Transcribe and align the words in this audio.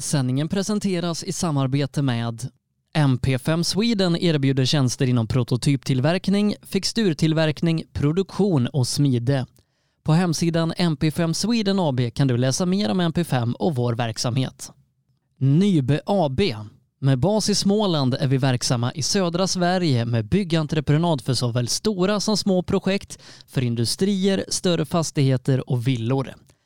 Sändningen 0.00 0.48
presenteras 0.48 1.24
i 1.24 1.32
samarbete 1.32 2.02
med 2.02 2.48
MP5 2.96 3.62
Sweden 3.62 4.16
erbjuder 4.16 4.64
tjänster 4.64 5.06
inom 5.06 5.26
prototyptillverkning, 5.26 6.54
fixturtillverkning, 6.62 7.84
produktion 7.92 8.66
och 8.66 8.88
smide. 8.88 9.46
På 10.02 10.12
hemsidan 10.12 10.72
MP5 10.72 11.32
Sweden 11.32 11.78
AB 11.80 12.00
kan 12.14 12.28
du 12.28 12.36
läsa 12.36 12.66
mer 12.66 12.90
om 12.90 13.00
MP5 13.00 13.52
och 13.52 13.74
vår 13.74 13.94
verksamhet. 13.94 14.72
Nybe 15.38 16.00
AB. 16.06 16.40
Med 16.98 17.18
bas 17.18 17.50
i 17.50 17.54
Småland 17.54 18.14
är 18.14 18.26
vi 18.26 18.36
verksamma 18.36 18.92
i 18.92 19.02
södra 19.02 19.46
Sverige 19.46 20.04
med 20.04 20.28
byggentreprenad 20.28 21.20
för 21.20 21.34
såväl 21.34 21.68
stora 21.68 22.20
som 22.20 22.36
små 22.36 22.62
projekt, 22.62 23.18
för 23.46 23.62
industrier, 23.62 24.44
större 24.48 24.84
fastigheter 24.84 25.70
och 25.70 25.88
villor. 25.88 26.34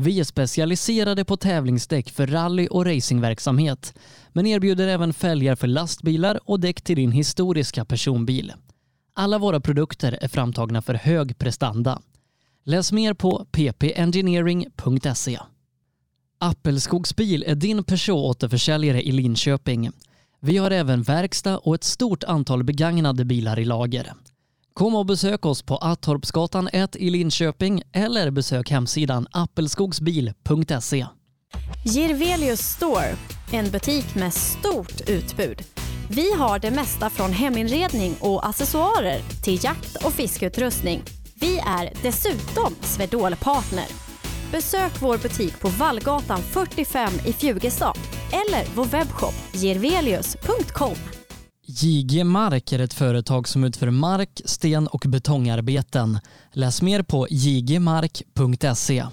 Vi 0.00 0.20
är 0.20 0.24
specialiserade 0.24 1.24
på 1.24 1.36
tävlingsdäck 1.36 2.10
för 2.10 2.26
rally 2.26 2.66
och 2.66 2.86
racingverksamhet, 2.86 3.94
men 4.32 4.46
erbjuder 4.46 4.88
även 4.88 5.12
fälgar 5.12 5.56
för 5.56 5.66
lastbilar 5.66 6.40
och 6.44 6.60
däck 6.60 6.82
till 6.82 6.96
din 6.96 7.12
historiska 7.12 7.84
personbil. 7.84 8.52
Alla 9.14 9.38
våra 9.38 9.60
produkter 9.60 10.18
är 10.20 10.28
framtagna 10.28 10.82
för 10.82 10.94
hög 10.94 11.38
prestanda. 11.38 12.00
Läs 12.64 12.92
mer 12.92 13.14
på 13.14 13.46
ppengineering.se. 13.52 15.38
Appelskogsbil 16.38 17.44
är 17.46 17.54
din 17.54 17.84
Peugeot-återförsäljare 17.84 19.02
i 19.02 19.12
Linköping. 19.12 19.90
Vi 20.40 20.56
har 20.56 20.70
även 20.70 21.02
verkstad 21.02 21.58
och 21.58 21.74
ett 21.74 21.84
stort 21.84 22.24
antal 22.24 22.64
begagnade 22.64 23.24
bilar 23.24 23.58
i 23.58 23.64
lager. 23.64 24.12
Kom 24.78 24.94
och 24.94 25.06
besök 25.06 25.46
oss 25.46 25.62
på 25.62 25.76
Attorpsgatan 25.76 26.68
1 26.72 26.96
i 26.96 27.10
Linköping 27.10 27.82
eller 27.92 28.30
besök 28.30 28.70
hemsidan 28.70 29.26
appelskogsbil.se. 29.30 31.06
Girvelius 31.84 32.60
Store, 32.60 33.16
en 33.52 33.70
butik 33.70 34.14
med 34.14 34.34
stort 34.34 35.08
utbud. 35.08 35.62
Vi 36.10 36.32
har 36.32 36.58
det 36.58 36.70
mesta 36.70 37.10
från 37.10 37.32
heminredning 37.32 38.16
och 38.20 38.46
accessoarer 38.46 39.20
till 39.44 39.64
jakt 39.64 40.04
och 40.04 40.12
fiskeutrustning. 40.12 41.02
Vi 41.40 41.58
är 41.58 41.92
dessutom 42.02 42.74
Swedol-partner. 42.80 43.86
Besök 44.52 45.02
vår 45.02 45.18
butik 45.18 45.60
på 45.60 45.68
Vallgatan 45.68 46.38
45 46.42 47.12
i 47.26 47.32
Fjugestad 47.32 47.98
eller 48.32 48.74
vår 48.74 48.84
webbshop 48.84 49.34
girvelius.com. 49.52 51.17
JG 51.82 52.24
Mark 52.24 52.72
är 52.72 52.78
ett 52.78 52.94
företag 52.94 53.48
som 53.48 53.64
utför 53.64 53.90
mark, 53.90 54.40
sten 54.44 54.86
och 54.86 55.04
betongarbeten. 55.08 56.18
Läs 56.52 56.82
mer 56.82 57.02
på 57.02 57.26
jgmark.se. 57.30 59.04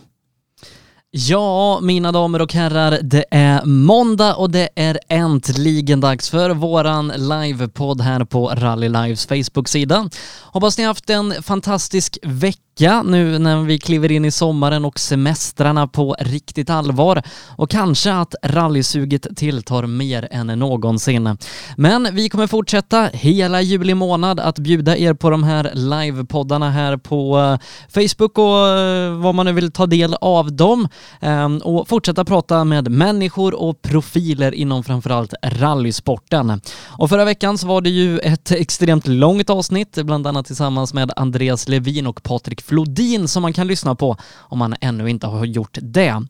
Ja, 1.11 1.79
mina 1.81 2.11
damer 2.11 2.41
och 2.41 2.53
herrar, 2.53 2.99
det 3.01 3.25
är 3.31 3.65
måndag 3.65 4.35
och 4.35 4.49
det 4.49 4.69
är 4.75 4.99
äntligen 5.09 6.01
dags 6.01 6.29
för 6.29 6.49
våran 6.49 7.07
livepodd 7.07 8.01
här 8.01 8.25
på 8.25 8.47
Rally 8.47 8.89
Lives 8.89 9.25
Facebook-sida. 9.25 10.09
Hoppas 10.41 10.77
ni 10.77 10.83
haft 10.83 11.09
en 11.09 11.43
fantastisk 11.43 12.17
vecka 12.23 12.64
vecka 12.79 13.03
nu 13.03 13.39
när 13.39 13.63
vi 13.63 13.79
kliver 13.79 14.11
in 14.11 14.25
i 14.25 14.31
sommaren 14.31 14.85
och 14.85 14.99
semestrarna 14.99 15.87
på 15.87 16.15
riktigt 16.19 16.69
allvar 16.69 17.21
och 17.57 17.69
kanske 17.69 18.13
att 18.13 18.35
rallysuget 18.43 19.27
tilltar 19.35 19.87
mer 19.87 20.27
än 20.31 20.47
någonsin. 20.47 21.37
Men 21.77 22.07
vi 22.11 22.29
kommer 22.29 22.47
fortsätta 22.47 23.09
hela 23.13 23.61
juli 23.61 23.93
månad 23.93 24.39
att 24.39 24.59
bjuda 24.59 24.97
er 24.97 25.13
på 25.13 25.29
de 25.29 25.43
här 25.43 25.71
livepoddarna 25.73 26.71
här 26.71 26.97
på 26.97 27.39
eh, 27.39 27.57
Facebook 27.89 28.37
och 28.37 28.67
eh, 28.67 29.13
vad 29.13 29.35
man 29.35 29.45
nu 29.45 29.53
vill 29.53 29.71
ta 29.71 29.85
del 29.85 30.15
av 30.21 30.55
dem 30.55 30.87
ehm, 31.21 31.57
och 31.57 31.87
fortsätta 31.87 32.25
prata 32.25 32.63
med 32.63 32.91
människor 32.91 33.53
och 33.53 33.81
profiler 33.81 34.51
inom 34.53 34.83
framförallt 34.83 35.33
rallysporten. 35.43 36.61
Och 36.87 37.09
förra 37.09 37.25
veckan 37.25 37.57
så 37.57 37.67
var 37.67 37.81
det 37.81 37.89
ju 37.89 38.19
ett 38.19 38.51
extremt 38.51 39.07
långt 39.07 39.49
avsnitt, 39.49 39.97
bland 40.03 40.27
annat 40.27 40.45
tillsammans 40.45 40.93
med 40.93 41.11
Andreas 41.15 41.67
Levin 41.67 42.07
och 42.07 42.23
Patrik 42.23 42.64
Flodin 42.65 43.27
som 43.27 43.41
man 43.41 43.53
kan 43.53 43.67
lyssna 43.67 43.95
på 43.95 44.17
om 44.39 44.59
man 44.59 44.75
ännu 44.81 45.09
inte 45.09 45.27
har 45.27 45.45
gjort 45.45 45.77
det. 45.81 46.21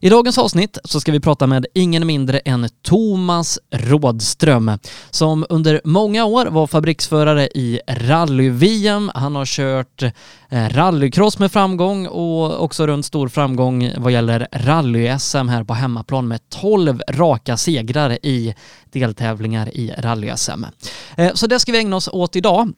I 0.00 0.08
dagens 0.08 0.38
avsnitt 0.38 0.78
så 0.84 1.00
ska 1.00 1.12
vi 1.12 1.20
prata 1.20 1.46
med 1.46 1.66
ingen 1.74 2.06
mindre 2.06 2.38
än 2.38 2.68
Thomas 2.82 3.58
Rådström 3.70 4.78
som 5.10 5.46
under 5.48 5.80
många 5.84 6.24
år 6.24 6.46
var 6.46 6.66
fabriksförare 6.66 7.46
i 7.46 7.80
rally-VM. 7.88 9.10
Han 9.14 9.36
har 9.36 9.44
kört 9.44 10.02
eh, 10.48 10.68
rallycross 10.68 11.38
med 11.38 11.52
framgång 11.52 12.06
och 12.06 12.64
också 12.64 12.86
runt 12.86 13.06
stor 13.06 13.28
framgång 13.28 13.92
vad 13.96 14.12
gäller 14.12 14.48
rally-SM 14.52 15.48
här 15.48 15.64
på 15.64 15.74
hemmaplan 15.74 16.28
med 16.28 16.40
12 16.48 17.00
raka 17.10 17.56
segrar 17.56 18.18
i 18.22 18.54
deltävlingar 18.92 19.68
i 19.68 19.94
rally-SM. 19.98 20.66
Eh, 21.16 21.32
så 21.34 21.46
det 21.46 21.60
ska 21.60 21.72
vi 21.72 21.78
ägna 21.78 21.96
oss 21.96 22.08
åt 22.12 22.36
idag. 22.36 22.72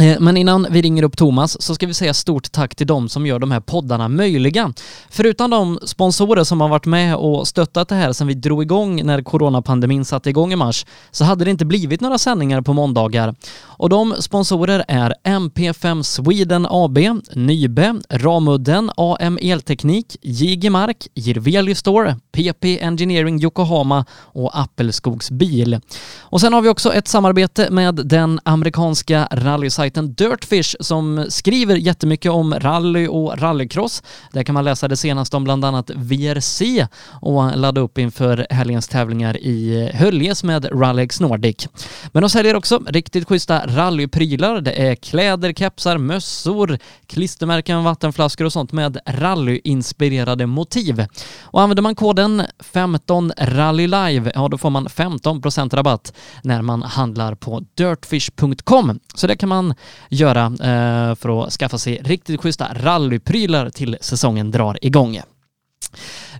Eh, 0.00 0.20
men 0.20 0.36
innan 0.36 0.66
vi 0.70 0.82
ringer 0.82 1.02
upp 1.02 1.16
Thomas 1.16 1.62
så 1.62 1.74
ska 1.74 1.86
vi 1.86 1.94
säga 1.94 2.14
stort 2.14 2.52
tack 2.52 2.74
till 2.74 2.86
dem 2.86 3.08
som 3.08 3.26
gör 3.26 3.38
de 3.38 3.50
här 3.50 3.60
poddarna 3.60 4.08
möjliga. 4.08 4.72
Förutom 5.10 5.50
de 5.50 5.78
sponsorer 5.82 6.44
som 6.44 6.60
har 6.60 6.68
varit 6.68 6.86
med 6.86 7.16
och 7.16 7.48
stöttat 7.48 7.88
det 7.88 7.94
här 7.94 8.12
sedan 8.12 8.26
vi 8.26 8.34
drog 8.34 8.62
igång 8.62 9.06
när 9.06 9.22
coronapandemin 9.22 10.04
satte 10.04 10.30
igång 10.30 10.52
i 10.52 10.56
mars 10.56 10.86
så 11.10 11.24
hade 11.24 11.44
det 11.44 11.50
inte 11.50 11.64
blivit 11.64 12.00
några 12.00 12.18
sändningar 12.18 12.60
på 12.60 12.72
måndagar. 12.72 13.34
Och 13.60 13.88
de 13.88 14.14
sponsorer 14.18 14.84
är 14.88 15.14
MP5 15.24 16.02
Sweden 16.02 16.66
AB, 16.70 16.98
Nybe, 17.32 18.00
Ramudden, 18.08 18.90
AM 18.96 19.38
Elteknik, 19.42 20.16
JG 20.22 20.70
Mark, 20.70 21.06
Jirveli 21.14 21.74
Store, 21.74 22.16
PP 22.32 22.64
Engineering 22.80 23.42
Yokohama 23.42 24.04
och 24.14 24.60
Appelskogs 24.60 25.30
Bil. 25.30 25.80
Och 26.20 26.40
sen 26.40 26.52
har 26.52 26.62
vi 26.62 26.68
också 26.68 26.92
ett 26.92 27.08
samarbete 27.08 27.70
med 27.70 27.94
den 27.94 28.40
amerikanska 28.44 29.28
rallysajten 29.32 29.87
sajten 29.88 30.14
Dirtfish 30.14 30.76
som 30.80 31.26
skriver 31.28 31.76
jättemycket 31.76 32.32
om 32.32 32.54
rally 32.54 33.06
och 33.06 33.38
rallycross. 33.38 34.02
Där 34.32 34.42
kan 34.42 34.54
man 34.54 34.64
läsa 34.64 34.88
det 34.88 34.96
senaste 34.96 35.36
om 35.36 35.44
bland 35.44 35.64
annat 35.64 35.90
VRC 35.90 36.86
och 37.20 37.56
ladda 37.56 37.80
upp 37.80 37.98
inför 37.98 38.46
helgens 38.50 38.88
tävlingar 38.88 39.36
i 39.36 39.90
Höljes 39.94 40.44
med 40.44 40.80
Rallyx 40.80 41.20
Nordic. 41.20 41.68
Men 42.12 42.22
de 42.22 42.30
säljer 42.30 42.56
också 42.56 42.80
riktigt 42.86 43.28
schyssta 43.28 43.66
rallyprylar. 43.66 44.60
Det 44.60 44.72
är 44.72 44.94
kläder, 44.94 45.52
kepsar, 45.52 45.98
mössor, 45.98 46.78
klistermärken, 47.06 47.84
vattenflaskor 47.84 48.44
och 48.44 48.52
sånt 48.52 48.72
med 48.72 48.98
rallyinspirerade 49.06 50.46
motiv. 50.46 51.06
Och 51.40 51.60
använder 51.60 51.82
man 51.82 51.94
koden 51.94 52.42
15 52.60 53.32
rallylive, 53.38 54.32
ja 54.34 54.48
då 54.48 54.58
får 54.58 54.70
man 54.70 54.86
15% 54.88 55.76
rabatt 55.76 56.12
när 56.42 56.62
man 56.62 56.82
handlar 56.82 57.34
på 57.34 57.64
dirtfish.com. 57.74 59.00
Så 59.14 59.26
det 59.26 59.36
kan 59.36 59.48
man 59.48 59.74
göra 60.08 60.44
eh, 60.44 61.14
för 61.14 61.42
att 61.42 61.52
skaffa 61.52 61.78
sig 61.78 62.00
riktigt 62.04 62.40
schyssta 62.40 62.68
rallyprylar 62.74 63.70
till 63.70 63.96
säsongen 64.00 64.50
drar 64.50 64.78
igång. 64.82 65.20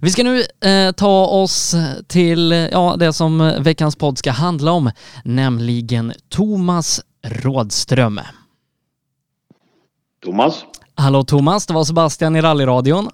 Vi 0.00 0.10
ska 0.10 0.22
nu 0.22 0.42
eh, 0.70 0.92
ta 0.92 1.26
oss 1.26 1.74
till 2.06 2.68
ja, 2.72 2.96
det 2.98 3.12
som 3.12 3.54
veckans 3.60 3.96
podd 3.96 4.18
ska 4.18 4.30
handla 4.30 4.72
om, 4.72 4.90
nämligen 5.24 6.12
Thomas 6.28 7.00
Rådström. 7.22 8.20
Thomas. 10.24 10.64
Hallå 10.94 11.24
Thomas, 11.24 11.66
det 11.66 11.74
var 11.74 11.84
Sebastian 11.84 12.36
i 12.36 12.40
rallyradion. 12.40 13.08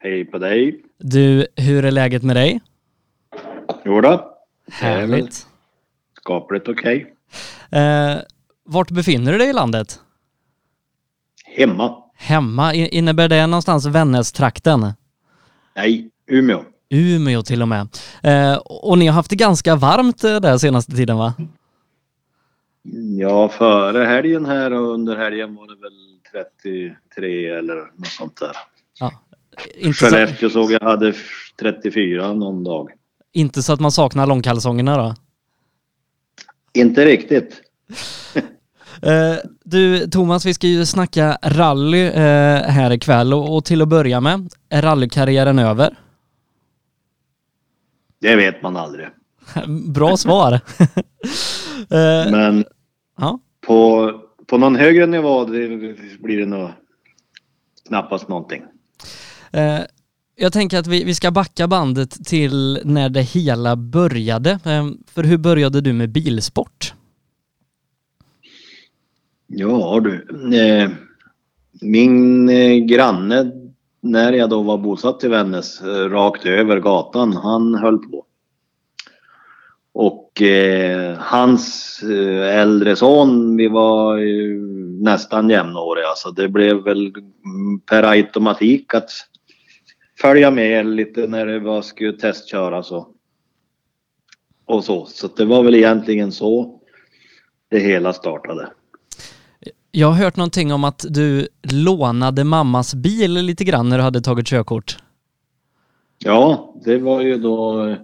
Hej 0.00 0.24
på 0.24 0.38
dig. 0.38 0.80
Du, 0.98 1.46
hur 1.56 1.84
är 1.84 1.90
läget 1.90 2.22
med 2.22 2.36
dig? 2.36 2.60
Jo 3.84 4.00
då. 4.00 4.34
Härligt. 4.70 5.46
Skapligt 6.16 6.68
okej. 6.68 7.14
Okay. 7.70 7.80
Eh, 7.80 8.18
Vart 8.70 8.90
befinner 8.90 9.32
du 9.32 9.38
dig 9.38 9.48
i 9.48 9.52
landet? 9.52 10.00
Hemma. 11.56 12.02
Hemma, 12.14 12.74
innebär 12.74 13.28
det 13.28 13.46
någonstans 13.46 13.86
Vännäs-trakten? 13.86 14.92
Nej, 15.76 16.10
Umeå. 16.26 16.64
Umeå 16.90 17.42
till 17.42 17.62
och 17.62 17.68
med. 17.68 17.88
Eh, 18.22 18.56
och 18.56 18.98
ni 18.98 19.06
har 19.06 19.14
haft 19.14 19.30
det 19.30 19.36
ganska 19.36 19.76
varmt 19.76 20.24
eh, 20.24 20.40
där 20.40 20.58
senaste 20.58 20.92
tiden 20.92 21.16
va? 21.18 21.34
Ja, 23.18 23.48
före 23.48 24.04
helgen 24.04 24.46
här 24.46 24.72
och 24.72 24.94
under 24.94 25.16
helgen 25.16 25.54
var 25.54 25.66
det 25.66 25.76
väl 25.82 25.92
33 27.12 27.48
eller 27.48 27.76
något 27.96 28.06
sånt 28.06 28.40
där. 28.40 28.56
Inte 29.78 29.98
så, 29.98 30.06
Skellefteå 30.06 30.50
såg 30.50 30.72
jag 30.72 30.80
hade 30.80 31.14
34 31.60 32.32
någon 32.32 32.64
dag. 32.64 32.90
inte 33.32 33.62
så 33.62 33.72
att 33.72 33.80
man 33.80 33.92
saknar 33.92 34.26
långkalsongerna 34.26 34.96
då? 34.96 35.14
Inte 36.72 37.04
riktigt. 37.04 37.62
Eh, 39.02 39.36
du 39.64 40.06
Thomas, 40.06 40.46
vi 40.46 40.54
ska 40.54 40.66
ju 40.66 40.86
snacka 40.86 41.38
rally 41.42 42.06
eh, 42.06 42.62
här 42.62 42.92
ikväll 42.92 43.34
och, 43.34 43.64
till 43.64 43.82
att 43.82 43.88
börja 43.88 44.20
med, 44.20 44.52
är 44.68 44.82
rallykarriären 44.82 45.58
över? 45.58 45.98
Det 48.20 48.36
vet 48.36 48.62
man 48.62 48.76
aldrig. 48.76 49.08
Bra 49.94 50.16
svar. 50.16 50.52
eh, 51.90 52.30
Men 52.30 52.64
ja. 53.18 53.38
på, 53.66 54.12
på 54.46 54.58
någon 54.58 54.76
högre 54.76 55.06
nivå 55.06 55.44
blir 55.44 56.38
det 56.38 56.46
nog 56.46 56.70
knappast 57.88 58.28
någonting. 58.28 58.62
Jag 60.36 60.52
tänker 60.52 60.78
att 60.78 60.86
vi, 60.86 61.04
vi 61.04 61.14
ska 61.14 61.30
backa 61.30 61.68
bandet 61.68 62.26
till 62.26 62.80
när 62.84 63.08
det 63.08 63.22
hela 63.22 63.76
började. 63.76 64.58
För 65.06 65.22
hur 65.22 65.36
började 65.36 65.80
du 65.80 65.92
med 65.92 66.10
bilsport? 66.10 66.94
Ja 69.50 70.00
du. 70.00 70.26
Eh, 70.56 70.90
min 71.80 72.48
eh, 72.48 72.76
granne 72.76 73.52
när 74.00 74.32
jag 74.32 74.50
då 74.50 74.62
var 74.62 74.78
bosatt 74.78 75.24
i 75.24 75.28
Vännäs 75.28 75.80
eh, 75.80 76.10
rakt 76.10 76.46
över 76.46 76.80
gatan, 76.80 77.32
han 77.32 77.74
höll 77.74 77.98
på. 77.98 78.24
Och 79.92 80.42
eh, 80.42 81.16
hans 81.18 82.00
eh, 82.02 82.58
äldre 82.58 82.96
son, 82.96 83.56
vi 83.56 83.68
var 83.68 84.16
ju 84.16 84.60
nästan 85.02 85.50
jämnåriga 85.50 86.14
så 86.16 86.30
det 86.30 86.48
blev 86.48 86.84
väl 86.84 87.12
per 87.90 88.02
automatik 88.02 88.94
att 88.94 89.10
följa 90.20 90.50
med 90.50 90.86
lite 90.86 91.26
när 91.26 91.46
det 91.46 91.58
var, 91.58 91.82
skulle 91.82 92.12
testköras 92.12 92.90
och, 92.92 93.08
och 94.64 94.84
så. 94.84 95.06
Så 95.06 95.28
det 95.36 95.44
var 95.44 95.62
väl 95.62 95.74
egentligen 95.74 96.32
så 96.32 96.80
det 97.70 97.78
hela 97.78 98.12
startade. 98.12 98.68
Jag 99.90 100.06
har 100.08 100.24
hört 100.24 100.36
någonting 100.36 100.72
om 100.72 100.84
att 100.84 101.04
du 101.08 101.48
lånade 101.72 102.44
mammas 102.44 102.94
bil 102.94 103.32
lite 103.32 103.64
grann 103.64 103.88
när 103.88 103.96
du 103.98 104.02
hade 104.04 104.20
tagit 104.20 104.46
körkort. 104.46 104.98
Ja, 106.18 106.74
det 106.84 106.98
var 106.98 107.20
ju 107.20 107.38
då 107.38 107.86
eh, 107.86 107.96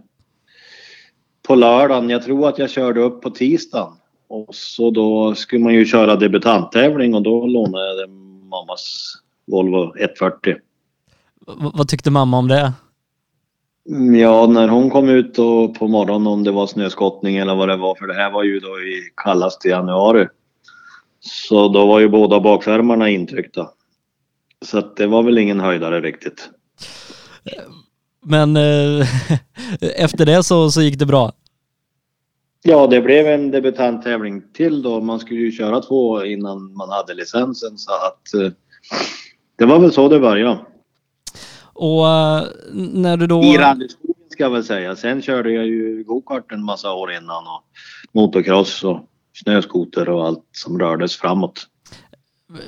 på 1.48 1.54
lördagen. 1.54 2.10
Jag 2.10 2.22
tror 2.22 2.48
att 2.48 2.58
jag 2.58 2.70
körde 2.70 3.00
upp 3.00 3.22
på 3.22 3.30
tisdagen. 3.30 3.92
Och 4.28 4.54
så 4.54 4.90
då 4.90 5.34
skulle 5.34 5.64
man 5.64 5.74
ju 5.74 5.84
köra 5.84 6.16
debutanttävling 6.16 7.14
och 7.14 7.22
då 7.22 7.46
lånade 7.46 8.00
jag 8.00 8.10
mammas 8.50 9.14
Volvo 9.46 9.92
140. 9.98 10.54
V- 11.46 11.70
vad 11.74 11.88
tyckte 11.88 12.10
mamma 12.10 12.38
om 12.38 12.48
det? 12.48 12.72
Mm, 13.90 14.14
Ja, 14.16 14.46
när 14.46 14.68
hon 14.68 14.90
kom 14.90 15.08
ut 15.08 15.34
då 15.34 15.68
på 15.68 15.88
morgonen 15.88 16.26
om 16.26 16.44
det 16.44 16.50
var 16.50 16.66
snöskottning 16.66 17.36
eller 17.36 17.54
vad 17.54 17.68
det 17.68 17.76
var, 17.76 17.94
för 17.94 18.06
det 18.06 18.14
här 18.14 18.30
var 18.30 18.42
ju 18.44 18.60
då 18.60 18.68
i 18.80 19.00
kallaste 19.24 19.68
januari. 19.68 20.26
Så 21.26 21.68
då 21.68 21.86
var 21.86 22.00
ju 22.00 22.08
båda 22.08 22.40
bakskärmarna 22.40 23.08
intryckta. 23.08 23.68
Så 24.64 24.78
att 24.78 24.96
det 24.96 25.06
var 25.06 25.22
väl 25.22 25.38
ingen 25.38 25.60
höjdare 25.60 26.00
riktigt. 26.00 26.50
Men 28.26 28.56
eh, 28.56 29.06
efter 29.96 30.26
det 30.26 30.42
så, 30.42 30.70
så 30.70 30.82
gick 30.82 30.98
det 30.98 31.06
bra. 31.06 31.32
Ja, 32.62 32.86
det 32.86 33.00
blev 33.00 33.26
en 33.26 33.50
debutanttävling 33.50 34.42
till 34.52 34.82
då. 34.82 35.00
Man 35.00 35.20
skulle 35.20 35.40
ju 35.40 35.52
köra 35.52 35.80
två 35.80 36.24
innan 36.24 36.74
man 36.74 36.90
hade 36.90 37.14
licensen 37.14 37.78
så 37.78 37.92
att 37.92 38.34
eh, 38.34 38.52
det 39.58 39.64
var 39.64 39.78
väl 39.78 39.92
så 39.92 40.08
det 40.08 40.20
började. 40.20 40.58
Och 41.72 42.08
eh, 42.08 42.44
när 42.72 43.16
du 43.16 43.26
då... 43.26 43.42
I 43.42 43.58
rallyskogen 43.58 44.14
ska 44.30 44.42
jag 44.42 44.50
väl 44.50 44.64
säga. 44.64 44.96
Sen 44.96 45.22
körde 45.22 45.52
jag 45.52 45.66
ju 45.66 46.04
gokart 46.04 46.52
en 46.52 46.64
massa 46.64 46.92
år 46.92 47.12
innan 47.12 47.44
och 47.46 47.64
motocross 48.12 48.84
och 48.84 49.00
snöskoter 49.34 50.08
och 50.08 50.26
allt 50.26 50.44
som 50.52 50.78
rördes 50.78 51.16
framåt. 51.16 51.68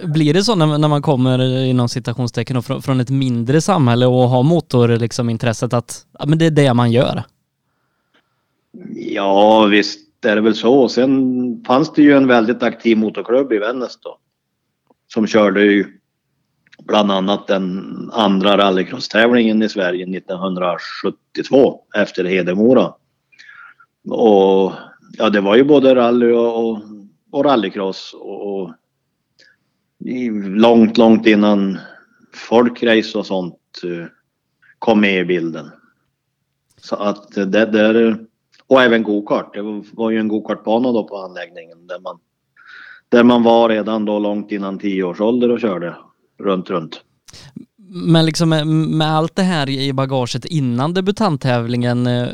Blir 0.05 0.35
det 0.35 0.45
så 0.45 0.55
när, 0.55 0.79
när 0.79 0.89
man 0.89 1.03
kommer 1.03 1.65
inom 1.65 1.89
citationstecken 1.89 2.63
från, 2.63 2.83
från 2.83 3.01
ett 3.01 3.11
mindre 3.11 3.61
samhälle 3.61 4.07
och 4.07 4.29
har 4.29 4.43
motor 4.43 4.89
liksom 4.89 5.31
intresset 5.31 5.73
att 5.73 6.07
ja, 6.19 6.27
men 6.27 6.39
det 6.39 6.47
är 6.47 6.51
det 6.51 6.75
man 6.75 6.93
gör? 6.93 7.23
Ja, 8.95 9.65
visst 9.65 10.25
är 10.25 10.37
det 10.37 10.43
väl 10.43 10.55
så. 10.55 10.89
Sen 10.89 11.65
fanns 11.67 11.93
det 11.93 12.03
ju 12.03 12.13
en 12.17 12.27
väldigt 12.27 12.63
aktiv 12.63 12.99
motorklubb 12.99 13.53
i 13.53 13.59
Vännäs 13.59 13.99
då. 14.01 14.19
Som 15.07 15.27
körde 15.27 15.63
ju 15.63 15.87
bland 16.79 17.13
annat 17.13 17.47
den 17.47 17.85
andra 18.13 18.57
rallycross-tävlingen 18.59 19.63
i 19.63 19.69
Sverige 19.69 20.17
1972 20.17 21.81
efter 21.97 22.25
Hedemora. 22.25 22.93
Och 24.11 24.73
ja, 25.19 25.31
det 25.31 25.41
var 25.41 25.57
ju 25.57 25.65
både 25.65 25.95
rally 25.95 26.33
och, 26.33 26.69
och, 26.69 26.83
och 27.31 27.45
rallycross 27.45 28.15
och, 28.15 28.61
och 28.61 28.73
långt, 30.45 30.99
långt 30.99 31.27
innan 31.27 31.79
folkrace 32.35 33.19
och 33.19 33.27
sånt 33.27 33.61
eh, 33.85 34.07
kom 34.79 35.01
med 35.01 35.21
i 35.21 35.25
bilden. 35.25 35.71
Så 36.81 36.97
att 36.97 37.33
det 37.33 37.67
där 37.67 38.27
och 38.67 38.83
även 38.83 39.03
gokart. 39.03 39.55
Det 39.55 39.63
var- 39.93 40.11
ju 40.11 40.19
en 40.19 40.29
gokartbana 40.29 40.93
då 40.93 41.05
på 41.05 41.17
anläggningen 41.17 41.87
där 41.87 42.01
man, 42.01 42.19
där 43.09 43.25
man 43.25 43.43
var 43.43 43.69
redan 43.69 44.05
då 44.05 44.19
långt 44.19 44.53
innan 44.53 44.79
tioårsålder 44.79 45.51
och 45.51 45.61
körde 45.61 45.97
runt, 46.39 46.71
runt. 46.71 47.05
Men 47.89 48.27
liksom 48.27 48.49
med, 48.49 48.67
med 48.67 49.11
allt 49.11 49.37
det 49.37 49.43
här 49.43 49.69
i 49.69 49.93
bagaget 49.93 50.45
innan 50.45 50.95
debutanttävlingen, 50.95 52.07
eh, 52.07 52.29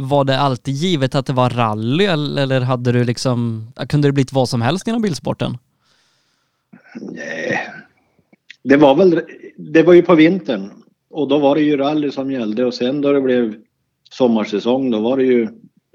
var 0.00 0.24
det 0.24 0.40
alltid 0.40 0.74
givet 0.74 1.14
att 1.14 1.26
det 1.26 1.32
var 1.32 1.50
rally 1.50 2.04
eller 2.04 2.60
hade 2.60 2.92
du 2.92 3.04
liksom, 3.04 3.66
kunde 3.88 4.08
det 4.08 4.12
blivit 4.12 4.32
vad 4.32 4.48
som 4.48 4.62
helst 4.62 4.88
inom 4.88 5.02
bilsporten? 5.02 5.58
Nej, 7.00 7.60
Det 8.62 8.76
var 8.76 8.94
väl, 8.94 9.20
det 9.56 9.82
var 9.82 9.92
ju 9.92 10.02
på 10.02 10.14
vintern 10.14 10.70
och 11.10 11.28
då 11.28 11.38
var 11.38 11.54
det 11.54 11.62
ju 11.62 11.76
rally 11.76 12.10
som 12.10 12.30
gällde 12.30 12.64
och 12.64 12.74
sen 12.74 13.00
då 13.00 13.12
det 13.12 13.20
blev 13.20 13.54
sommarsäsong 14.10 14.90
då 14.90 15.00
var 15.00 15.16
det 15.16 15.24
ju 15.24 15.48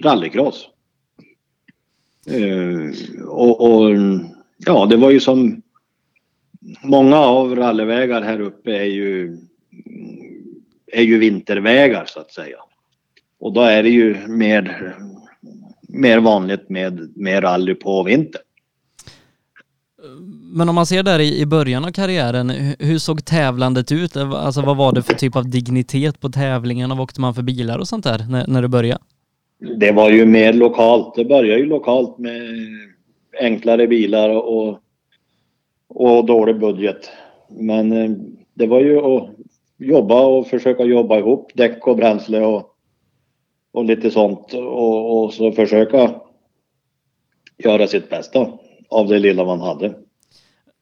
rallycross. 0.04 0.68
Eh, 2.28 3.26
och, 3.26 3.62
och 3.62 3.98
ja, 4.66 4.86
det 4.86 4.98
var 4.98 5.12
ju 5.12 5.20
som 5.20 5.62
många 6.84 7.18
av 7.18 7.56
rallyvägar 7.56 8.22
här 8.22 8.42
uppe 8.42 8.72
är 8.72 8.86
ju 8.86 9.38
är 10.92 11.02
ju 11.04 11.18
vintervägar 11.18 12.06
så 12.06 12.20
att 12.20 12.32
säga. 12.32 12.58
Och 13.40 13.54
då 13.54 13.62
är 13.62 13.84
det 13.84 13.90
ju 13.90 14.28
mer, 14.28 14.96
mer 15.88 16.20
vanligt 16.20 16.70
med, 16.70 17.12
med 17.16 17.44
rally 17.44 17.74
på 17.76 18.04
vintern. 18.04 18.42
Men 20.54 20.70
om 20.70 20.76
man 20.76 20.86
ser 20.86 21.04
där 21.04 21.20
i, 21.20 21.46
början 21.46 21.86
av 21.86 21.92
karriären, 21.92 22.50
hur, 22.80 22.98
såg 22.98 23.26
tävlandet 23.26 23.92
ut? 23.92 24.18
Alltså 24.18 24.62
vad 24.62 24.78
var 24.78 24.94
det 24.94 25.02
för 25.02 25.14
typ 25.14 25.36
av 25.36 25.50
dignitet 25.50 26.20
på 26.20 26.30
tävlingen 26.30 26.92
och 26.92 26.98
vad 26.98 27.04
åkte 27.04 27.22
man 27.22 27.36
för 27.36 27.42
bilar 27.42 27.80
och 27.80 27.88
sånt 27.88 28.04
där 28.04 28.26
när, 28.30 28.48
när 28.48 28.62
du 28.62 28.68
började? 28.68 29.02
Det 29.78 29.92
var 29.92 30.10
ju 30.10 30.26
mer 30.26 30.54
lokalt. 30.54 31.16
Det 31.16 31.26
började 31.26 31.60
ju 31.60 31.66
lokalt 31.66 32.18
med 32.18 32.42
enklare 33.40 33.88
bilar 33.88 34.30
och, 34.30 34.80
och 35.96 36.26
dålig 36.26 36.60
budget. 36.60 37.10
Men 37.50 37.92
eh, 37.92 38.12
det 38.54 38.68
var 38.68 38.80
ju 38.80 39.00
att 39.00 39.30
jobba 39.78 40.26
och 40.26 40.48
försöka 40.48 40.84
jobba 40.84 41.20
ihop 41.20 41.52
däck 41.54 41.88
och 41.88 41.96
bränsle 41.96 42.40
och, 42.40 42.76
och 43.72 43.86
lite 43.86 44.12
sånt 44.12 44.54
och, 44.54 45.24
och 45.24 45.34
så 45.34 45.52
försöka 45.52 46.12
göra 47.58 47.88
sitt 47.88 48.10
bästa 48.10 48.48
av 48.90 49.08
det 49.08 49.20
lilla 49.20 49.46
man 49.46 49.62
hade. 49.62 49.94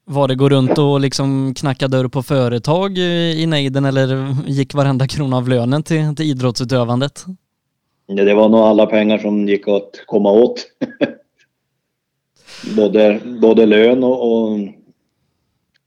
Var 0.06 0.28
det 0.28 0.36
gå 0.36 0.50
runt 0.50 0.78
och 0.78 1.00
liksom 1.00 1.54
knacka 1.54 1.88
dörr 1.88 2.08
på 2.08 2.24
företag 2.24 2.98
i 2.98 3.46
nejden 3.48 3.86
eller 3.86 4.36
gick 4.48 4.74
varenda 4.74 5.08
krona 5.08 5.38
av 5.38 5.50
lönen 5.50 5.84
till, 5.84 6.16
till 6.16 6.26
idrottsutövandet? 6.26 7.26
Ja, 8.08 8.24
Det 8.24 8.34
var 8.34 8.50
nog 8.50 8.60
alla 8.60 8.86
pengar 8.86 9.18
som 9.18 9.48
gick 9.48 9.68
att 9.68 9.92
komma 10.06 10.32
åt. 10.32 10.66
både, 12.76 13.20
både 13.42 13.66
lön 13.66 14.04
och, 14.04 14.32
och, 14.32 14.60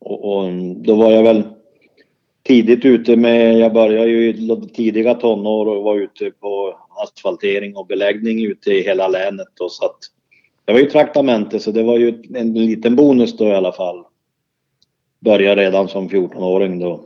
och, 0.04 0.25
och 0.25 0.52
då 0.76 0.94
var 0.94 1.11
jag 1.11 1.23
väl 1.23 1.42
tidigt 2.42 2.85
ute 2.85 3.16
med, 3.16 3.59
jag 3.59 3.73
började 3.73 4.11
ju 4.11 4.28
i 4.28 4.68
tidiga 4.75 5.14
tonår 5.14 5.66
och 5.66 5.82
var 5.82 5.97
ute 5.97 6.30
på 6.30 6.78
asfaltering 6.88 7.76
och 7.76 7.87
beläggning 7.87 8.44
ute 8.44 8.71
i 8.71 8.82
hela 8.82 9.09
länet 9.09 9.61
och 9.61 9.73
så 9.73 9.85
att 9.85 9.99
det 10.64 10.73
var 10.73 10.80
ju 10.80 10.87
traktamente 10.87 11.61
så 11.61 11.71
det 11.71 11.82
var 11.82 11.99
ju 11.99 12.23
en 12.35 12.52
liten 12.52 12.97
bonus 12.97 13.37
då 13.37 13.44
i 13.44 13.54
alla 13.54 13.73
fall. 13.73 14.04
Började 15.21 15.62
redan 15.62 15.88
som 15.88 16.09
14-åring 16.09 16.78
då. 16.78 17.04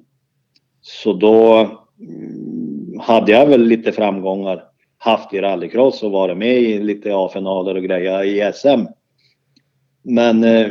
Så 0.81 1.13
då 1.13 1.69
mm, 2.01 3.01
hade 3.01 3.33
jag 3.33 3.47
väl 3.47 3.63
lite 3.63 3.93
framgångar 3.93 4.65
haft 4.99 5.35
i 5.35 5.41
rallycross 5.41 6.03
och 6.03 6.11
varit 6.11 6.37
med 6.37 6.63
i 6.63 6.79
lite 6.79 7.17
A-finaler 7.17 7.75
och 7.75 7.83
grejer 7.83 8.25
i 8.25 8.53
SM. 8.55 8.87
Men 10.03 10.45
eh, 10.45 10.71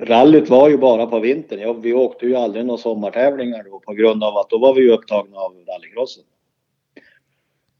rallyt 0.00 0.50
var 0.50 0.68
ju 0.68 0.78
bara 0.78 1.06
på 1.06 1.18
vintern. 1.18 1.60
Ja, 1.60 1.72
vi 1.72 1.92
åkte 1.92 2.26
ju 2.26 2.36
aldrig 2.36 2.66
några 2.66 2.78
sommartävlingar 2.78 3.64
då 3.70 3.80
på 3.80 3.92
grund 3.92 4.24
av 4.24 4.36
att 4.36 4.50
då 4.50 4.58
var 4.58 4.74
vi 4.74 4.90
upptagna 4.90 5.36
av 5.36 5.52
rallycrossen. 5.52 6.24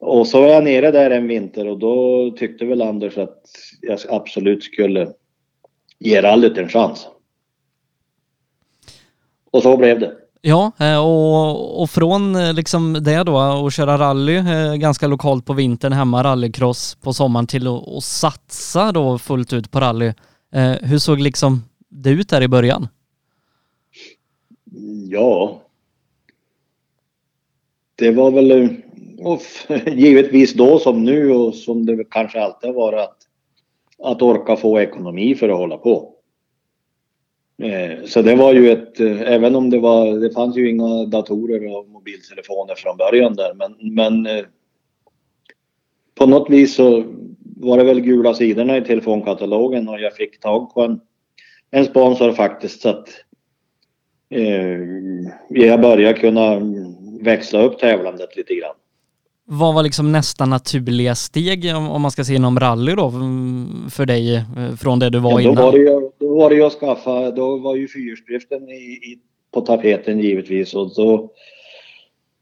Och 0.07 0.27
så 0.27 0.41
var 0.41 0.49
jag 0.49 0.65
nere 0.65 0.91
där 0.91 1.11
en 1.11 1.29
vinter 1.29 1.69
och 1.69 1.79
då 1.79 2.31
tyckte 2.39 2.65
väl 2.65 2.83
Anders 2.83 3.19
att 3.19 3.43
jag 3.81 3.99
absolut 4.09 4.65
skulle 4.65 5.13
ge 5.99 6.23
rallyt 6.23 6.59
en 6.59 6.69
chans. 6.69 7.07
Och 9.51 9.63
så 9.63 9.77
blev 9.77 10.01
det. 10.01 10.13
Ja, 10.41 10.73
eh, 10.81 10.99
och, 10.99 11.83
och 11.83 11.91
från 11.91 12.37
eh, 12.37 12.53
liksom 12.53 12.93
det 12.93 13.23
då 13.23 13.39
att 13.39 13.75
köra 13.75 13.99
rally 13.99 14.37
eh, 14.37 14.75
ganska 14.75 15.07
lokalt 15.07 15.47
på 15.47 15.53
vintern 15.53 15.93
hemma, 15.93 16.25
rallycross 16.25 16.95
på 16.95 17.13
sommaren 17.13 17.47
till 17.47 17.67
att 17.67 18.05
satsa 18.05 18.93
då 18.93 19.19
fullt 19.19 19.53
ut 19.53 19.71
på 19.71 19.81
rally. 19.81 20.13
Hur 20.81 20.99
såg 20.99 21.21
liksom 21.21 21.65
det 21.89 22.11
ut 22.11 22.29
där 22.29 22.43
i 22.43 22.49
början? 22.49 22.89
Ja. 25.11 25.63
Det 27.95 28.11
var 28.11 28.31
väl 28.31 28.83
och 29.19 29.41
givetvis 29.87 30.55
då 30.55 30.79
som 30.79 31.05
nu 31.05 31.31
och 31.31 31.55
som 31.55 31.87
det 31.87 32.05
kanske 32.11 32.41
alltid 32.41 32.71
har 32.71 32.75
varit 32.75 33.01
att, 33.01 33.17
att 33.99 34.23
orka 34.23 34.57
få 34.57 34.81
ekonomi 34.81 35.35
för 35.35 35.49
att 35.49 35.57
hålla 35.57 35.77
på. 35.77 36.15
Eh, 37.63 38.05
så 38.05 38.23
det 38.23 38.35
var 38.35 38.53
ju 38.55 38.71
ett, 38.71 39.01
eh, 39.01 39.21
även 39.21 39.57
om 39.57 39.71
det 39.71 39.79
var, 39.79 40.21
det 40.21 40.31
fanns 40.31 40.57
ju 40.57 40.71
inga 40.71 41.05
datorer 41.05 41.77
och 41.77 41.89
mobiltelefoner 41.89 42.75
från 42.75 42.97
början 42.97 43.35
där 43.35 43.55
men, 43.55 43.95
men 43.95 44.27
eh, 44.27 44.45
på 46.15 46.27
något 46.27 46.51
vis 46.51 46.75
så 46.75 47.05
var 47.57 47.79
det 47.79 47.85
väl 47.85 48.01
gula 48.01 48.35
sidorna 48.35 48.77
i 48.77 48.81
telefonkatalogen 48.81 49.89
och 49.89 50.01
jag 50.01 50.17
fick 50.17 50.41
tag 50.41 50.75
på 50.75 50.83
en, 50.83 51.01
en 51.71 51.85
sponsor 51.85 52.33
faktiskt 52.33 52.83
så 52.83 52.89
att 52.89 53.09
eh, 54.31 54.79
jag 55.49 55.81
började 55.81 56.21
kunna 56.21 56.61
växla 57.21 57.63
upp 57.63 57.79
tävlandet 57.79 58.37
lite 58.37 58.55
grann. 58.55 58.75
Vad 59.47 59.75
var 59.75 59.83
liksom 59.83 60.13
nästa 60.13 60.47
naturliga 60.47 61.15
steg 61.15 61.73
om 61.77 61.91
om 61.91 62.03
man 62.03 62.11
ska 62.11 62.25
se 62.25 62.35
inom 62.35 62.61
rally 62.61 62.95
då 62.95 63.09
mm, 63.09 63.91
för 63.91 64.07
dig 64.07 64.37
eh, 64.37 64.77
från 64.81 64.99
det 64.99 65.11
du 65.11 65.19
var 65.19 65.31
Ja, 65.31 65.37
då, 65.37 65.43
innan? 65.43 65.65
var 65.65 65.73
det 65.73 65.79
ju, 65.79 66.11
då 66.21 66.39
var 66.39 66.51
det 66.51 66.57
ju 66.57 66.65
att 66.65 66.73
skaffa, 66.73 67.31
då 67.31 67.59
var 67.59 67.77
ju 67.77 67.89
fyrhjulsdriften 67.89 68.61
på 69.55 69.61
tapeten 69.61 70.19
givetvis 70.21 70.75
och 70.75 70.93
så 70.93 71.31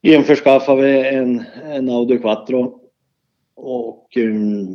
införskaffade 0.03 0.83
vi 0.83 1.09
en, 1.17 1.45
en 1.73 1.91
Audi 1.91 2.19
Quattro 2.19 2.79
och 3.57 4.17
mm, 4.17 4.67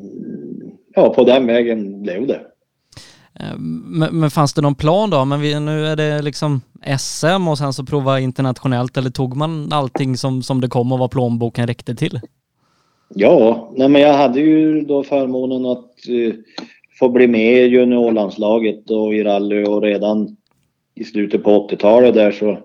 ja, 0.96 1.14
på 1.14 1.24
den 1.24 1.48
vägen 1.48 2.02
blev 2.02 2.28
det. 2.28 2.42
Eh, 3.40 3.58
Men, 3.86 4.20
men 4.20 4.32
fanns 4.32 4.54
det 4.54 4.62
någon 4.62 4.76
plan 4.76 5.10
då? 5.10 5.26
Men 5.26 5.42
vi, 5.42 5.60
nu 5.60 5.86
är 5.86 5.96
det 5.96 6.22
liksom 6.22 6.62
SM 7.00 7.48
och 7.48 7.58
sen 7.58 7.74
så 7.74 7.86
prova 7.86 8.20
internationellt 8.20 8.98
eller 8.98 9.10
tog 9.10 9.36
man 9.36 9.74
allting 9.74 10.18
som, 10.18 10.44
som 10.44 10.62
det 10.62 10.68
kom 10.68 10.92
och 10.92 11.00
vad 11.00 11.12
plånboken 11.12 11.68
räckte 11.68 11.96
till? 11.96 12.20
Ja, 13.10 13.72
nej 13.76 13.90
men 13.90 14.02
jag 14.02 14.14
hade 14.14 14.40
ju 14.40 14.82
då 14.82 15.04
förmånen 15.04 15.66
att 15.66 15.94
uh, 16.10 16.34
få 17.00 17.10
bli 17.10 17.28
med 17.28 17.54
i 17.54 17.68
juniorlandslaget 17.68 18.90
och 18.90 19.14
i 19.14 19.24
rally 19.24 19.64
och 19.64 19.82
redan 19.82 20.38
i 20.96 21.04
slutet 21.04 21.44
på 21.44 21.68
80-talet 21.70 22.14
där 22.14 22.32
så 22.32 22.58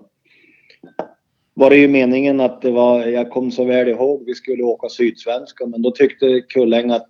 var 1.53 1.69
det 1.69 1.77
ju 1.77 1.87
meningen 1.87 2.39
att 2.39 2.61
det 2.61 2.71
var, 2.71 3.05
jag 3.05 3.31
kom 3.31 3.51
så 3.51 3.63
väl 3.63 3.87
ihåg, 3.87 4.23
vi 4.25 4.33
skulle 4.33 4.63
åka 4.63 4.89
Sydsvenska 4.89 5.65
men 5.65 5.81
då 5.81 5.91
tyckte 5.91 6.41
Kulläng 6.41 6.91
att 6.91 7.09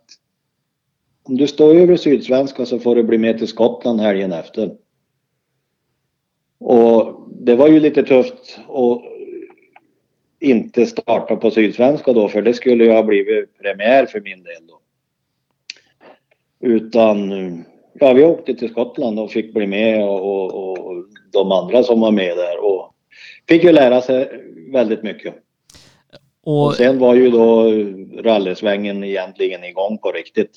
om 1.24 1.38
du 1.38 1.48
står 1.48 1.76
över 1.76 1.96
Sydsvenska 1.96 2.66
så 2.66 2.80
får 2.80 2.96
du 2.96 3.04
bli 3.04 3.18
med 3.18 3.38
till 3.38 3.48
Skottland 3.48 4.02
helgen 4.02 4.32
efter. 4.32 4.72
Och 6.64 7.28
det 7.30 7.56
var 7.56 7.68
ju 7.68 7.80
lite 7.80 8.04
tufft 8.04 8.60
att 8.68 9.02
inte 10.40 10.86
starta 10.86 11.36
på 11.36 11.52
Sydsvenska 11.52 12.14
då 12.14 12.28
för 12.28 12.42
det 12.42 12.54
skulle 12.54 12.84
ju 12.84 12.92
ha 12.92 13.04
blivit 13.04 13.58
premiär 13.62 14.06
för 14.06 14.22
min 14.22 14.44
del 14.44 14.68
då. 14.68 14.80
Utan 16.68 17.32
ja, 17.94 18.14
vi 18.14 18.24
åkte 18.24 18.54
till 18.54 18.70
Skottland 18.70 19.20
och 19.20 19.32
fick 19.32 19.54
bli 19.54 19.68
med 19.68 20.04
och, 20.04 20.22
och, 20.24 20.80
och 20.88 21.06
de 21.32 21.52
andra 21.52 21.84
som 21.84 22.02
var 22.02 22.12
med 22.12 22.38
där 22.38 22.66
och 22.66 22.94
fick 23.48 23.64
ju 23.64 23.72
lära 23.72 24.02
sig 24.02 24.30
väldigt 24.72 25.04
mycket. 25.04 25.34
Och 26.44 26.66
Och, 26.66 26.76
sen 26.76 27.00
var 27.00 27.16
ju 27.16 27.30
då 27.30 27.72
rallysvängen 28.22 29.04
egentligen 29.04 29.64
igång 29.64 29.98
på 29.98 30.12
riktigt. 30.12 30.52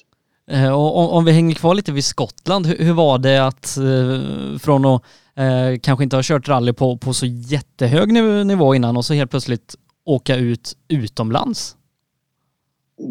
eh, 0.50 0.72
och 0.72 1.14
om, 1.14 1.24
vi 1.24 1.32
hänger 1.32 1.54
kvar 1.54 1.74
lite 1.74 1.92
vid 1.92 2.04
Skottland, 2.04 2.66
hur, 2.66 2.84
hur 2.84 2.92
var 2.92 3.18
det 3.18 3.46
att 3.46 3.76
eh, 3.76 4.58
från 4.58 4.84
att 4.84 5.02
eh, 5.38 5.78
kanske 5.82 6.04
inte 6.04 6.16
har 6.16 6.22
kört 6.22 6.48
rally 6.48 6.72
på, 6.72 6.96
på 6.96 7.12
så 7.12 7.26
jättehög 7.26 8.12
niv- 8.12 8.44
nivå 8.44 8.74
innan 8.74 8.96
och 8.96 9.04
så 9.04 9.14
helt 9.14 9.30
plötsligt 9.30 9.74
åka 10.04 10.36
ut 10.36 10.72
utomlands? 10.88 11.76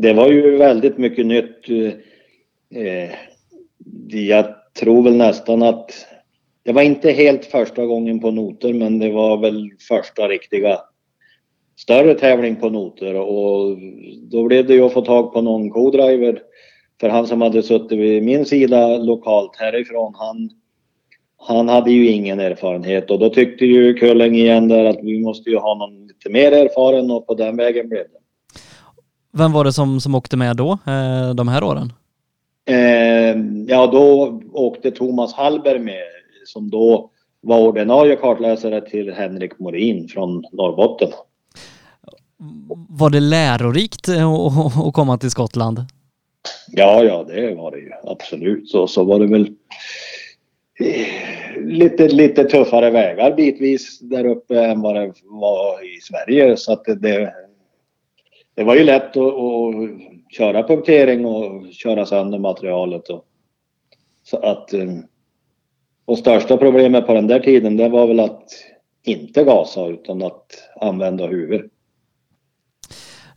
Det 0.02 0.14
var 0.14 0.30
ju 0.30 0.58
väldigt 0.58 0.98
mycket 0.98 1.26
nytt. 1.26 1.70
Eh, 1.70 2.82
eh, 2.84 3.10
jag 4.08 4.46
tror 4.80 5.04
väl 5.04 5.16
nästan 5.16 5.64
att 5.64 5.92
det 6.64 6.74
var 6.74 6.82
inte 6.82 7.12
helt 7.12 7.46
första 7.46 7.86
gången 7.86 8.20
på 8.20 8.32
noter 8.32 8.74
men 8.74 9.00
det 9.00 9.12
var 9.12 9.38
väl 9.38 9.72
första 9.88 10.28
riktiga 10.28 10.80
större 11.78 12.14
tävling 12.14 12.56
på 12.56 12.70
noter 12.70 13.16
och 13.16 13.78
då 14.32 14.44
blev 14.44 14.68
det 14.68 14.74
ju 14.74 14.82
att 14.82 14.94
få 14.94 15.02
tag 15.02 15.34
på 15.34 15.42
någon 15.42 15.70
co-driver. 15.70 16.40
För 17.00 17.10
han 17.10 17.28
som 17.28 17.42
hade 17.42 17.64
suttit 17.64 18.00
vid 18.00 18.24
min 18.24 18.46
sida 18.46 18.98
lokalt 18.98 19.56
härifrån 19.56 20.14
han, 20.18 20.50
han 21.48 21.70
hade 21.70 21.92
ju 21.92 22.08
ingen 22.08 22.40
erfarenhet 22.40 23.12
och 23.12 23.20
då 23.20 23.30
tyckte 23.30 23.66
ju 23.66 23.94
Kulling 23.94 24.36
igen 24.36 24.68
där 24.68 24.86
att 24.86 25.00
vi 25.02 25.20
måste 25.20 25.50
ju 25.50 25.58
ha 25.58 25.76
någon 25.76 26.08
lite 26.08 26.30
mer 26.30 26.52
erfaren 26.52 27.12
och 27.12 27.28
på 27.28 27.34
den 27.34 27.58
vägen 27.58 27.90
blev 27.90 28.04
det. 28.04 28.20
Vem 29.38 29.52
var 29.52 29.64
det 29.64 29.74
som, 29.74 30.00
som 30.00 30.16
åkte 30.16 30.38
med 30.38 30.56
då, 30.58 30.72
eh, 30.72 31.36
de 31.36 31.48
här 31.48 31.64
åren? 31.64 31.94
Eh, 32.70 33.38
ja, 33.68 33.88
då 33.88 34.40
åkte 34.54 34.92
Thomas 34.92 35.34
Hallberg 35.34 35.80
med 35.80 36.04
som 36.46 36.70
då 36.70 37.10
var 37.42 37.60
ordinarie 37.60 38.16
kartläsare 38.16 38.82
till 38.82 39.14
Henrik 39.14 39.60
Morin 39.60 40.08
från 40.08 40.44
Norrbotten. 40.52 41.10
Var 42.90 43.10
det 43.10 43.20
lärorikt 43.20 44.08
eh, 44.08 44.32
att- 44.34 44.94
komma 44.94 45.18
till 45.18 45.32
Skottland? 45.32 45.80
Ja, 46.72 47.04
ja, 47.04 47.24
det 47.28 47.56
var 47.56 47.72
det 47.72 47.78
ju 47.78 47.92
absolut. 48.04 48.70
Så, 48.70 48.88
så 48.88 49.04
var 49.04 49.20
det 49.20 49.28
väl 49.28 49.48
lite, 51.58 52.08
lite 52.08 52.44
tuffare 52.44 52.90
vägar 52.90 53.36
bitvis 53.36 54.00
där 54.00 54.26
uppe 54.26 54.66
än 54.66 54.82
vad 54.82 54.96
det 54.96 55.14
var 55.24 55.96
i 55.96 56.02
Sverige. 56.02 56.58
Så 56.58 56.74
att 56.74 56.86
det, 56.86 57.34
det, 58.56 58.64
var 58.64 58.76
ju 58.76 58.84
lätt 58.84 59.18
att, 59.18 59.34
att 59.34 59.74
köra 60.30 60.68
punktering 60.68 61.26
och 61.26 61.74
köra 61.74 62.06
sönder 62.06 62.40
materialet. 62.40 63.10
Och, 63.10 63.26
så 64.24 64.38
att, 64.38 64.74
eh, 64.74 64.90
och 66.06 66.18
största 66.18 66.58
problemet 66.58 67.08
på 67.08 67.14
den 67.14 67.28
där 67.28 67.40
tiden 67.40 67.78
det 67.78 67.90
var 67.90 68.08
väl 68.08 68.20
att 68.20 68.44
inte 69.04 69.44
gasa 69.44 69.88
utan 69.88 70.24
att 70.24 70.48
använda 70.82 71.28
huvudet. 71.28 71.72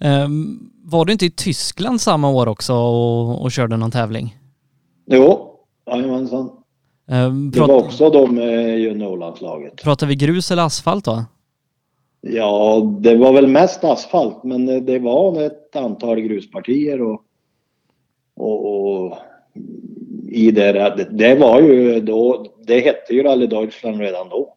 Um, 0.00 0.72
var 0.84 1.04
du 1.04 1.12
inte 1.12 1.26
i 1.26 1.30
Tyskland 1.30 2.00
samma 2.00 2.30
år 2.30 2.48
också 2.48 2.72
och, 2.74 3.42
och 3.42 3.52
körde 3.52 3.76
någon 3.76 3.90
tävling? 3.90 4.36
Jo, 5.06 5.54
jajamensan. 5.86 6.57
Um, 7.10 7.50
det 7.50 7.60
var 7.60 7.74
också 7.74 8.10
de 8.10 8.36
juniorlandslaget. 8.78 9.82
Pratar 9.82 10.06
vi 10.06 10.14
grus 10.14 10.50
eller 10.50 10.62
asfalt 10.62 11.04
då? 11.04 11.24
Ja, 12.20 12.82
det 13.00 13.16
var 13.16 13.32
väl 13.32 13.46
mest 13.46 13.84
asfalt, 13.84 14.44
men 14.44 14.86
det 14.86 14.98
var 14.98 15.42
ett 15.42 15.76
antal 15.76 16.20
gruspartier 16.20 17.02
och, 17.02 17.22
och, 18.36 18.94
och 19.06 19.18
i 20.28 20.50
det, 20.50 21.06
det 21.10 21.34
var 21.34 21.60
ju 21.60 22.00
då, 22.00 22.46
det 22.66 22.80
hette 22.80 23.14
ju 23.14 23.22
Rally 23.22 23.46
Deutschland 23.46 24.00
redan 24.00 24.28
då. 24.28 24.54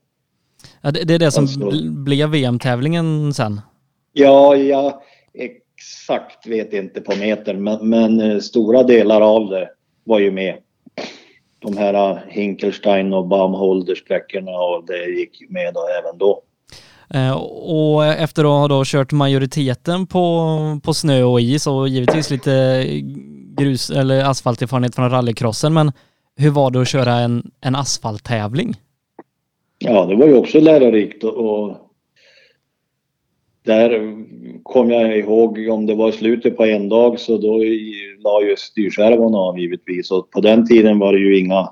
Ja, 0.81 0.91
det, 0.91 1.03
det 1.03 1.13
är 1.13 1.19
det 1.19 1.31
som 1.31 1.43
alltså, 1.43 1.69
blev 2.05 2.29
VM-tävlingen 2.29 3.33
sen? 3.33 3.61
Ja, 4.13 4.55
jag 4.55 4.93
exakt 5.33 6.47
vet 6.47 6.73
inte 6.73 7.01
på 7.01 7.15
metern, 7.15 7.63
men, 7.63 7.89
men 7.89 8.21
eh, 8.21 8.39
stora 8.39 8.83
delar 8.83 9.21
av 9.21 9.49
det 9.49 9.69
var 10.03 10.19
ju 10.19 10.31
med. 10.31 10.57
De 11.61 11.77
här 11.77 11.93
eh, 11.93 12.17
Hinkelstein 12.27 13.13
och 13.13 13.27
Baumholder-sträckorna 13.27 14.51
och 14.51 14.85
det 14.87 15.05
gick 15.05 15.49
med 15.49 15.73
då 15.73 15.87
även 15.99 16.17
då. 16.17 16.41
Eh, 17.13 17.33
och 17.71 18.05
efter 18.05 18.43
att 18.43 18.49
ha 18.49 18.67
då 18.67 18.83
kört 18.85 19.11
majoriteten 19.11 20.07
på, 20.07 20.57
på 20.83 20.93
snö 20.93 21.23
och 21.23 21.41
is 21.41 21.67
och 21.67 21.89
givetvis 21.89 22.29
lite 22.29 22.85
grus 23.57 23.89
eller 23.89 24.23
asfalterfarenhet 24.23 24.95
från 24.95 25.09
rallycrossen, 25.09 25.73
men 25.73 25.91
hur 26.35 26.49
var 26.49 26.71
det 26.71 26.81
att 26.81 26.87
köra 26.87 27.13
en, 27.13 27.51
en 27.61 27.75
asfalttävling? 27.75 28.75
Ja, 29.79 30.05
det 30.05 30.15
var 30.15 30.27
ju 30.27 30.35
också 30.35 30.59
lärorikt 30.59 31.23
och 31.23 31.90
där 33.63 34.15
kom 34.63 34.91
jag 34.91 35.17
ihåg 35.17 35.67
om 35.71 35.85
det 35.85 35.95
var 35.95 36.11
slutet 36.11 36.57
på 36.57 36.65
en 36.65 36.89
dag 36.89 37.19
så 37.19 37.37
då 37.37 37.57
la 38.19 38.43
ju 38.43 38.55
styrskärvan 38.57 39.35
av 39.35 39.59
givetvis 39.59 40.11
och 40.11 40.31
på 40.31 40.41
den 40.41 40.67
tiden 40.67 40.99
var 40.99 41.13
det 41.13 41.19
ju 41.19 41.39
inga 41.39 41.69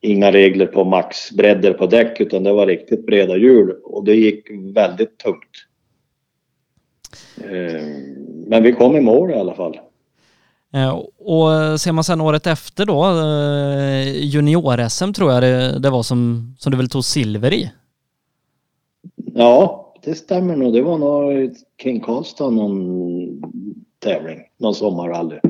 inga 0.00 0.32
regler 0.32 0.66
på 0.66 0.84
maxbredder 0.84 1.72
på 1.72 1.86
däck 1.86 2.20
utan 2.20 2.44
det 2.44 2.52
var 2.52 2.66
riktigt 2.66 3.06
breda 3.06 3.36
hjul 3.36 3.76
och 3.84 4.04
det 4.04 4.14
gick 4.14 4.46
väldigt 4.74 5.18
tungt. 5.18 5.66
Eh, 7.36 7.82
men 8.46 8.62
vi 8.62 8.72
kom 8.72 8.96
i 8.96 9.00
mål 9.00 9.30
i 9.30 9.34
alla 9.34 9.54
fall. 9.54 9.80
Eh, 10.74 10.90
och 11.18 11.80
ser 11.80 11.92
man 11.92 12.04
sen 12.04 12.20
året 12.20 12.46
efter 12.46 12.86
då, 12.86 13.04
eh, 13.04 14.24
junior-SM 14.24 15.12
tror 15.12 15.32
jag 15.32 15.42
det, 15.42 15.78
det, 15.78 15.90
var 15.90 16.02
som, 16.02 16.54
som 16.58 16.72
du 16.72 16.76
väl 16.76 16.88
tog 16.88 17.04
silver 17.04 17.52
i? 17.52 17.70
Ja, 19.34 19.79
det 20.04 20.14
stämmer 20.14 20.56
nog. 20.56 20.72
Det 20.72 20.82
var 20.82 20.98
nog 20.98 21.54
kring 21.76 22.00
Karlstad 22.00 22.50
någon 22.50 23.42
tävling, 23.98 24.40
någon 24.58 24.74
sommarrally. 24.74 25.40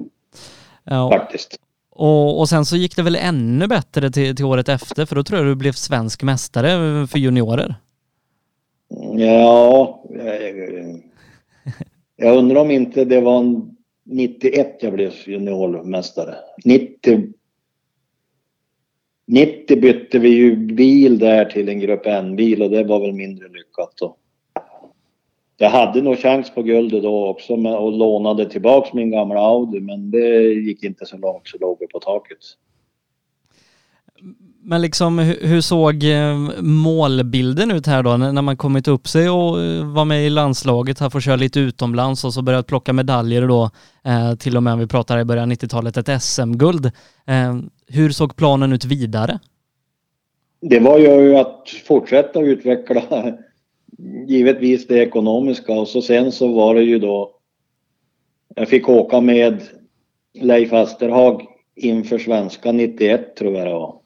Ja. 0.84 1.10
Faktiskt. 1.10 1.56
Och, 1.90 2.40
och 2.40 2.48
sen 2.48 2.64
så 2.64 2.76
gick 2.76 2.96
det 2.96 3.02
väl 3.02 3.16
ännu 3.16 3.66
bättre 3.66 4.10
till, 4.10 4.36
till 4.36 4.44
året 4.44 4.68
efter 4.68 5.06
för 5.06 5.16
då 5.16 5.22
tror 5.22 5.38
jag 5.38 5.48
du 5.48 5.54
blev 5.54 5.72
svensk 5.72 6.22
mästare 6.22 7.06
för 7.06 7.18
juniorer. 7.18 7.74
Ja, 9.16 10.04
jag, 10.10 11.02
jag 12.16 12.38
undrar 12.38 12.60
om 12.60 12.70
inte 12.70 13.04
det 13.04 13.20
var 13.20 13.62
91 14.04 14.76
jag 14.80 14.92
blev 14.92 15.12
juniormästare. 15.26 16.34
90 16.64 17.32
90 19.30 19.80
bytte 19.80 20.18
vi 20.18 20.28
ju 20.28 20.56
bil 20.56 21.18
där 21.18 21.44
till 21.44 21.68
en 21.68 21.80
Grupp 21.80 22.06
N-bil 22.06 22.62
och 22.62 22.70
det 22.70 22.84
var 22.84 23.00
väl 23.00 23.12
mindre 23.12 23.48
lyckat 23.48 23.92
då. 24.00 24.16
Jag 25.62 25.70
hade 25.70 26.02
nog 26.02 26.18
chans 26.18 26.54
på 26.54 26.62
guldet 26.62 27.02
då 27.02 27.26
också 27.26 27.52
och 27.54 27.92
lånade 27.92 28.44
tillbaks 28.44 28.92
min 28.92 29.10
gamla 29.10 29.40
Audi 29.40 29.80
men 29.80 30.10
det 30.10 30.42
gick 30.52 30.84
inte 30.84 31.06
så 31.06 31.16
långt 31.16 31.48
så 31.48 31.58
låg 31.58 31.76
vi 31.80 31.86
på 31.86 32.00
taket. 32.00 32.38
Men 34.62 34.82
liksom 34.82 35.18
hur 35.18 35.60
såg 35.60 36.04
eh, 36.04 36.62
målbilden 36.62 37.70
ut 37.70 37.86
här 37.86 38.02
då 38.02 38.16
när 38.16 38.42
man 38.42 38.56
kommit 38.56 38.88
upp 38.88 39.08
sig 39.08 39.30
och 39.30 39.62
eh, 39.62 39.92
var 39.92 40.04
med 40.04 40.26
i 40.26 40.30
landslaget, 40.30 41.00
här 41.00 41.10
får 41.10 41.20
köra 41.20 41.36
lite 41.36 41.60
utomlands 41.60 42.24
och 42.24 42.34
så 42.34 42.42
börjat 42.42 42.66
plocka 42.66 42.92
medaljer 42.92 43.48
då 43.48 43.70
eh, 44.04 44.34
till 44.34 44.56
och 44.56 44.62
med 44.62 44.78
vi 44.78 44.86
pratar 44.86 45.18
i 45.18 45.24
början 45.24 45.50
av 45.50 45.56
90-talet 45.56 45.96
ett 45.96 46.22
SM-guld. 46.22 46.90
Hur 47.88 48.10
såg 48.10 48.36
planen 48.36 48.72
ut 48.72 48.84
vidare? 48.84 49.38
Det 50.60 50.80
var 50.80 50.98
ju 50.98 51.36
att 51.36 51.68
fortsätta 51.86 52.40
utveckla 52.40 53.02
givetvis 54.26 54.86
det 54.86 54.98
ekonomiska 54.98 55.72
och 55.72 55.88
så 55.88 56.02
sen 56.02 56.32
så 56.32 56.48
var 56.48 56.74
det 56.74 56.82
ju 56.82 56.98
då 56.98 57.40
jag 58.54 58.68
fick 58.68 58.88
åka 58.88 59.20
med 59.20 59.62
Leif 60.34 60.72
Asterhag 60.72 61.46
inför 61.74 62.18
svenska 62.18 62.72
91 62.72 63.36
tror 63.36 63.54
jag 63.54 63.66
det 63.66 63.72
var. 63.72 64.00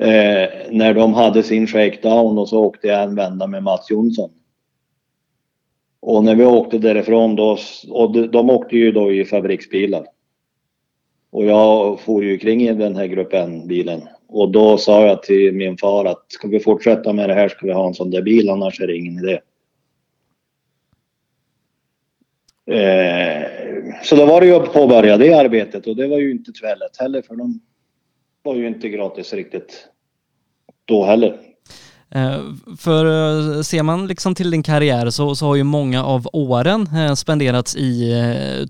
Eh, 0.00 0.48
när 0.70 0.94
de 0.94 1.14
hade 1.14 1.42
sin 1.42 1.66
shakedown 1.66 2.38
och 2.38 2.48
så 2.48 2.64
åkte 2.64 2.86
jag 2.86 3.02
en 3.02 3.14
vända 3.14 3.46
med 3.46 3.62
Mats 3.62 3.90
Jonsson. 3.90 4.30
Och 6.00 6.24
när 6.24 6.34
vi 6.34 6.44
åkte 6.44 6.78
därifrån 6.78 7.36
då, 7.36 7.58
och 7.88 8.12
de, 8.12 8.26
de 8.26 8.50
åkte 8.50 8.76
ju 8.76 8.92
då 8.92 9.12
i 9.12 9.24
fabriksbilar. 9.24 10.06
Och 11.30 11.44
jag 11.44 12.00
for 12.00 12.24
ju 12.24 12.38
kring 12.38 12.62
i 12.62 12.74
den 12.74 12.96
här 12.96 13.06
gruppen 13.06 13.66
bilen 13.66 14.02
och 14.34 14.50
då 14.50 14.78
sa 14.78 15.06
jag 15.06 15.22
till 15.22 15.52
min 15.52 15.76
far 15.76 16.04
att 16.04 16.24
ska 16.28 16.48
vi 16.48 16.60
fortsätta 16.60 17.12
med 17.12 17.28
det 17.28 17.34
här 17.34 17.48
ska 17.48 17.66
vi 17.66 17.72
ha 17.72 17.86
en 17.86 17.94
sån 17.94 18.10
där 18.10 18.22
bil 18.22 18.50
annars 18.50 18.80
är 18.80 18.86
det 18.86 18.96
ingen 18.96 19.18
idé. 19.18 19.40
Eh, 22.66 23.42
så 24.02 24.16
då 24.16 24.26
var 24.26 24.40
det 24.40 24.46
ju 24.46 24.54
att 24.54 24.72
påbörja 24.72 25.16
det 25.16 25.34
arbetet 25.34 25.86
och 25.86 25.96
det 25.96 26.06
var 26.06 26.18
ju 26.18 26.30
inte 26.30 26.52
tvärlätt 26.52 26.96
heller 26.98 27.22
för 27.22 27.36
de 27.36 27.60
var 28.42 28.54
ju 28.54 28.68
inte 28.68 28.88
gratis 28.88 29.32
riktigt 29.32 29.88
då 30.84 31.04
heller. 31.04 31.40
Eh, 32.10 32.40
för 32.78 33.04
eh, 33.04 33.62
ser 33.62 33.82
man 33.82 34.06
liksom 34.06 34.34
till 34.34 34.50
din 34.50 34.62
karriär 34.62 35.10
så, 35.10 35.34
så 35.34 35.46
har 35.46 35.56
ju 35.56 35.64
många 35.64 36.04
av 36.04 36.28
åren 36.32 36.88
eh, 36.96 37.14
spenderats 37.14 37.76
i 37.76 38.12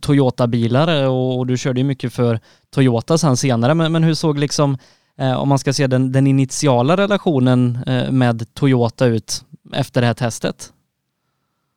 Toyota-bilar 0.00 1.08
och, 1.08 1.38
och, 1.38 1.46
du 1.46 1.58
körde 1.58 1.80
ju 1.80 1.84
mycket 1.84 2.12
för 2.12 2.40
Toyota 2.70 3.18
sen 3.18 3.36
senare. 3.36 3.74
Men, 3.74 3.92
men 3.92 4.04
hur 4.04 4.14
såg 4.14 4.38
liksom 4.38 4.72
eh, 4.72 4.78
Eh, 5.18 5.42
om 5.42 5.48
man 5.48 5.58
ska 5.58 5.72
se 5.72 5.86
den, 5.86 6.12
den 6.12 6.26
initiala 6.26 6.96
relationen 6.96 7.78
eh, 7.86 8.12
med 8.12 8.54
Toyota 8.54 9.06
ut 9.06 9.44
efter 9.74 10.00
det 10.00 10.06
här 10.06 10.14
testet? 10.14 10.72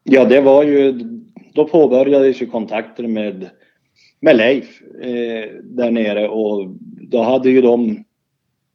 Ja, 0.03 0.25
det 0.25 0.41
var 0.41 0.63
ju, 0.63 0.91
då 1.53 1.67
påbörjades 1.67 2.41
ju 2.41 2.45
kontakter 2.45 3.07
med, 3.07 3.49
med 4.19 4.37
Leif 4.37 4.81
eh, 5.01 5.49
där 5.63 5.91
nere 5.91 6.27
och 6.27 6.67
då 7.01 7.21
hade 7.21 7.49
ju 7.49 7.61
de 7.61 8.03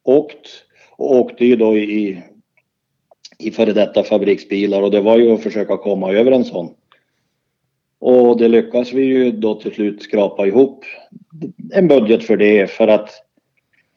åkt 0.02 0.48
och 0.96 1.16
åkte 1.16 1.44
ju 1.44 1.56
då 1.56 1.76
i, 1.76 2.22
i 3.38 3.50
före 3.50 3.72
detta 3.72 4.02
fabriksbilar 4.02 4.82
och 4.82 4.90
det 4.90 5.00
var 5.00 5.18
ju 5.18 5.32
att 5.32 5.42
försöka 5.42 5.76
komma 5.76 6.12
över 6.12 6.32
en 6.32 6.44
sån. 6.44 6.70
Och 7.98 8.38
det 8.38 8.48
lyckas 8.48 8.92
vi 8.92 9.02
ju 9.02 9.32
då 9.32 9.54
till 9.54 9.72
slut 9.72 10.02
skrapa 10.02 10.46
ihop 10.46 10.84
en 11.72 11.88
budget 11.88 12.24
för 12.24 12.36
det 12.36 12.70
för 12.70 12.88
att 12.88 13.10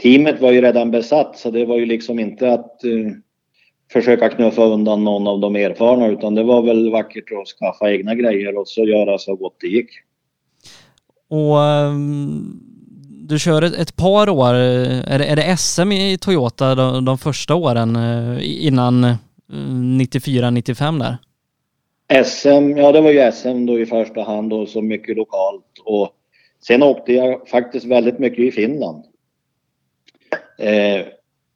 teamet 0.02 0.42
var 0.42 0.52
ju 0.52 0.62
redan 0.62 0.92
besatt 0.92 1.38
så 1.38 1.52
det 1.52 1.66
var 1.66 1.78
ju 1.78 1.86
liksom 1.86 2.20
inte 2.20 2.54
att 2.54 2.82
uh, 2.86 3.12
försöka 3.92 4.30
knuffa 4.30 4.64
undan 4.64 5.04
någon 5.04 5.28
av 5.28 5.40
de 5.40 5.56
erfarna 5.56 6.08
utan 6.08 6.36
det 6.36 6.44
var 6.44 6.62
väl 6.62 6.92
vackert 6.92 7.32
att 7.42 7.48
skaffa 7.48 7.92
egna 7.92 8.16
grejer 8.16 8.58
och 8.58 8.68
så 8.68 8.86
göra 8.86 9.18
så 9.18 9.36
gott 9.36 9.56
det 9.62 9.68
gick. 9.68 9.90
Och 11.30 11.58
um, 11.58 12.62
du 13.28 13.40
kör 13.40 13.62
ett, 13.62 13.74
ett, 13.74 13.96
par 13.96 14.30
år, 14.30 14.54
är 14.54 15.20
det, 15.20 15.26
är 15.26 15.36
det 15.36 15.58
SM 15.58 15.92
i 15.92 16.18
Toyota 16.18 16.76
de, 16.76 17.06
de 17.06 17.18
första 17.18 17.56
åren 17.56 17.96
uh, 17.96 18.66
innan 18.66 19.04
uh, 19.04 19.16
94-95 19.50 21.00
där? 21.00 21.18
SM, 22.24 22.78
ja 22.78 22.92
det 22.92 23.02
var 23.02 23.12
ju 23.12 23.32
SM 23.32 23.66
då 23.66 23.80
i 23.80 23.86
första 23.86 24.24
hand 24.24 24.54
och 24.54 24.70
så 24.70 24.82
mycket 24.82 25.18
lokalt 25.18 25.82
och 25.86 26.10
sen 26.68 26.84
åkte 26.84 27.14
jag 27.14 27.48
faktiskt 27.48 27.86
väldigt 27.86 28.20
mycket 28.20 28.40
i 28.40 28.52
Finland. 28.52 29.04
Eh, 30.58 31.06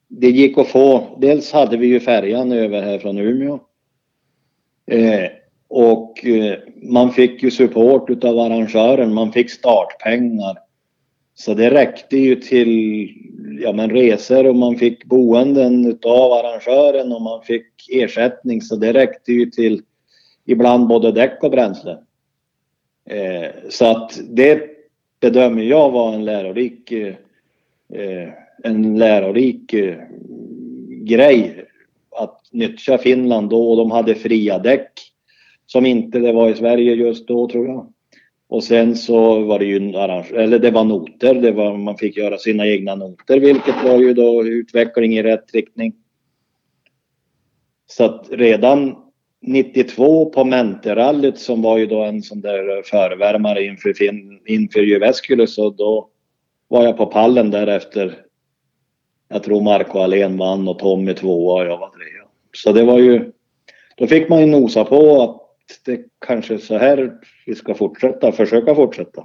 det 0.08 0.30
gick 0.30 0.58
att 0.58 0.68
få, 0.68 1.16
dels 1.20 1.52
hade 1.52 1.76
vi 1.76 1.86
ju 1.86 2.00
färjan 2.00 2.52
över 2.52 2.82
här 2.82 2.98
från 2.98 3.18
Umeå. 3.18 3.60
Eh, 4.86 5.30
och 5.68 6.26
eh, 6.26 6.58
man 6.82 7.12
fick 7.12 7.42
ju 7.42 7.50
support 7.50 8.10
utav 8.10 8.38
arrangören, 8.38 9.14
man 9.14 9.32
fick 9.32 9.50
startpengar. 9.50 10.58
Så 11.34 11.54
det 11.54 11.70
räckte 11.70 12.16
ju 12.16 12.36
till 12.36 13.08
ja, 13.60 13.72
men 13.72 13.90
resor 13.90 14.46
och 14.46 14.56
man 14.56 14.76
fick 14.76 15.04
boenden 15.04 15.86
utav 15.86 16.32
arrangören 16.32 17.12
och 17.12 17.22
man 17.22 17.42
fick 17.42 17.66
ersättning 17.88 18.62
så 18.62 18.76
det 18.76 18.92
räckte 18.92 19.32
ju 19.32 19.46
till 19.46 19.82
ibland 20.46 20.86
både 20.86 21.12
däck 21.12 21.42
och 21.42 21.50
bränsle. 21.50 21.98
Eh, 23.10 23.50
så 23.68 23.84
att 23.84 24.20
det 24.30 24.62
bedömer 25.20 25.62
jag 25.62 25.90
var 25.90 26.14
en 26.14 26.24
lärorik 26.24 26.92
eh, 26.92 27.14
eh 27.94 28.28
en 28.64 28.98
lärorik 28.98 29.72
eh, 29.72 29.98
grej 31.02 31.64
att 32.16 32.40
nyttja 32.52 32.98
Finland 32.98 33.50
då 33.50 33.70
och 33.70 33.76
de 33.76 33.90
hade 33.90 34.14
fria 34.14 34.58
däck. 34.58 34.92
som 35.66 35.86
inte 35.86 36.18
det 36.18 36.32
var 36.32 36.50
i 36.50 36.54
Sverige 36.54 36.94
just 36.94 37.28
då 37.28 37.48
tror 37.48 37.66
jag. 37.66 37.92
Och 38.48 38.64
sen 38.64 38.96
så 38.96 39.40
var 39.40 39.58
det 39.58 39.64
ju 39.64 39.76
eller 39.76 40.58
det 40.58 40.70
var 40.70 40.84
noter, 40.84 41.34
det 41.34 41.52
var, 41.52 41.76
man 41.76 41.96
fick 41.96 42.16
göra 42.16 42.38
sina 42.38 42.66
egna 42.66 42.94
noter 42.94 43.40
vilket 43.40 43.84
var 43.84 43.98
ju 43.98 44.14
då 44.14 44.44
utveckling 44.44 45.14
i 45.14 45.22
rätt 45.22 45.54
riktning. 45.54 45.94
Så 47.86 48.04
att 48.04 48.26
redan 48.30 48.96
92 49.42 50.30
på 50.30 50.44
Menterallyt 50.44 51.38
som 51.38 51.62
var 51.62 51.78
ju 51.78 51.86
då 51.86 52.02
en 52.02 52.22
sån 52.22 52.40
där 52.40 52.82
förvärmare 52.82 53.64
inför, 53.64 53.94
inför 54.46 54.80
Jyväskylä 54.80 55.46
så 55.46 55.70
då 55.70 56.08
var 56.68 56.84
jag 56.84 56.96
på 56.96 57.06
pallen 57.06 57.50
därefter. 57.50 58.18
Jag 59.32 59.42
tror 59.42 59.62
Marco 59.62 59.98
Allén 59.98 60.38
vann 60.38 60.68
och 60.68 60.78
Tommy 60.78 61.14
tvåa 61.14 61.62
och 61.62 61.66
jag 61.68 61.78
var 61.78 61.88
trea. 61.88 62.24
Så 62.56 62.72
det 62.72 62.84
var 62.84 62.98
ju, 62.98 63.32
då 63.96 64.06
fick 64.06 64.28
man 64.28 64.40
ju 64.40 64.46
nosa 64.46 64.84
på 64.84 65.22
att 65.22 65.36
det 65.84 66.00
kanske 66.26 66.54
är 66.54 66.58
så 66.58 66.78
här 66.78 67.12
vi 67.46 67.54
ska 67.54 67.74
fortsätta, 67.74 68.32
försöka 68.32 68.74
fortsätta. 68.74 69.22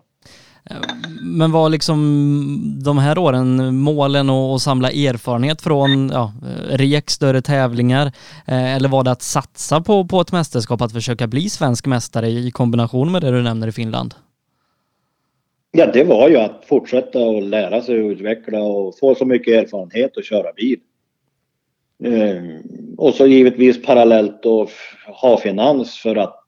Men 1.21 1.51
var 1.51 1.69
liksom 1.69 2.81
de 2.83 2.97
här 2.97 3.17
åren 3.17 3.75
målen 3.75 4.29
att 4.29 4.61
samla 4.61 4.91
erfarenhet 4.91 5.61
från 5.61 6.09
ja, 6.09 6.33
REK, 6.69 7.09
större 7.09 7.41
tävlingar? 7.41 8.05
Eh, 8.45 8.75
eller 8.75 8.89
var 8.89 9.03
det 9.03 9.11
att 9.11 9.21
satsa 9.21 9.81
på, 9.81 10.05
på 10.05 10.21
ett 10.21 10.31
mästerskap, 10.31 10.81
att 10.81 10.91
försöka 10.91 11.27
bli 11.27 11.49
svensk 11.49 11.85
mästare 11.85 12.29
i 12.29 12.51
kombination 12.51 13.11
med 13.11 13.21
det 13.21 13.31
du 13.31 13.41
nämner 13.41 13.67
i 13.67 13.71
Finland? 13.71 14.15
Ja, 15.77 15.85
det 15.85 16.03
var 16.03 16.29
ju 16.29 16.37
att 16.37 16.65
fortsätta 16.65 17.19
och 17.19 17.41
lära 17.41 17.81
sig 17.81 18.03
och 18.03 18.09
utveckla 18.09 18.63
och 18.63 18.97
få 18.99 19.15
så 19.15 19.25
mycket 19.25 19.63
erfarenhet 19.63 20.17
att 20.17 20.25
köra 20.25 20.53
bil. 20.53 20.79
Eh, 22.03 22.43
och 22.97 23.13
så 23.13 23.27
givetvis 23.27 23.81
parallellt 23.81 24.43
då 24.43 24.67
ha 25.21 25.37
finans 25.37 25.97
för 25.97 26.15
att 26.15 26.39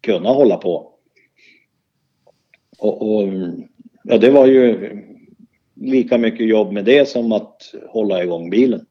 kunna 0.00 0.28
hålla 0.28 0.56
på. 0.56 0.92
Och, 2.78 3.14
och, 3.14 3.28
ja, 4.04 4.18
det 4.18 4.30
var 4.30 4.46
ju 4.46 4.90
lika 5.74 6.18
mycket 6.18 6.48
jobb 6.48 6.72
med 6.72 6.84
det 6.84 7.08
som 7.08 7.32
att 7.32 7.74
hålla 7.88 8.24
igång 8.24 8.50
bilen. 8.50 8.86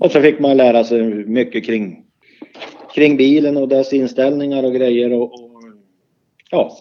Och 0.00 0.10
så 0.10 0.20
fick 0.20 0.38
man 0.38 0.56
lära 0.56 0.84
sig 0.84 1.02
mycket 1.24 1.66
kring, 1.66 2.04
kring 2.94 3.16
bilen 3.16 3.56
och 3.56 3.68
dess 3.68 3.92
inställningar 3.92 4.62
och 4.62 4.74
grejer 4.74 5.12
och, 5.12 5.32
och 5.32 5.62
ja. 6.50 6.76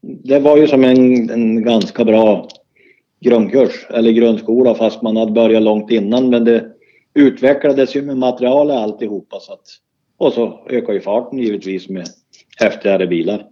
Det 0.00 0.38
var 0.38 0.56
ju 0.56 0.66
som 0.66 0.84
en, 0.84 1.30
en 1.30 1.64
ganska 1.64 2.04
bra 2.04 2.48
grundkurs 3.20 3.86
eller 3.90 4.10
grundskola 4.10 4.74
fast 4.74 5.02
man 5.02 5.16
hade 5.16 5.32
börjat 5.32 5.62
långt 5.62 5.90
innan 5.90 6.30
men 6.30 6.44
det 6.44 6.64
utvecklades 7.14 7.96
ju 7.96 8.02
med 8.02 8.16
materialet 8.18 8.76
alltihopa 8.76 9.40
så 9.40 9.52
att 9.52 9.66
och 10.16 10.32
så 10.32 10.66
ökar 10.70 10.92
ju 10.92 11.00
farten 11.00 11.38
givetvis 11.38 11.88
med 11.88 12.06
häftigare 12.60 13.06
bilar. 13.06 13.46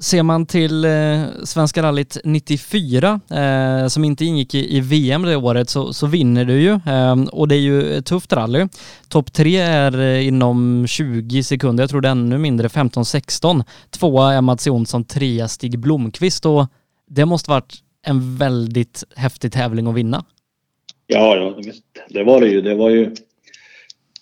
Ser 0.00 0.22
man 0.22 0.46
till 0.46 0.84
eh, 0.84 1.24
Svenska 1.44 1.82
rallyt 1.82 2.18
94 2.24 3.20
eh, 3.30 3.86
som 3.86 4.04
inte 4.04 4.24
ingick 4.24 4.54
i, 4.54 4.76
i, 4.76 4.80
VM 4.80 5.22
det 5.22 5.36
året 5.36 5.70
så, 5.70 5.92
så 5.92 6.06
vinner 6.06 6.44
du 6.44 6.60
ju 6.60 6.70
eh, 6.70 7.22
och 7.32 7.48
det 7.48 7.54
är 7.54 7.60
ju 7.60 7.96
ett 7.96 8.06
tufft 8.06 8.32
rally. 8.32 8.66
Topp 9.08 9.32
tre 9.32 9.56
är 9.56 10.00
eh, 10.00 10.26
inom 10.26 10.86
20 10.86 11.42
sekunder, 11.42 11.82
jag 11.82 11.90
tror 11.90 12.00
det 12.00 12.08
är 12.08 12.12
ännu 12.12 12.38
mindre, 12.38 12.68
15-16. 12.68 13.64
Tvåa 13.90 14.32
är 14.32 14.40
Mats 14.40 14.66
Jonsson, 14.66 15.04
trea 15.04 15.48
Stig 15.48 15.78
Blomqvist 15.78 16.46
och 16.46 16.66
det 17.06 17.24
måste 17.24 17.50
varit 17.50 17.74
en 18.06 18.36
väldigt 18.36 19.04
häftig 19.16 19.52
tävling 19.52 19.86
att 19.86 19.94
vinna. 19.94 20.24
Ja, 21.06 21.36
ja 21.36 21.72
det 22.08 22.24
var 22.24 22.40
det 22.40 22.48
ju. 22.48 22.60
Det 22.60 22.74
var 22.74 22.90
ju, 22.90 23.14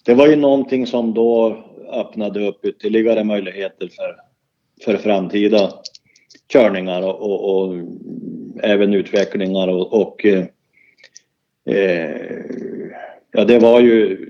det 0.04 0.14
var 0.14 0.26
ju 0.26 0.36
någonting 0.36 0.86
som 0.86 1.14
då 1.14 1.64
öppnade 1.92 2.48
upp 2.48 2.64
ytterligare 2.64 3.24
möjligheter 3.24 3.88
för 3.96 4.31
för 4.84 4.96
framtida 4.96 5.72
körningar 6.52 7.02
och, 7.02 7.20
och, 7.20 7.58
och 7.58 7.74
även 8.62 8.94
utvecklingar 8.94 9.68
och, 9.68 10.00
och 10.00 10.24
eh, 10.24 10.44
eh 11.64 12.42
ja 13.32 13.44
det 13.44 13.58
var 13.58 13.80
ju 13.80 14.28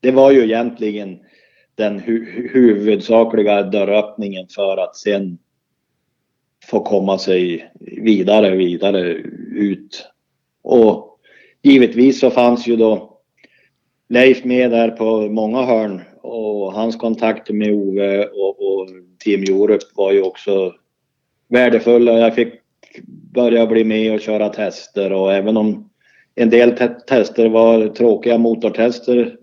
det 0.00 0.10
var 0.10 0.30
ju 0.30 0.44
egentligen 0.44 1.18
den 1.74 1.98
hu 1.98 2.48
huvudsakliga 2.52 3.62
dörröppningen 3.62 4.46
för 4.48 4.76
att 4.76 4.96
sen 4.96 5.38
få 6.66 6.80
komma 6.80 7.18
sig 7.18 7.72
vidare, 7.80 8.56
vidare 8.56 9.00
ut. 9.52 10.08
Och 10.62 11.18
givetvis 11.62 12.20
så 12.20 12.30
fanns 12.30 12.66
ju 12.66 12.76
då 12.76 13.18
Leif 14.08 14.44
med 14.44 14.70
där 14.70 14.90
på 14.90 15.28
många 15.28 15.62
hörn 15.62 16.02
och 16.26 16.72
hans 16.72 16.96
kontakter 16.96 17.54
med 17.54 17.74
Ove 17.74 18.24
och, 18.24 18.48
och 18.48 18.88
Team 19.24 19.42
Europe 19.42 19.84
var 19.94 20.12
ju 20.12 20.22
också 20.22 20.74
värdefulla. 21.48 22.18
Jag 22.18 22.34
fick 22.34 22.54
börja 23.34 23.66
bli 23.66 23.84
med 23.84 24.14
och 24.14 24.20
köra 24.20 24.48
tester 24.48 25.12
och 25.12 25.32
även 25.32 25.56
om 25.56 25.90
en 26.34 26.50
del 26.50 26.72
te 26.72 26.88
tester 26.88 27.48
var 27.48 27.88
tråkiga 27.88 28.38
motortester 28.38 29.36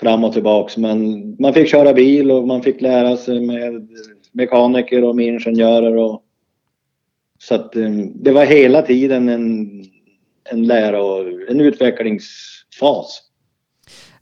fram 0.00 0.24
och 0.24 0.32
tillbaks 0.32 0.76
men 0.76 1.36
man 1.38 1.54
fick 1.54 1.68
köra 1.68 1.92
bil 1.92 2.30
och 2.30 2.46
man 2.46 2.62
fick 2.62 2.80
lära 2.80 3.16
sig 3.16 3.40
med 3.40 3.88
mekaniker 4.32 5.04
och 5.04 5.16
med 5.16 5.26
ingenjörer 5.26 5.96
och 5.96 6.24
så 7.38 7.54
att 7.54 7.76
eh, 7.76 7.90
det 8.14 8.32
var 8.32 8.44
hela 8.44 8.82
tiden 8.82 9.28
en, 9.28 9.68
en 10.44 10.66
lära 10.66 11.02
och 11.02 11.20
en 11.48 11.60
utvecklingsfas. 11.60 13.27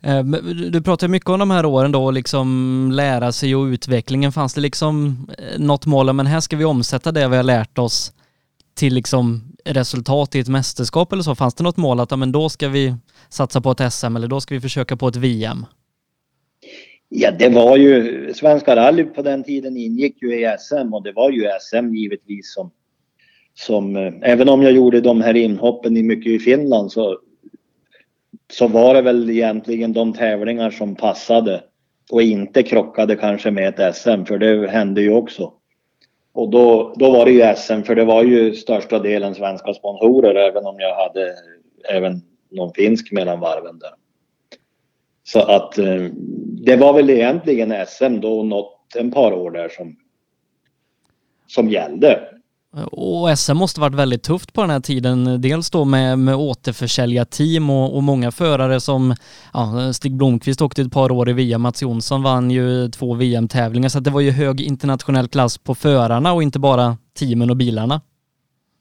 Eh, 0.01 0.23
du 0.71 0.81
pratar 0.81 1.07
mycket 1.07 1.29
om 1.29 1.39
de 1.39 1.51
här 1.51 1.65
åren 1.65 1.91
då, 1.91 2.11
liksom 2.11 2.89
lära 2.93 3.31
sig 3.31 3.55
och 3.55 3.63
utvecklingen. 3.63 4.31
Fanns 4.31 4.53
det 4.53 4.61
liksom 4.61 5.27
eh, 5.37 5.59
något 5.59 5.85
mål, 5.85 6.13
men 6.13 6.25
här 6.25 6.39
ska 6.39 6.57
vi 6.57 6.65
omsätta 6.65 7.11
det 7.11 7.27
vi 7.27 7.35
har 7.35 7.43
lärt 7.43 7.77
oss 7.77 8.13
till 8.75 8.93
liksom 8.93 9.41
resultat 9.65 10.35
i 10.35 10.39
ett 10.39 10.47
mästerskap 10.47 11.13
eller 11.13 11.23
så? 11.23 11.35
Fanns 11.35 11.53
det 11.53 11.63
något 11.63 11.77
mål 11.77 11.99
att 11.99 12.19
men 12.19 12.31
då 12.31 12.49
ska 12.49 12.67
vi 12.67 12.95
satsa 13.29 13.61
på 13.61 13.71
ett 13.71 13.93
SM 13.93 14.15
eller 14.15 14.27
då 14.27 14.41
ska 14.41 14.55
vi 14.55 14.61
försöka 14.61 14.97
på 14.97 15.07
ett 15.07 15.15
VM? 15.15 15.65
Ja, 17.09 17.31
det 17.31 17.49
var 17.49 17.77
ju 17.77 18.33
Svenska 18.33 18.75
rally 18.75 19.03
på 19.03 19.21
den 19.21 19.43
tiden 19.43 19.77
ingick 19.77 20.21
ju 20.21 20.33
i 20.33 20.55
SM 20.59 20.93
och 20.93 21.03
det 21.03 21.11
var 21.11 21.31
ju 21.31 21.47
SM 21.61 21.95
givetvis 21.95 22.53
som 22.53 22.71
som 23.53 23.95
eh, 23.95 24.13
även 24.21 24.49
om 24.49 24.61
jag 24.61 24.71
gjorde 24.71 25.01
de 25.01 25.21
här 25.21 25.33
inhoppen 25.35 25.97
i 25.97 26.03
mycket 26.03 26.31
i 26.31 26.39
Finland 26.39 26.91
så 26.91 27.19
så 28.53 28.67
var 28.67 28.93
det 28.93 29.01
väl 29.01 29.29
egentligen 29.29 29.93
de 29.93 30.13
tävlingar 30.13 30.71
som 30.71 30.95
passade 30.95 31.63
och 32.11 32.21
inte 32.21 32.63
krockade 32.63 33.15
kanske 33.15 33.51
med 33.51 33.79
ett 33.79 33.95
SM 33.95 34.23
för 34.25 34.37
det 34.37 34.69
hände 34.69 35.01
ju 35.01 35.13
också. 35.13 35.53
Och 36.33 36.49
då, 36.49 36.93
då 36.97 37.11
var 37.11 37.25
det 37.25 37.31
ju 37.31 37.55
SM 37.55 37.81
för 37.81 37.95
det 37.95 38.05
var 38.05 38.23
ju 38.23 38.53
största 38.53 38.99
delen 38.99 39.35
svenska 39.35 39.73
sponsorer 39.73 40.35
även 40.35 40.65
om 40.65 40.79
jag 40.79 40.95
hade 40.95 41.33
även 41.89 42.21
någon 42.49 42.73
finsk 42.73 43.11
mellan 43.11 43.39
varven 43.39 43.79
där. 43.79 43.93
Så 45.23 45.39
att 45.39 45.77
eh, 45.77 46.05
det 46.65 46.75
var 46.75 46.93
väl 46.93 47.09
egentligen 47.09 47.85
SM 47.87 48.19
då 48.19 48.43
något 48.43 48.95
en 48.95 49.11
par 49.11 49.33
år 49.33 49.51
där 49.51 49.69
som, 49.69 49.95
som 51.47 51.69
gällde. 51.69 52.36
Och 52.85 53.39
SM 53.39 53.57
måste 53.57 53.81
varit 53.81 53.95
väldigt 53.95 54.23
tufft 54.23 54.53
på 54.53 54.61
den 54.61 54.69
här 54.69 54.79
tiden. 54.79 55.41
Dels 55.41 55.69
då 55.69 55.85
med, 55.85 56.19
med 56.19 56.35
återförsäljarteam 56.35 57.69
och, 57.69 57.95
och 57.95 58.03
många 58.03 58.31
förare 58.31 58.79
som 58.79 59.15
ja, 59.53 59.93
Stig 59.93 60.15
Blomqvist 60.15 60.61
åkte 60.61 60.81
ett 60.81 60.91
par 60.91 61.11
år 61.11 61.29
i 61.29 61.33
VM, 61.33 61.61
Mats 61.61 61.81
Jonsson 61.81 62.23
vann 62.23 62.51
ju 62.51 62.89
två 62.89 63.13
VM-tävlingar 63.13 63.89
så 63.89 63.99
det 63.99 64.09
var 64.09 64.21
ju 64.21 64.31
hög 64.31 64.61
internationell 64.61 65.27
klass 65.27 65.57
på 65.57 65.75
förarna 65.75 66.33
och 66.33 66.43
inte 66.43 66.59
bara 66.59 66.97
teamen 67.19 67.49
och 67.49 67.57
bilarna. 67.57 68.01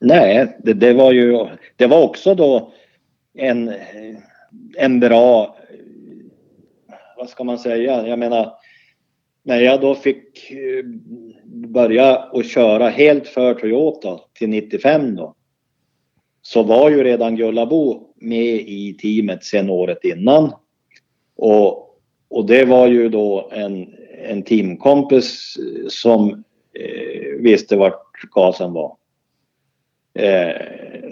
Nej, 0.00 0.56
det, 0.64 0.72
det 0.72 0.92
var 0.92 1.12
ju, 1.12 1.46
det 1.76 1.86
var 1.86 2.02
också 2.02 2.34
då 2.34 2.72
en, 3.38 3.72
en 4.76 5.00
bra, 5.00 5.56
vad 7.16 7.28
ska 7.28 7.44
man 7.44 7.58
säga, 7.58 8.06
jag 8.06 8.18
menar 8.18 8.52
när 9.46 9.60
jag 9.60 9.80
då 9.80 9.94
fick 9.94 10.50
eh, 10.50 10.84
eh, 11.64 11.70
börja 11.70 12.16
och 12.16 12.44
köra 12.44 12.88
helt 12.88 13.28
för 13.28 13.54
Toyota 13.54 14.20
till 14.38 14.48
95 14.48 15.16
då 15.16 15.34
så 16.46 16.62
var 16.62 16.90
ju 16.90 17.04
redan 17.04 17.36
Gullabo 17.36 18.14
med 18.16 18.54
i 18.54 18.96
teamet 19.02 19.44
sen 19.44 19.70
året 19.70 20.04
innan. 20.04 20.52
Och, 21.36 21.98
och 22.28 22.46
det 22.46 22.64
var 22.64 22.86
ju 22.86 23.08
då 23.08 23.50
en, 23.52 23.94
en 24.24 24.42
teamkompis 24.42 25.56
som 25.88 26.44
eh, 26.72 27.40
visste 27.40 27.76
vart 27.76 28.20
gasen 28.30 28.72
var. 28.72 28.96
Eh, 30.14 30.56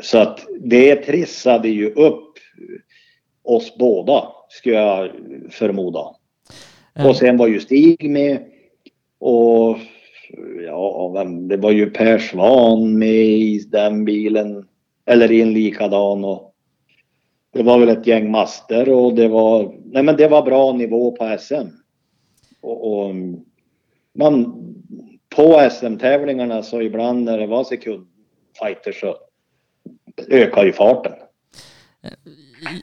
så 0.02 0.18
att 0.18 0.46
det 0.61 0.96
trissade 0.96 1.68
ju 1.68 1.90
upp 1.90 2.38
oss 3.42 3.76
båda, 3.78 4.28
skulle 4.48 4.76
jag 4.76 5.11
förmoda. 5.50 6.04
Och 7.04 7.16
sen 7.16 7.37
var 7.37 7.46
ju 7.46 7.61
Stig 7.61 8.11
med. 8.11 8.38
Och 9.18 9.78
ja, 10.66 11.25
det 11.49 11.57
var 11.57 11.70
ju 11.70 11.90
Per 11.90 12.18
Svan 12.18 12.99
med 12.99 13.25
i 13.25 13.64
den 13.68 14.05
bilen. 14.05 14.68
Eller 15.07 15.33
i 15.33 15.40
en 15.40 15.53
likadan. 15.53 16.25
Och, 16.25 16.55
det 17.55 17.62
var 17.62 17.79
väl 17.79 17.88
ett 17.88 18.07
gäng 18.07 18.31
master 18.31 18.88
och 18.88 19.14
det 19.14 19.29
var, 19.29 19.75
nej 19.85 20.03
men 20.03 20.16
det 20.16 20.29
var 20.29 20.42
bra 20.42 20.73
nivå 20.73 21.11
på 21.16 21.37
SM. 21.40 21.68
Och, 22.61 22.92
och 22.92 23.14
man, 24.14 24.64
på 25.37 25.68
SM-tävlingarna 25.70 26.62
så 26.62 26.83
ibland 26.83 27.25
när 27.25 27.38
det 27.38 27.47
var 27.47 27.64
sekundfighter 27.64 28.92
så 28.92 29.16
ökar 30.29 30.64
ju 30.64 30.73
farten. 30.73 31.12
Eh, 32.03 32.11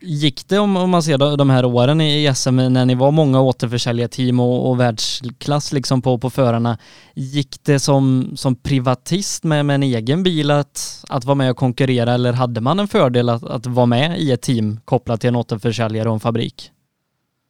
Gick 0.02 0.48
det 0.48 0.60
om, 0.60 0.78
om 0.78 0.90
man 0.90 1.04
ser 1.04 1.38
de 1.38 1.50
här 1.50 1.66
åren 1.66 2.02
i 2.02 2.32
SM 2.36 2.56
när 2.56 2.86
ni 2.86 2.96
var 2.96 3.12
många 3.12 3.42
återförsäljarteam 3.42 4.40
och, 4.40 4.70
och 4.70 4.80
världsklass 4.80 5.74
liksom 5.74 6.02
på, 6.02 6.18
på 6.18 6.30
förarna. 6.30 6.78
Gick 7.14 7.64
det 7.64 7.80
som, 7.80 8.32
som 8.36 8.56
privatist 8.56 9.44
med, 9.44 9.66
med 9.66 9.76
en 9.76 9.84
egen 9.84 10.24
bil 10.24 10.52
att, 10.52 11.04
att 11.10 11.26
vara 11.26 11.36
med 11.36 11.52
och 11.52 11.58
konkurrera 11.58 12.14
eller 12.14 12.34
hade 12.34 12.62
man 12.62 12.80
en 12.80 12.88
fördel 12.88 13.30
att, 13.30 13.44
att 13.44 13.66
vara 13.66 13.86
med 13.86 14.20
i 14.20 14.32
ett 14.32 14.42
team 14.42 14.80
kopplat 14.86 15.22
till 15.22 15.28
en 15.28 15.36
återförsäljare 15.36 16.10
och 16.10 16.14
en 16.14 16.20
fabrik? 16.20 16.72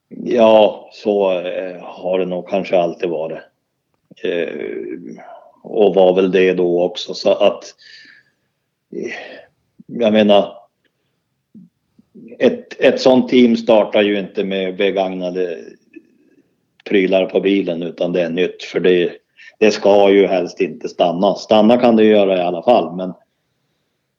Ja, 0.10 0.90
så 0.94 1.32
eh, 1.32 1.84
har 1.84 2.20
det 2.20 2.26
nog 2.26 2.50
kanske 2.50 2.80
alltid 2.80 3.10
varit. 3.10 3.40
Eh, 4.24 4.50
och 5.64 5.96
var 5.96 6.16
väl 6.16 6.32
det 6.32 6.54
då 6.54 6.84
också 6.84 7.14
så 7.14 7.32
att 7.32 7.64
eh, 8.96 9.12
jag 9.88 10.14
menar 10.14 10.61
ett, 12.40 12.82
ett 12.82 13.02
sånt 13.02 13.30
team 13.30 13.58
startar 13.58 14.02
ju 14.02 14.20
inte 14.20 14.44
med 14.44 14.78
begagnade 14.78 15.58
prylar 16.86 17.26
på 17.26 17.40
bilen 17.40 17.84
utan 17.84 18.14
det 18.14 18.22
är 18.22 18.30
nytt 18.30 18.64
för 18.64 18.80
det, 18.80 19.12
det 19.60 19.72
ska 19.72 20.12
ju 20.12 20.28
helst 20.28 20.62
inte 20.62 20.90
stanna. 20.90 21.36
Stanna 21.36 21.78
kan 21.78 21.96
det 21.96 22.04
göra 22.04 22.38
i 22.38 22.42
alla 22.42 22.64
fall 22.64 22.96
men 22.96 23.14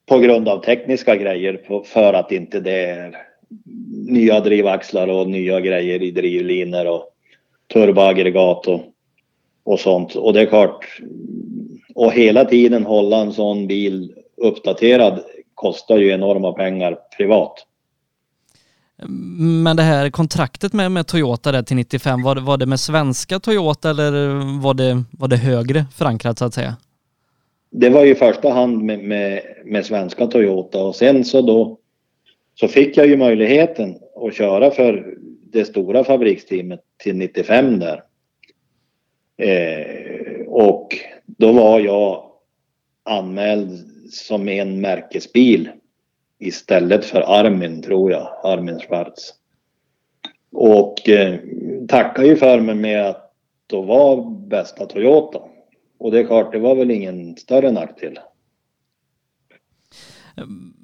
på 0.07 0.18
grund 0.18 0.48
av 0.48 0.64
tekniska 0.64 1.16
grejer 1.16 1.83
för 1.85 2.14
att 2.14 2.33
inte 2.33 2.61
det 2.61 2.85
är 2.85 3.16
nya 4.07 4.40
drivaxlar 4.40 5.09
och 5.09 5.29
nya 5.29 5.61
grejer 5.61 6.03
i 6.03 6.11
drivlinor 6.11 6.87
och 6.87 7.09
turboaggregat 7.72 8.66
och, 8.66 8.81
och 9.64 9.81
sånt. 9.81 10.14
Och 10.14 10.33
det 10.33 10.40
är 10.40 10.46
klart, 10.46 10.87
och 11.94 12.12
hela 12.12 12.44
tiden 12.44 12.87
hålla 12.87 13.16
en 13.16 13.33
sån 13.33 13.66
bil 13.66 14.14
uppdaterad 14.37 15.20
kostar 15.55 15.98
ju 15.98 16.11
enorma 16.11 16.53
pengar 16.53 16.98
privat. 17.16 17.66
Men 19.65 19.77
det 19.77 19.83
här 19.83 20.11
kontraktet 20.11 20.73
med, 20.73 20.93
med 20.93 21.07
Toyota 21.07 21.53
där 21.53 21.62
till 21.62 21.77
95, 21.77 22.23
var 22.23 22.35
det, 22.35 22.41
var 22.41 22.57
det 22.57 22.67
med 22.67 22.81
svenska 22.81 23.41
Toyota 23.41 23.91
eller 23.91 24.12
var 24.61 24.75
det, 24.75 25.03
var 25.11 25.29
det 25.29 25.37
högre 25.37 25.85
förankrat 25.95 26.38
så 26.38 26.45
att 26.45 26.55
säga? 26.55 26.77
Det 27.71 27.91
var 27.91 28.05
ju 28.05 28.11
i 28.11 28.15
första 28.15 28.51
hand 28.51 28.83
med, 28.83 28.99
med, 28.99 29.43
med 29.65 29.87
svenska 29.87 30.27
Toyota 30.27 30.85
och 30.85 30.97
sen 30.97 31.25
så 31.25 31.43
då 31.43 31.79
så 32.55 32.69
fick 32.69 32.97
jag 32.97 33.07
ju 33.07 33.17
möjligheten 33.17 33.99
att 34.27 34.35
köra 34.35 34.71
för 34.71 35.15
det 35.53 35.65
stora 35.65 36.05
fabriksteamet 36.05 36.81
till 37.03 37.17
95 37.17 37.79
där. 37.79 38.03
Eh, 39.37 40.47
och 40.47 40.97
då 41.27 41.53
var 41.53 41.81
jag 41.81 42.25
anmäld 43.05 43.88
som 44.11 44.49
en 44.49 44.81
märkesbil 44.81 45.69
istället 46.42 47.05
för 47.05 47.20
Armin, 47.20 47.83
tror 47.83 48.12
jag. 48.12 48.28
Armin 48.44 48.81
Schwarz. 48.81 49.35
Och 50.52 51.09
eh, 51.09 51.38
tackade 51.88 52.28
ju 52.28 52.37
för 52.37 52.61
mig 52.61 52.74
med 52.74 53.07
att 53.07 53.33
då 53.66 53.83
var 53.83 54.31
bästa 54.48 54.87
Toyota. 54.87 55.38
Och 55.98 56.11
det 56.11 56.18
är 56.18 56.24
klart, 56.24 56.52
det 56.52 56.59
var 56.59 56.74
väl 56.74 56.90
ingen 56.90 57.37
större 57.37 57.72
nackdel. 57.72 58.18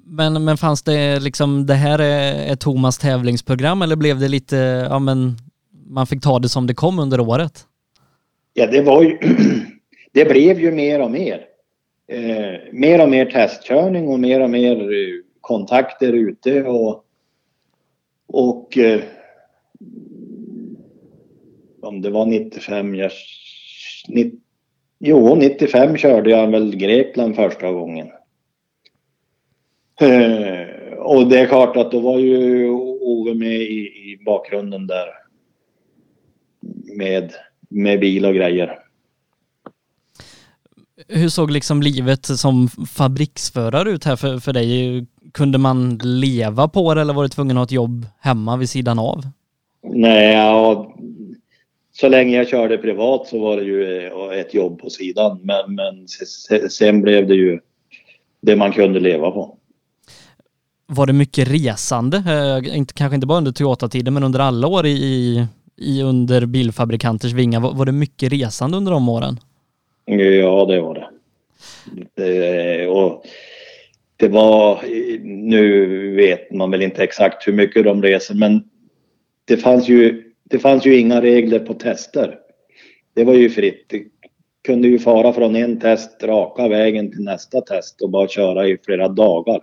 Men, 0.05 0.45
men 0.45 0.57
fanns 0.57 0.83
det 0.83 1.21
liksom, 1.21 1.67
det 1.67 1.75
här 1.75 1.99
är 1.99 2.53
ett 2.53 2.61
Thomas 2.61 2.99
tävlingsprogram 2.99 3.83
eller 3.83 3.97
blev 3.97 4.19
det 4.19 4.29
lite, 4.29 4.57
ja 4.91 4.99
men 4.99 5.37
man 5.87 6.07
fick 6.07 6.23
ta 6.23 6.39
det 6.39 6.49
som 6.49 6.67
det 6.67 6.75
kom 6.75 6.99
under 6.99 7.21
året? 7.21 7.67
Ja, 8.55 8.67
det 8.67 8.83
var 8.83 9.03
ju, 9.03 9.19
det 10.13 10.25
blev 10.25 10.61
ju 10.61 10.73
mer 10.73 11.01
och 11.01 11.11
mer. 11.11 11.45
Eh, 12.13 12.73
mer 12.73 13.03
och 13.03 13.09
mer 13.09 13.27
testkörning 13.27 14.09
och 14.09 14.21
mer 14.21 14.41
och 14.41 14.51
mer 14.51 14.77
eh, 14.77 15.28
kontakter 15.49 16.13
ute 16.13 16.65
och, 16.65 17.05
och 18.27 18.79
eh, 18.79 19.01
om 21.83 22.03
det 22.03 22.11
var 22.11 22.27
95, 22.27 22.95
jag, 22.95 23.11
90, 24.09 24.39
jo 24.99 25.35
95 25.35 25.97
körde 25.97 26.31
jag 26.31 26.51
väl 26.51 26.77
Grekland 26.77 27.37
första 27.37 27.73
gången. 27.73 28.09
Eh, 30.01 30.95
och 30.99 31.29
det 31.29 31.41
är 31.41 31.47
klart 31.47 31.77
att 31.77 31.93
då 31.93 32.01
var 32.01 32.19
ju 32.19 32.69
Ove 33.01 33.35
med 33.35 33.57
i, 33.57 34.13
i 34.13 34.21
bakgrunden 34.25 34.87
där 34.87 35.09
med, 36.97 37.33
med 37.69 38.01
bil 38.01 38.27
och 38.27 38.35
grejer. 38.35 38.79
Hur 41.09 41.29
såg 41.29 41.51
liksom 41.51 41.83
livet 41.83 42.27
som 42.27 42.69
fabriksförare 42.69 43.91
ut 43.91 44.05
här 44.05 44.17
för, 44.17 44.39
för 44.39 44.53
dig? 44.53 45.07
kunde 45.33 45.59
man 45.59 46.01
leva 46.03 46.69
på 46.69 46.95
det 46.95 47.01
eller 47.01 47.15
var 47.15 47.23
du 47.23 47.29
tvungen 47.29 47.57
att 47.57 47.61
ha 47.61 47.65
ett 47.65 47.73
jobb 47.73 48.07
hemma 48.21 48.57
vid 48.57 48.71
sidan 48.71 48.99
av? 48.99 49.25
Nej, 49.83 50.35
ja, 50.35 50.95
så 51.93 52.09
länge 52.09 52.37
jag 52.37 52.49
körde 52.49 52.79
privat 52.79 53.27
så 53.27 53.39
var 53.39 53.57
det 53.57 53.63
ju 53.63 54.07
eh, 54.07 54.39
ett 54.41 54.55
jobb 54.55 54.79
på 54.81 54.91
sidan. 54.91 55.41
Men, 55.43 55.75
men 55.75 56.09
sen 56.71 57.03
blev 57.03 57.29
det 57.29 57.35
ju 57.35 57.61
det 58.41 58.57
man 58.57 58.73
kunde 58.73 59.01
leva 59.01 59.31
på. 59.31 59.55
Var 60.87 61.07
det 61.07 61.13
mycket 61.13 61.49
resande? 61.49 62.17
Eh, 62.17 62.77
inte, 62.77 62.95
kanske 62.95 63.15
inte 63.15 63.27
bara 63.27 63.39
under 63.39 63.53
Toyota-tiden 63.53 64.15
men 64.15 64.23
under 64.25 64.41
alla 64.41 64.67
år 64.67 64.87
i, 64.87 65.47
i 65.77 66.03
under 66.03 66.47
bilfabrikanters 66.47 67.33
vingar. 67.33 67.61
Var, 67.61 67.75
var 67.75 67.87
det 67.87 67.93
mycket 67.93 68.33
resande 68.33 68.77
under 68.77 68.93
de 68.93 69.09
åren? 69.09 69.41
Ja, 70.09 70.65
det 70.65 70.81
var 70.81 70.95
det. 70.95 71.09
det 72.15 72.89
och 72.89 73.25
det 74.17 74.29
var, 74.29 74.81
nu 75.23 76.15
vet 76.15 76.53
man 76.53 76.71
väl 76.71 76.83
inte 76.83 77.03
exakt 77.03 77.49
hur 77.49 77.53
mycket 77.53 77.85
de 77.85 78.03
reser, 78.03 78.35
men 78.35 78.63
det 79.45 79.57
fanns 79.57 79.89
ju, 79.89 80.33
det 80.45 80.59
fanns 80.59 80.87
ju 80.87 80.99
inga 80.99 81.23
regler 81.23 81.59
på 81.59 81.75
tester. 81.75 82.39
Det 83.15 83.25
var 83.25 83.35
ju 83.35 83.51
fritt. 83.51 83.85
Det 83.89 84.05
kunde 84.65 84.89
ju 84.89 84.99
fara 84.99 85.33
från 85.33 85.57
en 85.57 85.81
test 85.81 86.23
raka 86.23 86.69
vägen 86.69 87.11
till 87.11 87.25
nästa 87.25 87.61
test 87.61 88.03
och 88.03 88.11
bara 88.11 88.29
köra 88.29 88.69
i 88.69 88.79
flera 88.85 89.09
dagar. 89.09 89.61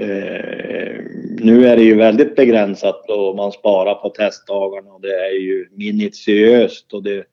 Eh, 0.00 1.00
nu 1.38 1.66
är 1.66 1.76
det 1.76 1.82
ju 1.82 1.94
väldigt 1.94 2.36
begränsat 2.36 3.10
och 3.10 3.36
man 3.36 3.52
sparar 3.52 3.94
på 3.94 4.08
testdagarna 4.08 4.92
och 4.92 5.00
det 5.00 5.14
är 5.14 5.40
ju 5.40 5.68
minutiöst 5.72 6.92
och 6.92 7.02
det 7.02 7.24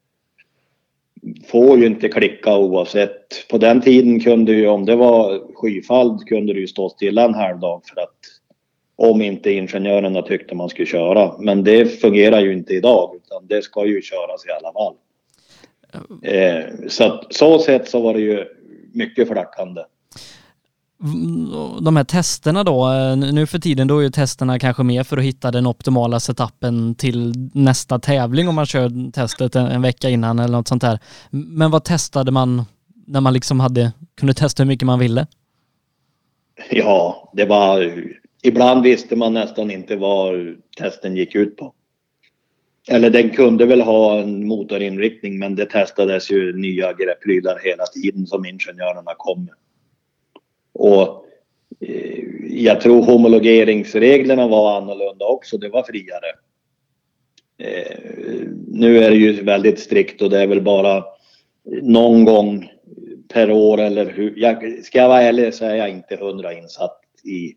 får 1.47 1.79
ju 1.79 1.85
inte 1.85 2.09
klicka 2.09 2.57
oavsett. 2.57 3.47
På 3.49 3.57
den 3.57 3.81
tiden 3.81 4.19
kunde 4.19 4.53
ju, 4.53 4.67
om 4.67 4.85
det 4.85 4.95
var 4.95 5.41
skyfall, 5.55 6.19
kunde 6.19 6.53
du 6.53 6.59
ju 6.59 6.67
stå 6.67 6.89
stilla 6.89 7.25
en 7.25 7.33
halv 7.33 7.59
dag 7.59 7.81
för 7.85 8.01
att 8.01 8.19
om 8.95 9.21
inte 9.21 9.51
ingenjörerna 9.51 10.21
tyckte 10.21 10.55
man 10.55 10.69
skulle 10.69 10.85
köra. 10.85 11.37
Men 11.39 11.63
det 11.63 11.85
fungerar 11.85 12.41
ju 12.41 12.53
inte 12.53 12.73
idag 12.73 13.15
utan 13.15 13.47
det 13.47 13.61
ska 13.61 13.85
ju 13.85 14.01
köras 14.01 14.45
i 14.45 14.49
alla 14.51 14.73
fall. 14.73 14.95
Eh, 16.21 16.87
så 16.87 17.03
att, 17.03 17.33
så 17.33 17.59
sett 17.59 17.89
så 17.89 18.01
var 18.01 18.13
det 18.13 18.21
ju 18.21 18.45
mycket 18.93 19.27
flackande 19.27 19.81
Mm, 21.03 21.83
de 21.83 21.95
här 21.95 22.03
testerna 22.03 22.63
då, 22.63 22.91
eh, 22.91 23.33
nu 23.33 23.47
för 23.47 23.59
tiden 23.59 23.87
då 23.87 23.99
är 23.99 24.03
ju 24.03 24.09
testerna 24.09 24.59
kanske 24.59 24.83
mer 24.83 25.03
för 25.03 25.17
att 25.17 25.23
hitta 25.23 25.51
den 25.51 25.67
optimala 25.67 26.19
setupen 26.19 26.95
till 26.95 27.33
nästa 27.53 27.99
tävling 27.99 28.47
om 28.47 28.55
man 28.55 28.65
kör 28.65 29.11
testet 29.11 29.55
en, 29.55 29.81
vecka 29.81 30.09
innan 30.09 30.39
eller 30.39 30.57
något 30.57 30.67
sånt 30.67 30.81
där. 30.81 30.99
Men 31.29 31.71
vad 31.71 31.83
testade 31.83 32.31
man 32.31 32.65
när 33.07 33.21
man 33.21 33.33
liksom 33.33 33.59
hade, 33.59 33.91
kunde 34.17 34.33
testa 34.33 34.63
hur 34.63 34.67
mycket 34.67 34.85
man 34.85 34.99
ville? 34.99 35.27
Ja, 36.71 37.31
det 37.33 37.45
var, 37.45 38.03
ibland 38.43 38.83
visste 38.83 39.15
man 39.15 39.33
nästan 39.33 39.71
inte 39.71 39.95
vad 39.95 40.55
testen 40.77 41.15
gick 41.15 41.35
ut 41.35 41.57
på. 41.57 41.73
Eller 42.87 43.09
den 43.09 43.29
kunde 43.29 43.65
väl 43.65 43.81
ha 43.81 44.19
en 44.19 44.47
motorinriktning 44.47 45.39
men 45.39 45.55
det 45.55 45.65
testades 45.65 46.31
ju 46.31 46.57
nya 46.57 46.93
prylar 47.23 47.59
hela 47.63 47.85
tiden 47.85 48.27
som 48.27 48.45
ingenjörerna 48.45 49.11
kom 49.17 49.45
med. 49.45 49.53
Och 50.73 51.25
eh, 51.79 52.23
jag 52.49 52.81
tror 52.81 53.03
homologeringsreglerna 53.03 54.47
var 54.47 54.77
annorlunda 54.77 55.25
också. 55.25 55.57
Det 55.57 55.69
var 55.69 55.83
friare. 55.83 56.27
Eh, 57.57 57.97
nu 58.67 59.03
är 59.03 59.09
det 59.09 59.15
ju 59.17 59.43
väldigt 59.43 59.79
strikt 59.79 60.21
och 60.21 60.29
det 60.29 60.41
är 60.41 60.47
väl 60.47 60.61
bara 60.61 61.03
någon 61.81 62.25
gång 62.25 62.69
per 63.33 63.51
år 63.51 63.81
eller 63.81 64.05
hur. 64.05 64.33
Jag, 64.37 64.83
ska 64.83 64.97
jag 64.97 65.07
vara 65.07 65.21
ärlig 65.21 65.53
så 65.53 65.65
är 65.65 65.75
jag 65.75 65.89
inte 65.89 66.15
hundra 66.15 66.53
insatt 66.53 66.99
i 67.23 67.53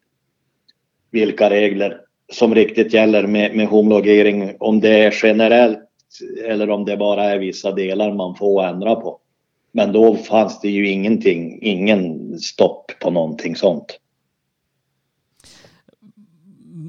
vilka 1.10 1.50
regler 1.50 2.00
som 2.32 2.54
riktigt 2.54 2.92
gäller 2.92 3.26
med, 3.26 3.56
med 3.56 3.66
homologering. 3.66 4.56
Om 4.58 4.80
det 4.80 5.04
är 5.04 5.14
generellt 5.22 5.78
eller 6.44 6.70
om 6.70 6.84
det 6.84 6.96
bara 6.96 7.24
är 7.24 7.38
vissa 7.38 7.72
delar 7.72 8.14
man 8.14 8.34
får 8.34 8.64
ändra 8.64 8.94
på. 8.94 9.20
Men 9.76 9.92
då 9.92 10.16
fanns 10.16 10.60
det 10.60 10.68
ju 10.68 10.88
ingenting, 10.88 11.58
ingen 11.62 12.38
stopp 12.38 12.92
på 13.00 13.10
någonting 13.10 13.56
sånt. 13.56 13.98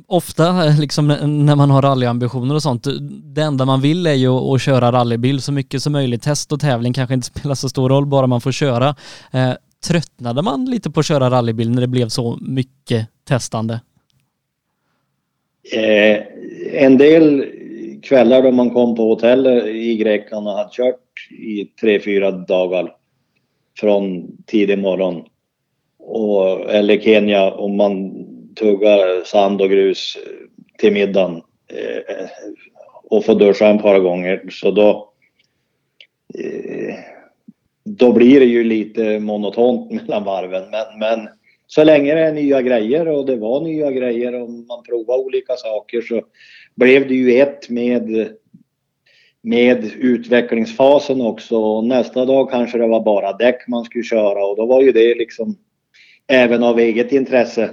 ofta 0.10 0.66
liksom 0.80 1.08
när 1.08 1.56
man 1.56 1.70
har 1.70 1.82
rallyambitioner 1.82 2.56
och 2.56 2.64
sånt, 2.64 2.88
det 3.24 3.42
enda 3.42 3.66
man 3.66 3.82
vill 3.82 4.08
är 4.08 4.14
ju 4.14 4.30
att 4.30 4.62
köra 4.62 4.92
rallybil 4.92 5.42
så 5.42 5.52
mycket 5.52 5.84
som 5.84 5.94
möjligt. 5.94 6.24
Test 6.24 6.52
och 6.52 6.60
tävling 6.60 6.94
kanske 6.94 7.14
inte 7.14 7.28
spelar 7.40 7.56
så 7.56 7.70
stor 7.70 7.90
roll, 7.90 8.06
bara 8.06 8.28
man 8.28 8.42
får 8.42 8.52
köra. 8.52 8.96
Eh, 9.32 9.54
tröttnade 9.88 10.42
man 10.42 10.66
lite 10.66 10.92
på 10.92 11.00
att 11.00 11.06
köra 11.06 11.30
rallybil 11.30 11.70
när 11.70 11.82
det 11.82 11.88
blev 11.88 12.10
så 12.10 12.38
mycket 12.42 13.08
testande? 13.28 13.82
Eh, 15.74 16.18
en 16.84 16.98
del 16.98 17.46
kvällar 18.02 18.42
då 18.42 18.52
man 18.52 18.70
kom 18.70 18.96
på 18.96 19.04
hotell 19.04 19.48
i 19.68 19.98
Grekland 19.98 20.48
och 20.48 20.54
hade 20.54 20.70
kört 20.72 21.32
i 21.32 21.66
tre, 21.66 22.00
fyra 22.00 22.32
dagar 22.32 22.96
från 23.80 24.32
tidig 24.46 24.80
morgon. 24.80 25.24
Och, 26.00 26.74
eller 26.74 26.98
Kenya 26.98 27.52
om 27.52 27.78
man 27.78 28.26
tuggar 28.56 29.24
sand 29.24 29.62
och 29.62 29.70
grus 29.70 30.18
till 30.78 30.94
middagen 30.94 31.42
eh, 31.68 32.28
och 33.04 33.26
får 33.26 33.36
duscha 33.36 33.68
en 33.68 33.80
par 33.80 34.00
gånger. 34.00 34.44
Så 34.50 34.72
då, 34.72 35.14
eh, 36.40 36.96
då 37.84 38.12
blir 38.12 38.40
det 38.40 38.46
ju 38.46 38.64
lite 38.64 39.20
monotont 39.20 39.92
mellan 40.02 40.24
varven. 40.24 40.64
Men, 40.72 41.00
men 41.00 41.30
så 41.68 41.84
länge 41.84 42.16
det 42.16 42.22
är 42.22 42.34
nya 42.34 42.62
grejer 42.62 43.08
och 43.08 43.26
det 43.26 43.36
var 43.36 43.62
nya 43.62 43.92
grejer 43.92 44.42
och 44.42 44.50
man 44.50 44.84
provar 44.84 45.18
olika 45.18 45.56
saker 45.56 46.02
så 46.02 46.22
blev 46.78 47.08
det 47.08 47.14
ju 47.14 47.40
ett 47.40 47.70
med, 47.70 48.30
med 49.42 49.92
utvecklingsfasen 50.00 51.22
också. 51.22 51.58
Och 51.58 51.84
nästa 51.84 52.26
dag 52.26 52.52
kanske 52.52 52.78
det 52.78 52.88
var 52.88 53.04
bara 53.04 53.34
däck 53.34 53.68
man 53.68 53.86
skulle 53.86 54.04
köra 54.04 54.46
och 54.46 54.56
då 54.56 54.66
var 54.66 54.82
ju 54.82 54.92
det 54.92 55.16
liksom 55.16 55.56
även 56.28 56.64
av 56.64 56.80
eget 56.80 57.12
intresse 57.12 57.70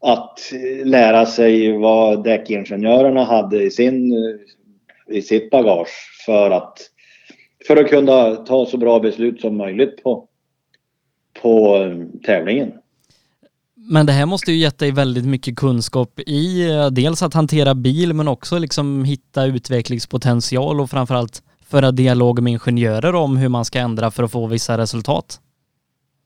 att 0.00 0.52
lära 0.84 1.26
sig 1.26 1.78
vad 1.78 2.24
däckingenjörerna 2.24 3.24
hade 3.24 3.62
i, 3.62 3.70
sin, 3.70 4.14
i 5.08 5.22
sitt 5.22 5.50
bagage 5.50 6.22
för 6.26 6.50
att, 6.50 6.78
för 7.66 7.76
att 7.76 7.88
kunna 7.88 8.36
ta 8.36 8.66
så 8.66 8.76
bra 8.76 9.00
beslut 9.00 9.40
som 9.40 9.56
möjligt 9.56 10.02
på, 10.02 10.28
på 11.42 11.78
tävlingen. 12.24 12.72
Men 13.88 14.06
det 14.06 14.12
här 14.12 14.26
måste 14.26 14.52
ju 14.52 14.58
gett 14.58 14.78
dig 14.78 14.92
väldigt 14.92 15.26
mycket 15.26 15.56
kunskap 15.56 16.20
i 16.26 16.70
eh, 16.70 16.90
dels 16.90 17.22
att 17.22 17.34
hantera 17.34 17.74
bil 17.74 18.14
men 18.14 18.28
också 18.28 18.58
liksom 18.58 19.04
hitta 19.04 19.46
utvecklingspotential 19.46 20.80
och 20.80 20.90
framförallt 20.90 21.42
föra 21.66 21.92
dialog 21.92 22.42
med 22.42 22.52
ingenjörer 22.52 23.14
om 23.14 23.36
hur 23.36 23.48
man 23.48 23.64
ska 23.64 23.78
ändra 23.78 24.10
för 24.10 24.22
att 24.22 24.32
få 24.32 24.46
vissa 24.46 24.78
resultat. 24.78 25.40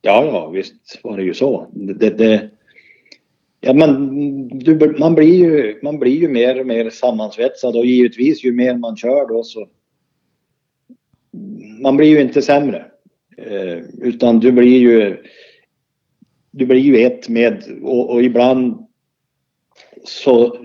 Ja, 0.02 0.24
ja 0.24 0.48
visst 0.48 1.00
var 1.02 1.16
det 1.16 1.22
ju 1.22 1.34
så. 1.34 1.66
Det, 1.72 2.10
det, 2.18 2.50
ja, 3.60 3.72
men 3.72 4.58
du, 4.58 4.96
man, 4.98 5.14
blir 5.14 5.34
ju, 5.34 5.80
man 5.82 5.98
blir 5.98 6.20
ju 6.20 6.28
mer 6.28 6.60
och 6.60 6.66
mer 6.66 6.90
sammansvetsad 6.90 7.76
och 7.76 7.86
givetvis 7.86 8.44
ju 8.44 8.52
mer 8.52 8.76
man 8.76 8.96
kör 8.96 9.28
då 9.28 9.44
så 9.44 9.68
man 11.82 11.96
blir 11.96 12.08
ju 12.08 12.20
inte 12.20 12.42
sämre. 12.42 12.84
Eh, 13.36 13.78
utan 14.00 14.40
du 14.40 14.52
blir 14.52 14.78
ju 14.78 15.16
du 16.50 16.66
blir 16.66 16.80
ju 16.80 17.02
ett 17.02 17.28
med 17.28 17.64
och, 17.82 18.10
och 18.10 18.22
ibland 18.22 18.86
så 20.04 20.56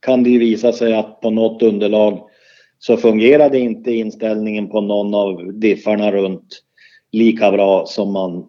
kan 0.00 0.22
det 0.22 0.30
ju 0.30 0.38
visa 0.38 0.72
sig 0.72 0.94
att 0.94 1.20
på 1.20 1.30
något 1.30 1.62
underlag 1.62 2.20
så 2.78 2.96
fungerade 2.96 3.58
inte 3.58 3.92
inställningen 3.92 4.68
på 4.68 4.80
någon 4.80 5.14
av 5.14 5.52
diffarna 5.54 6.12
runt 6.12 6.62
lika 7.12 7.50
bra 7.50 7.86
som 7.86 8.12
man, 8.12 8.46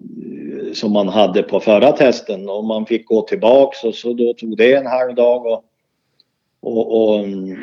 som 0.74 0.91
man 0.91 1.08
hade 1.08 1.44
på 1.44 1.60
förra 1.60 1.91
testen 1.91 2.50
och 2.50 2.65
man 2.65 2.86
fick 2.86 3.06
gå 3.06 3.22
tillbaks 3.22 3.84
och 3.84 3.96
så 3.96 4.13
då 4.13 4.34
tog 4.34 4.58
det 4.58 4.74
en 4.74 4.88
halv 4.88 5.15
dag 5.15 5.46
och, 5.46 5.63
och, 6.62 7.10
och 7.10 7.20
mm, 7.20 7.58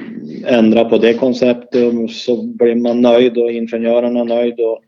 ändra 0.47 0.85
på 0.85 0.99
det 0.99 1.15
konceptet 1.15 1.95
och 1.95 2.11
så 2.11 2.43
blev 2.43 2.77
man 2.77 3.01
nöjd 3.01 3.39
och 3.39 3.53
ingenjörerna 3.53 4.25
nöjd 4.25 4.61
och 4.61 4.83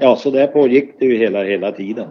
ja 0.00 0.16
så 0.16 0.30
där 0.30 0.46
pågick 0.46 0.90
det 0.98 1.06
ju 1.06 1.16
hela, 1.16 1.44
hela 1.44 1.72
tiden. 1.72 2.08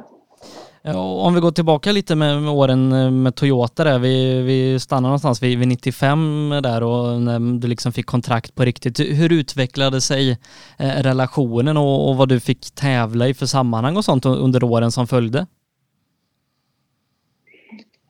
Om 0.84 1.34
vi 1.36 1.40
går 1.40 1.52
tillbaka 1.52 1.92
lite 1.92 2.16
med, 2.16 2.42
med 2.42 2.52
åren 2.52 2.92
eh, 2.92 3.12
med 3.12 3.36
Toyota 3.36 3.84
där, 3.84 4.00
vi, 4.00 4.42
vi 4.42 4.80
stannar 4.80 5.10
någonstans 5.10 5.44
vid, 5.44 5.60
vid 5.60 5.68
95 5.68 6.50
där 6.64 6.84
och 6.84 7.22
när 7.22 7.60
du 7.60 7.68
liksom 7.68 7.92
fick 7.92 8.06
kontrakt 8.06 8.56
på 8.56 8.66
riktigt. 8.66 9.00
Hur 9.00 9.34
utvecklade 9.34 10.02
sig 10.02 10.32
eh, 10.80 11.04
relationen 11.04 11.78
och, 11.78 12.10
och, 12.10 12.18
vad 12.18 12.30
du 12.30 12.40
fick 12.40 12.72
tävla 12.72 13.28
i 13.28 13.34
för 13.34 13.46
sammanhang 13.46 13.98
och 13.98 14.06
sånt 14.06 14.26
under 14.26 14.64
åren 14.64 14.92
som 14.92 15.08
följde? 15.08 15.40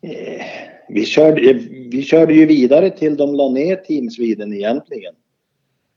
Eh, 0.02 0.46
vi 0.90 1.06
körde, 1.06 1.54
vi 1.92 2.04
körde 2.04 2.34
ju 2.34 2.46
vidare 2.46 2.90
till 2.90 3.18
de 3.18 3.36
la 3.36 3.50
ner 3.50 3.76
Team 3.76 4.10
Sweden 4.10 4.54
egentligen. 4.54 5.14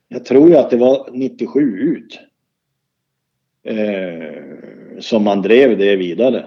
Jag 0.08 0.24
tror 0.24 0.48
ju 0.48 0.56
att 0.56 0.70
det 0.70 0.76
var 0.76 1.08
97 1.12 1.60
ut. 1.60 2.20
Eh, 3.64 4.42
som 5.00 5.24
man 5.24 5.42
drev 5.42 5.78
det 5.78 5.96
vidare. 5.96 6.46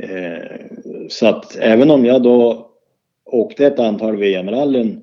Eh, 0.00 0.66
så 1.08 1.26
att 1.26 1.56
även 1.56 1.90
om 1.90 2.04
jag 2.04 2.22
då 2.22 2.70
åkte 3.24 3.66
ett 3.66 3.78
antal 3.78 4.16
VM-rallyn 4.16 5.02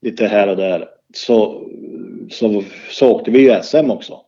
lite 0.00 0.26
här 0.26 0.48
och 0.48 0.56
där 0.56 0.88
så, 1.14 1.68
så, 2.30 2.62
så 2.90 3.10
åkte 3.10 3.30
vi 3.30 3.38
ju 3.38 3.62
SM 3.62 3.90
också. 3.90 4.20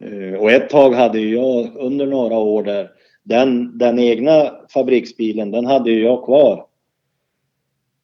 Eh, 0.00 0.40
och 0.40 0.50
ett 0.50 0.70
tag 0.70 0.94
hade 0.94 1.20
jag 1.20 1.76
under 1.76 2.06
några 2.06 2.38
år 2.38 2.62
där 2.62 2.90
den, 3.22 3.78
den 3.78 3.98
egna 3.98 4.54
fabriksbilen 4.74 5.50
den 5.50 5.66
hade 5.66 5.90
jag 5.90 6.24
kvar. 6.24 6.66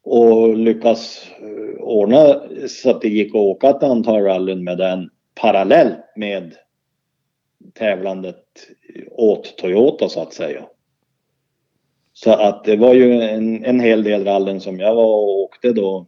Och 0.03 0.57
lyckas 0.57 1.27
eh, 1.41 1.83
ordna 1.83 2.43
så 2.69 2.91
att 2.91 3.01
det 3.01 3.09
gick 3.09 3.29
att 3.29 3.41
åka 3.41 3.71
ett 3.71 3.83
antal 3.83 4.23
rallyn 4.23 4.65
med 4.65 4.79
den 4.79 5.11
parallellt 5.35 5.99
med 6.17 6.55
tävlandet 7.73 8.45
åt 9.11 9.57
Toyota 9.57 10.09
så 10.09 10.23
att 10.23 10.33
säga. 10.33 10.63
Så 12.13 12.33
att 12.33 12.65
det 12.65 12.77
var 12.77 12.95
ju 12.95 13.23
en, 13.23 13.65
en 13.65 13.81
hel 13.81 14.05
del 14.05 14.25
rallen 14.25 14.61
som 14.61 14.81
jag 14.81 14.95
var 14.95 15.05
och 15.05 15.41
åkte 15.41 15.73
då. 15.73 16.07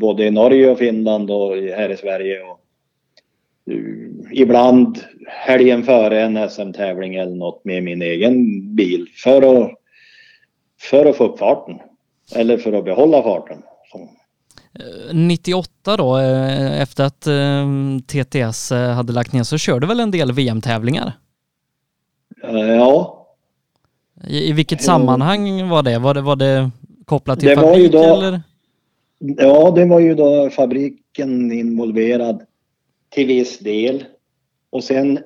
Både 0.00 0.24
i 0.24 0.30
Norge 0.30 0.70
och 0.70 0.78
Finland 0.78 1.30
och 1.30 1.56
här 1.56 1.90
i 1.90 1.96
Sverige. 1.96 2.40
Och, 2.42 2.60
uh, 3.70 4.08
ibland 4.32 4.98
helgen 5.26 5.82
före 5.82 6.22
en 6.22 6.50
SM-tävling 6.50 7.14
eller 7.14 7.36
något 7.36 7.64
med 7.64 7.82
min 7.82 8.02
egen 8.02 8.36
bil 8.74 9.06
för 9.24 9.62
att, 9.62 9.70
för 10.80 11.06
att 11.06 11.16
få 11.16 11.24
upp 11.24 11.38
farten. 11.38 11.78
Eller 12.34 12.58
för 12.58 12.72
att 12.72 12.84
behålla 12.84 13.22
farten. 13.22 13.58
98 15.12 15.90
eh, 15.92 15.96
då, 15.96 16.18
eh, 16.18 16.80
efter 16.80 17.04
att 17.04 17.20
TTS 18.06 18.70
hade 18.70 19.12
lagt 19.12 19.32
ner 19.32 19.42
så 19.42 19.58
körde 19.58 19.86
väl 19.86 20.00
en 20.00 20.10
del 20.10 20.32
VM-tävlingar? 20.32 21.12
Ja. 22.42 23.26
I, 24.28 24.48
I, 24.48 24.52
vilket 24.52 24.82
sammanhang 24.82 25.68
var 25.68 25.82
det? 25.82 25.98
Var 25.98 26.14
det, 26.14 26.20
var 26.20 26.36
det 26.36 26.70
kopplat 27.04 27.40
till 27.40 27.48
det 27.48 27.54
fabrik 27.54 27.92
då, 27.92 27.98
eller? 27.98 28.40
Ja, 29.18 29.70
det 29.70 29.84
var 29.84 30.00
ju 30.00 30.14
då 30.14 30.50
fabriken 30.50 31.52
involverad 31.52 32.42
till 33.10 33.26
viss 33.26 33.58
del. 33.58 34.04
Och 34.70 34.84
sen 34.84 35.18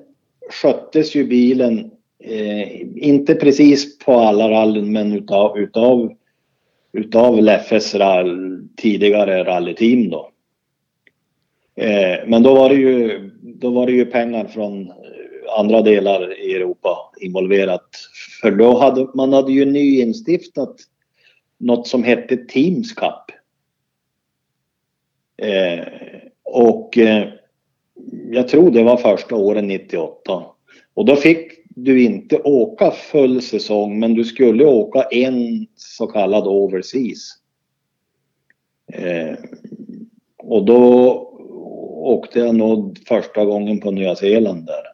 sköttes 0.49 1.15
ju 1.15 1.27
bilen, 1.27 1.91
eh, 2.23 2.81
inte 2.95 3.35
precis 3.35 3.97
på 3.97 4.13
alla 4.13 4.49
rallyn 4.49 4.91
men 4.91 5.13
utav, 5.13 5.57
utav 5.57 6.13
utav 6.93 7.41
Leffes 7.41 7.95
rall, 7.95 8.61
tidigare 8.77 9.43
rallyteam 9.43 10.09
då. 10.09 10.29
Eh, 11.75 12.27
men 12.27 12.43
då 12.43 12.53
var, 12.53 12.69
det 12.69 12.75
ju, 12.75 13.19
då 13.41 13.69
var 13.69 13.85
det 13.85 13.91
ju 13.91 14.05
pengar 14.05 14.45
från 14.45 14.91
andra 15.57 15.81
delar 15.81 16.39
i 16.39 16.53
Europa 16.53 17.11
involverat. 17.21 17.89
För 18.41 18.51
då 18.51 18.77
hade 18.77 19.07
man 19.13 19.33
hade 19.33 19.51
ju 19.51 19.65
nyinstiftat 19.65 20.75
något 21.57 21.87
som 21.87 22.03
hette 22.03 22.37
Teams 22.37 22.93
Cup. 22.93 23.31
Eh, 25.37 25.85
och 26.43 26.97
eh, 26.97 27.27
jag 28.31 28.47
tror 28.47 28.71
det 28.71 28.83
var 28.83 28.97
första 28.97 29.35
året 29.35 29.63
98. 29.63 30.43
Och 30.93 31.05
då 31.05 31.15
fick 31.15 31.51
du 31.75 32.03
inte 32.03 32.39
åka 32.39 32.91
full 32.91 33.41
säsong 33.41 33.99
men 33.99 34.13
du 34.13 34.23
skulle 34.23 34.65
åka 34.65 35.01
en 35.01 35.67
så 35.75 36.07
kallad 36.07 36.47
overseas. 36.47 37.37
Eh, 38.93 39.37
och 40.37 40.65
då 40.65 41.13
åkte 42.03 42.39
jag 42.39 42.55
nog 42.55 42.99
första 43.07 43.45
gången 43.45 43.79
på 43.79 43.91
Nya 43.91 44.15
Zeeland 44.15 44.65
där. 44.65 44.92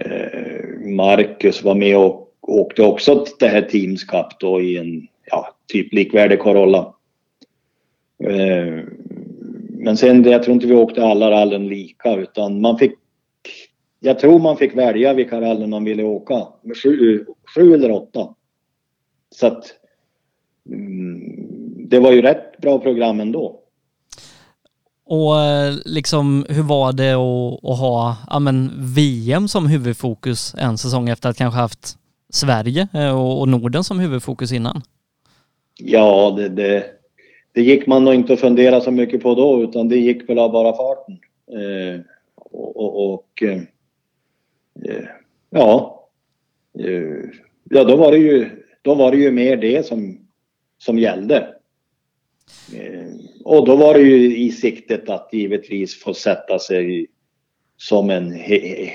Eh, 0.00 0.88
Marcus 0.88 1.62
var 1.62 1.74
med 1.74 1.96
och 1.96 2.34
åkte 2.40 2.82
också 2.82 3.24
det 3.38 3.48
här 3.48 3.62
Teams 3.62 4.04
Cup 4.04 4.26
då 4.40 4.60
i 4.60 4.76
en 4.76 5.06
ja, 5.30 5.56
typ 5.72 5.92
likvärdig 5.92 6.38
Corolla. 6.38 6.94
Eh, 8.24 8.84
men 9.70 9.96
sen, 9.96 10.24
jag 10.24 10.42
tror 10.42 10.54
inte 10.54 10.66
vi 10.66 10.74
åkte 10.74 11.04
alla 11.04 11.30
rallen 11.30 11.68
lika 11.68 12.14
utan 12.14 12.60
man 12.60 12.78
fick 12.78 12.92
jag 14.00 14.18
tror 14.18 14.38
man 14.38 14.56
fick 14.56 14.76
välja 14.76 15.14
vilka 15.14 15.40
rallen 15.40 15.70
man 15.70 15.84
ville 15.84 16.02
åka. 16.02 16.46
Sju, 16.82 17.24
sju 17.54 17.74
eller 17.74 17.90
åtta. 17.90 18.34
så 19.30 19.46
att 19.46 19.74
mm, 20.70 21.88
det 21.88 21.98
var 21.98 22.12
ju 22.12 22.22
rätt 22.22 22.58
bra 22.58 22.78
program 22.78 23.20
ändå. 23.20 23.60
Och 25.06 25.40
eh, 25.40 25.74
liksom 25.84 26.46
hur 26.48 26.62
var 26.62 26.92
det 26.92 27.12
att, 27.12 27.64
att 27.70 27.78
ha 27.78 28.16
ja, 28.30 28.38
men 28.38 28.70
VM 28.94 29.48
som 29.48 29.66
huvudfokus 29.66 30.54
en 30.58 30.78
säsong 30.78 31.08
efter 31.08 31.28
att 31.28 31.36
kanske 31.36 31.60
haft 31.60 31.98
Sverige 32.32 32.88
eh, 32.94 33.20
och, 33.20 33.40
och 33.40 33.48
Norden 33.48 33.84
som 33.84 34.00
huvudfokus 34.00 34.52
innan? 34.52 34.82
Ja, 35.78 36.34
det, 36.36 36.48
det, 36.48 36.84
det 37.52 37.62
gick 37.62 37.86
man 37.86 38.04
nog 38.04 38.14
inte 38.14 38.32
att 38.32 38.40
fundera 38.40 38.80
så 38.80 38.90
mycket 38.90 39.22
på 39.22 39.34
då 39.34 39.62
utan 39.62 39.88
det 39.88 39.96
gick 39.96 40.28
väl 40.28 40.38
av 40.38 40.52
bara 40.52 40.76
farten. 40.76 41.18
Eh, 41.52 42.00
och, 42.34 42.76
och, 42.76 43.14
och 43.14 43.42
eh, 43.42 43.62
eh 44.84 45.04
ja, 45.50 46.04
eh, 46.78 47.30
ja 47.64 47.84
då 47.84 47.96
var 47.96 48.12
det 48.12 48.18
ju, 48.18 48.50
då 48.82 48.94
var 48.94 49.10
det 49.10 49.16
ju 49.16 49.30
mer 49.30 49.56
det 49.56 49.86
som, 49.86 50.18
som 50.78 50.98
gällde. 50.98 51.36
Eh, 52.72 53.23
och 53.44 53.66
då 53.66 53.76
var 53.76 53.94
det 53.94 54.00
ju 54.00 54.36
i 54.36 54.52
siktet 54.52 55.08
att 55.08 55.28
givetvis 55.32 56.00
få 56.00 56.14
sätta 56.14 56.58
sig 56.58 57.06
som 57.76 58.10
en 58.10 58.32
he 58.32 58.90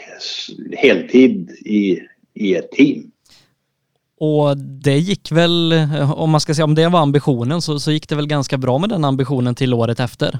heltid 0.77 1.49
i, 1.49 1.99
i 2.33 2.55
ett 2.55 2.71
team. 2.71 3.11
Och 4.19 4.57
det 4.57 4.97
gick 4.97 5.31
väl, 5.31 5.73
om 6.15 6.29
man 6.29 6.41
ska 6.41 6.53
säga 6.53 6.65
om 6.65 6.75
det 6.75 6.87
var 6.87 6.99
ambitionen, 6.99 7.61
så, 7.61 7.79
så 7.79 7.91
gick 7.91 8.09
det 8.09 8.15
väl 8.15 8.27
ganska 8.27 8.57
bra 8.57 8.77
med 8.77 8.89
den 8.89 9.05
ambitionen 9.05 9.55
till 9.55 9.73
året 9.73 9.99
efter? 9.99 10.39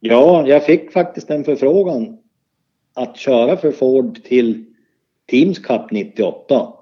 Ja, 0.00 0.48
jag 0.48 0.64
fick 0.64 0.92
faktiskt 0.92 1.30
en 1.30 1.44
förfrågan 1.44 2.18
att 2.94 3.16
köra 3.16 3.56
för 3.56 3.72
Ford 3.72 4.22
till 4.24 4.64
Teams 5.30 5.58
Cup 5.58 5.90
98. 5.90 6.72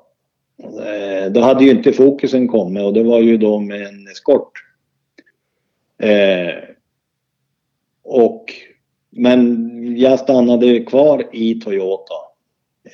Eh, 0.63 1.33
då 1.33 1.41
hade 1.41 1.65
ju 1.65 1.71
inte 1.71 1.93
fokusen 1.93 2.49
kommit 2.49 2.83
och 2.83 2.93
det 2.93 3.03
var 3.03 3.21
ju 3.21 3.37
då 3.37 3.61
med 3.61 3.83
en 3.83 4.09
eskort. 4.09 4.66
Eh, 5.99 6.55
och, 8.03 8.53
men 9.11 9.71
jag 9.97 10.19
stannade 10.19 10.81
kvar 10.81 11.29
i 11.33 11.55
Toyota. 11.55 12.15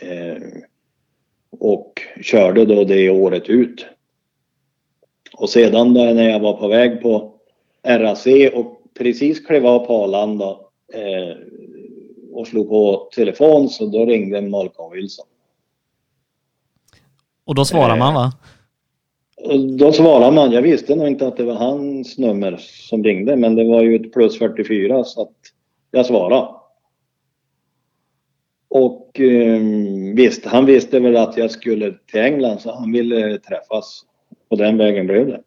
Eh, 0.00 0.42
och 1.58 2.02
körde 2.22 2.64
då 2.64 2.84
det 2.84 3.10
året 3.10 3.48
ut. 3.48 3.86
Och 5.32 5.50
sedan 5.50 5.92
när 5.92 6.28
jag 6.28 6.40
var 6.40 6.56
på 6.56 6.68
väg 6.68 7.02
på 7.02 7.34
RAC 7.82 8.26
och 8.54 8.82
precis 8.98 9.46
klev 9.46 9.66
av 9.66 9.86
på 9.86 10.04
Arlanda 10.04 10.50
eh, 10.94 11.36
och 12.32 12.46
slog 12.46 12.68
på 12.68 13.10
telefon 13.14 13.68
så 13.68 13.86
då 13.86 14.06
ringde 14.06 14.40
Malcolm 14.40 14.92
Wilson. 14.92 15.26
Och 17.44 17.54
då 17.54 17.64
svarar 17.64 17.96
man 17.96 18.14
va? 18.14 18.32
Då 19.78 19.92
svarar 19.92 20.30
man. 20.30 20.52
Jag 20.52 20.62
visste 20.62 20.94
nog 20.94 21.06
inte 21.06 21.26
att 21.26 21.36
det 21.36 21.44
var 21.44 21.54
hans 21.54 22.18
nummer 22.18 22.56
som 22.58 23.04
ringde 23.04 23.36
men 23.36 23.54
det 23.54 23.64
var 23.64 23.82
ju 23.82 23.96
ett 23.96 24.12
plus 24.12 24.38
44 24.38 25.04
så 25.04 25.22
att 25.22 25.36
jag 25.90 26.06
svarade. 26.06 26.48
Och 28.68 29.20
eh, 29.20 29.60
visst, 30.14 30.46
han 30.46 30.66
visste 30.66 31.00
väl 31.00 31.16
att 31.16 31.36
jag 31.36 31.50
skulle 31.50 31.94
till 32.06 32.20
England 32.20 32.60
så 32.60 32.72
han 32.74 32.92
ville 32.92 33.38
träffas. 33.38 34.04
Och 34.48 34.56
den 34.56 34.78
vägen 34.78 35.06
blev 35.06 35.26
det. 35.26 35.40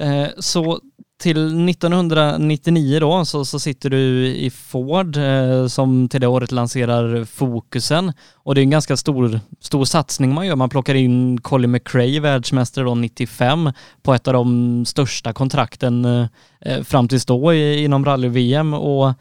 Eh, 0.00 0.28
så 0.38 0.80
till 1.18 1.68
1999 1.68 3.00
då 3.00 3.24
så, 3.24 3.44
så 3.44 3.58
sitter 3.58 3.90
du 3.90 4.26
i 4.26 4.50
Ford 4.50 5.16
eh, 5.16 5.66
som 5.66 6.08
till 6.08 6.20
det 6.20 6.26
året 6.26 6.52
lanserar 6.52 7.24
Fokusen 7.24 8.12
och 8.34 8.54
det 8.54 8.60
är 8.60 8.62
en 8.62 8.70
ganska 8.70 8.96
stor, 8.96 9.40
stor 9.60 9.84
satsning 9.84 10.34
man 10.34 10.46
gör. 10.46 10.56
Man 10.56 10.68
plockar 10.68 10.94
in 10.94 11.40
Colin 11.40 11.70
McRae, 11.70 12.20
världsmästare 12.20 12.84
då 12.84 12.94
95 12.94 13.72
på 14.02 14.14
ett 14.14 14.28
av 14.28 14.34
de 14.34 14.84
största 14.84 15.32
kontrakten 15.32 16.04
eh, 16.04 16.26
eh 16.60 16.82
fram 16.82 17.08
tills 17.08 17.26
då 17.26 17.54
i, 17.54 17.84
inom 17.84 18.04
rally-VM 18.04 18.74
och 18.74 19.12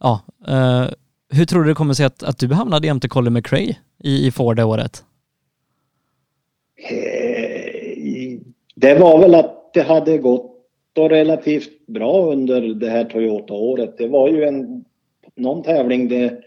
ja, 0.00 0.20
eh, 0.48 0.86
hur 1.30 1.44
tror 1.44 1.62
du 1.62 1.68
det 1.68 1.74
kommer 1.74 1.94
sig 1.94 2.06
att, 2.06 2.22
att 2.22 2.38
du 2.38 2.52
hamnade 2.52 2.86
jämte 2.86 3.08
Colin 3.08 3.32
McRae 3.32 3.76
i, 4.04 4.26
i 4.26 4.30
Ford 4.30 4.56
det 4.56 4.64
året? 4.64 5.04
Eh, 6.90 8.38
det 8.74 8.94
var 8.94 9.20
väl 9.20 9.34
att 9.34 9.70
det 9.74 9.82
hade 9.82 10.18
gått 10.18 10.53
då 10.94 11.08
relativt 11.08 11.86
bra 11.86 12.32
under 12.32 12.60
det 12.60 12.88
här 12.88 13.04
Toyota-året. 13.04 13.98
Det 13.98 14.08
var 14.08 14.28
ju 14.28 14.44
en, 14.44 14.84
någon 15.34 15.62
tävling 15.62 16.08
det, 16.08 16.40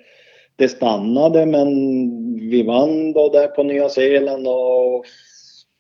det 0.55 0.67
stannade 0.67 1.45
men 1.45 1.69
vi 2.49 2.63
vann 2.63 3.13
då 3.13 3.29
där 3.29 3.47
på 3.47 3.63
Nya 3.63 3.89
Zeeland 3.89 4.47
och 4.47 5.05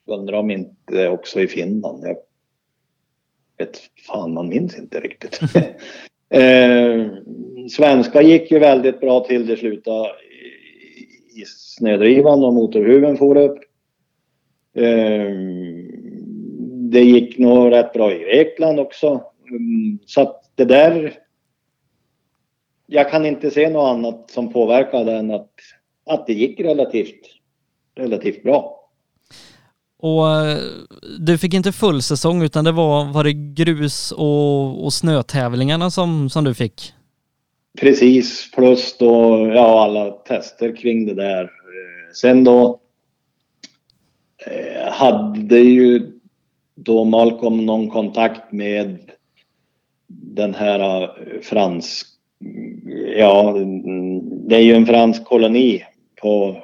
undrar 0.07 0.37
om 0.37 0.51
inte 0.51 1.09
också 1.09 1.39
i 1.39 1.47
Finland. 1.47 2.03
Jag 2.03 2.17
vet 3.57 3.79
fan, 4.07 4.33
man 4.33 4.49
minns 4.49 4.77
inte 4.77 4.99
riktigt. 4.99 5.39
eh, 6.29 7.07
svenska 7.69 8.21
gick 8.21 8.51
ju 8.51 8.59
väldigt 8.59 8.99
bra 8.99 9.19
till 9.19 9.47
det 9.47 9.57
slutade 9.57 10.09
i, 10.09 11.41
i 11.41 11.45
snödrivan 11.45 12.43
och 12.43 12.53
motorhuven 12.53 13.17
for 13.17 13.37
upp. 13.37 13.59
Eh, 14.75 15.31
det 16.91 17.03
gick 17.03 17.37
nog 17.37 17.71
rätt 17.71 17.93
bra 17.93 18.13
i 18.13 18.19
Grekland 18.19 18.79
också. 18.79 19.21
Mm, 19.49 19.99
så 20.05 20.21
att 20.21 20.51
det 20.55 20.65
där... 20.65 21.13
Jag 22.85 23.11
kan 23.11 23.25
inte 23.25 23.51
se 23.51 23.69
något 23.69 23.89
annat 23.89 24.31
som 24.31 24.53
påverkade 24.53 25.13
än 25.13 25.31
att, 25.31 25.51
att 26.05 26.27
det 26.27 26.33
gick 26.33 26.59
relativt, 26.59 27.21
relativt 27.95 28.43
bra. 28.43 28.89
Och 29.99 30.25
du 31.19 31.37
fick 31.37 31.53
inte 31.53 31.71
full 31.71 32.01
säsong 32.01 32.41
utan 32.41 32.65
det 32.65 32.71
var, 32.71 33.13
var 33.13 33.23
det 33.23 33.33
grus 33.33 34.11
och, 34.11 34.85
och 34.85 34.93
snötävlingarna 34.93 35.91
som, 35.91 36.29
som 36.29 36.43
du 36.43 36.53
fick? 36.53 36.93
Precis, 37.79 38.51
plus 38.51 38.97
då 38.97 39.47
ja, 39.55 39.83
alla 39.83 40.11
tester 40.11 40.75
kring 40.75 41.05
det 41.05 41.13
där. 41.13 41.43
Eh, 41.43 42.13
sen 42.13 42.43
då 42.43 42.79
eh, 44.45 44.91
hade 44.91 45.59
ju 45.59 46.16
då 46.77 47.03
Malcolm 47.03 47.65
någon 47.65 47.89
kontakt 47.89 48.51
med 48.51 48.97
den 50.07 50.53
här 50.53 51.03
äh, 51.03 51.41
fransk... 51.41 52.07
Ja, 53.17 53.55
det 54.47 54.55
är 54.55 54.61
ju 54.61 54.73
en 54.73 54.85
fransk 54.85 55.25
koloni 55.25 55.83
på 56.21 56.57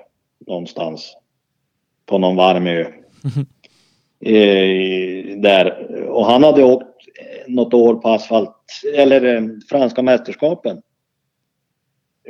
någonstans. 0.48 1.18
På 2.06 2.18
någon 2.18 2.36
varm 2.36 2.68
ö. 2.68 2.86
Mm. 4.26 5.42
Där. 5.42 5.94
Och 6.10 6.26
han 6.26 6.44
hade 6.44 6.64
åkt 6.64 6.88
något 7.48 7.74
år 7.74 7.96
på 7.96 8.10
asfalt, 8.10 8.56
eller 8.96 9.36
eh, 9.36 9.42
franska 9.70 10.02
mästerskapen 10.02 10.82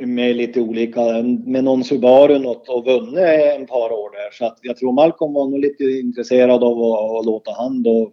med 0.00 0.36
lite 0.36 0.60
olika, 0.60 1.00
med 1.46 1.64
någon 1.64 1.84
Subaru 1.84 2.38
något 2.38 2.68
och 2.68 2.84
vunnit 2.84 3.56
en 3.58 3.66
par 3.66 3.92
år 3.92 4.10
där. 4.10 4.30
Så 4.32 4.46
att 4.46 4.58
jag 4.62 4.76
tror 4.76 4.92
Malcolm 4.92 5.32
var 5.32 5.48
nog 5.48 5.60
lite 5.60 5.84
intresserad 5.84 6.64
av 6.64 6.82
att, 6.82 7.18
att 7.18 7.26
låta 7.26 7.52
han 7.56 7.82
då 7.82 8.12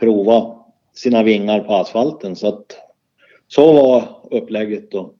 prova 0.00 0.56
sina 0.94 1.22
vingar 1.22 1.60
på 1.60 1.74
asfalten. 1.74 2.36
Så 2.36 2.48
att 2.48 2.76
så 3.48 3.72
var 3.72 4.04
upplägget 4.30 4.90
då. 4.90 5.12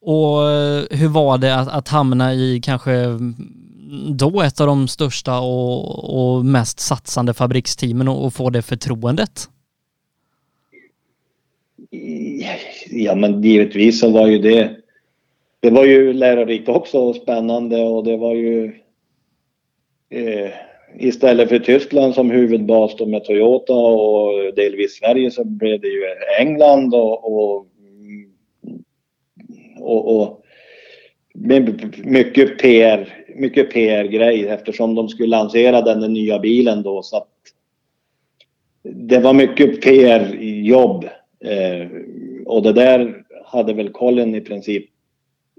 Och 0.00 0.50
eh, 0.50 0.84
hur 0.90 1.08
var 1.08 1.38
det 1.38 1.56
att, 1.56 1.68
att 1.68 1.88
hamna 1.88 2.34
i 2.34 2.60
kanske 2.64 3.18
då 4.10 4.42
ett 4.42 4.60
av 4.60 4.66
de 4.66 4.88
största 4.88 5.40
och, 5.40 6.36
och 6.36 6.44
mest 6.44 6.80
satsande 6.80 7.34
fabriksteamen 7.34 8.08
och, 8.08 8.24
och 8.24 8.34
få 8.34 8.50
det 8.50 8.62
förtroendet? 8.62 9.48
Ja 12.90 13.14
men 13.14 13.42
givetvis 13.42 14.00
så 14.00 14.10
var 14.10 14.26
ju 14.26 14.38
det 14.38 14.70
Det 15.60 15.70
var 15.70 15.84
ju 15.84 16.12
lärorikt 16.12 16.68
också 16.68 16.98
och 16.98 17.16
spännande 17.16 17.82
och 17.82 18.04
det 18.04 18.16
var 18.16 18.34
ju 18.34 18.72
eh, 20.10 20.50
Istället 20.98 21.48
för 21.48 21.58
Tyskland 21.58 22.14
som 22.14 22.30
huvudbas 22.30 22.96
då 22.96 23.06
med 23.06 23.24
Toyota 23.24 23.72
och 23.74 24.54
delvis 24.54 24.96
Sverige 24.96 25.30
så 25.30 25.44
blev 25.44 25.80
det 25.80 25.88
ju 25.88 26.02
England 26.38 26.94
och, 26.94 27.32
och, 27.32 27.66
och, 29.80 30.20
och 30.20 30.44
mycket 32.04 32.58
PR, 32.58 33.24
mycket 33.36 33.72
PR-grej 33.72 34.48
eftersom 34.48 34.94
de 34.94 35.08
skulle 35.08 35.28
lansera 35.28 35.82
den, 35.82 36.00
den 36.00 36.12
nya 36.12 36.38
bilen 36.38 36.82
då 36.82 37.02
så 37.02 37.16
att 37.16 37.28
det 38.82 39.18
var 39.18 39.32
mycket 39.32 39.82
PR-jobb 39.82 41.04
Eh, 41.44 41.86
och 42.50 42.62
det 42.62 42.72
där 42.72 43.24
hade 43.44 43.72
väl 43.72 43.90
Colin 43.90 44.34
i 44.34 44.40
princip 44.40 44.84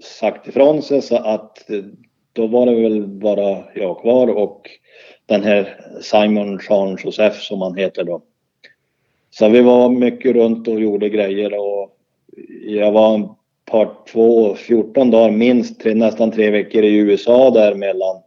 sagt 0.02 0.48
ifrån 0.48 0.82
sig 0.82 1.02
så 1.02 1.16
att 1.16 1.70
eh, 1.70 1.84
då 2.32 2.46
var 2.46 2.66
det 2.66 2.74
väl 2.74 3.06
bara 3.06 3.64
jag 3.74 4.00
kvar 4.00 4.28
och 4.28 4.70
den 5.26 5.42
här 5.42 5.80
Simon 6.00 6.60
Jean 6.68 6.98
Joseph 7.04 7.38
som 7.38 7.62
han 7.62 7.76
heter 7.76 8.04
då. 8.04 8.22
Så 9.30 9.48
vi 9.48 9.60
var 9.60 9.88
mycket 9.88 10.32
runt 10.32 10.68
och 10.68 10.80
gjorde 10.80 11.08
grejer 11.08 11.58
och 11.58 11.96
jag 12.66 12.92
var 12.92 13.34
part 13.64 14.08
två, 14.08 14.54
14 14.54 15.10
dagar 15.10 15.30
minst, 15.30 15.80
tre, 15.80 15.94
nästan 15.94 16.30
tre 16.30 16.50
veckor 16.50 16.84
i 16.84 16.96
USA 16.96 17.50
där 17.50 17.74
mellan, 17.74 18.22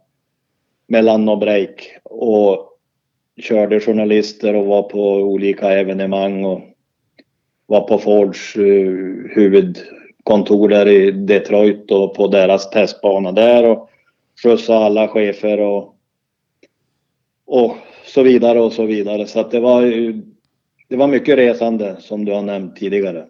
mellan 0.86 1.24
no 1.24 1.36
break. 1.36 1.98
Och 2.04 2.78
körde 3.42 3.80
journalister 3.80 4.54
och 4.54 4.66
var 4.66 4.82
på 4.82 5.14
olika 5.14 5.72
evenemang 5.72 6.44
och 6.44 6.60
var 7.66 7.80
på 7.80 7.98
Fords 7.98 8.56
eh, 8.56 9.34
huvudkontor 9.34 10.68
där 10.68 10.88
i 10.88 11.10
Detroit 11.10 11.90
och 11.90 12.14
på 12.14 12.28
deras 12.28 12.70
testbana 12.70 13.32
där 13.32 13.70
och 13.70 13.90
skjutsade 14.42 14.78
alla 14.78 15.08
chefer 15.08 15.60
och, 15.60 15.94
och 17.46 17.76
så 18.06 18.22
vidare 18.22 18.60
och 18.60 18.72
så 18.72 18.86
vidare. 18.86 19.26
Så 19.26 19.40
att 19.40 19.50
det 19.50 19.60
var 19.60 19.82
det 20.88 20.96
var 20.96 21.08
mycket 21.08 21.38
resande 21.38 21.96
som 22.00 22.24
du 22.24 22.32
har 22.32 22.42
nämnt 22.42 22.76
tidigare. 22.76 23.24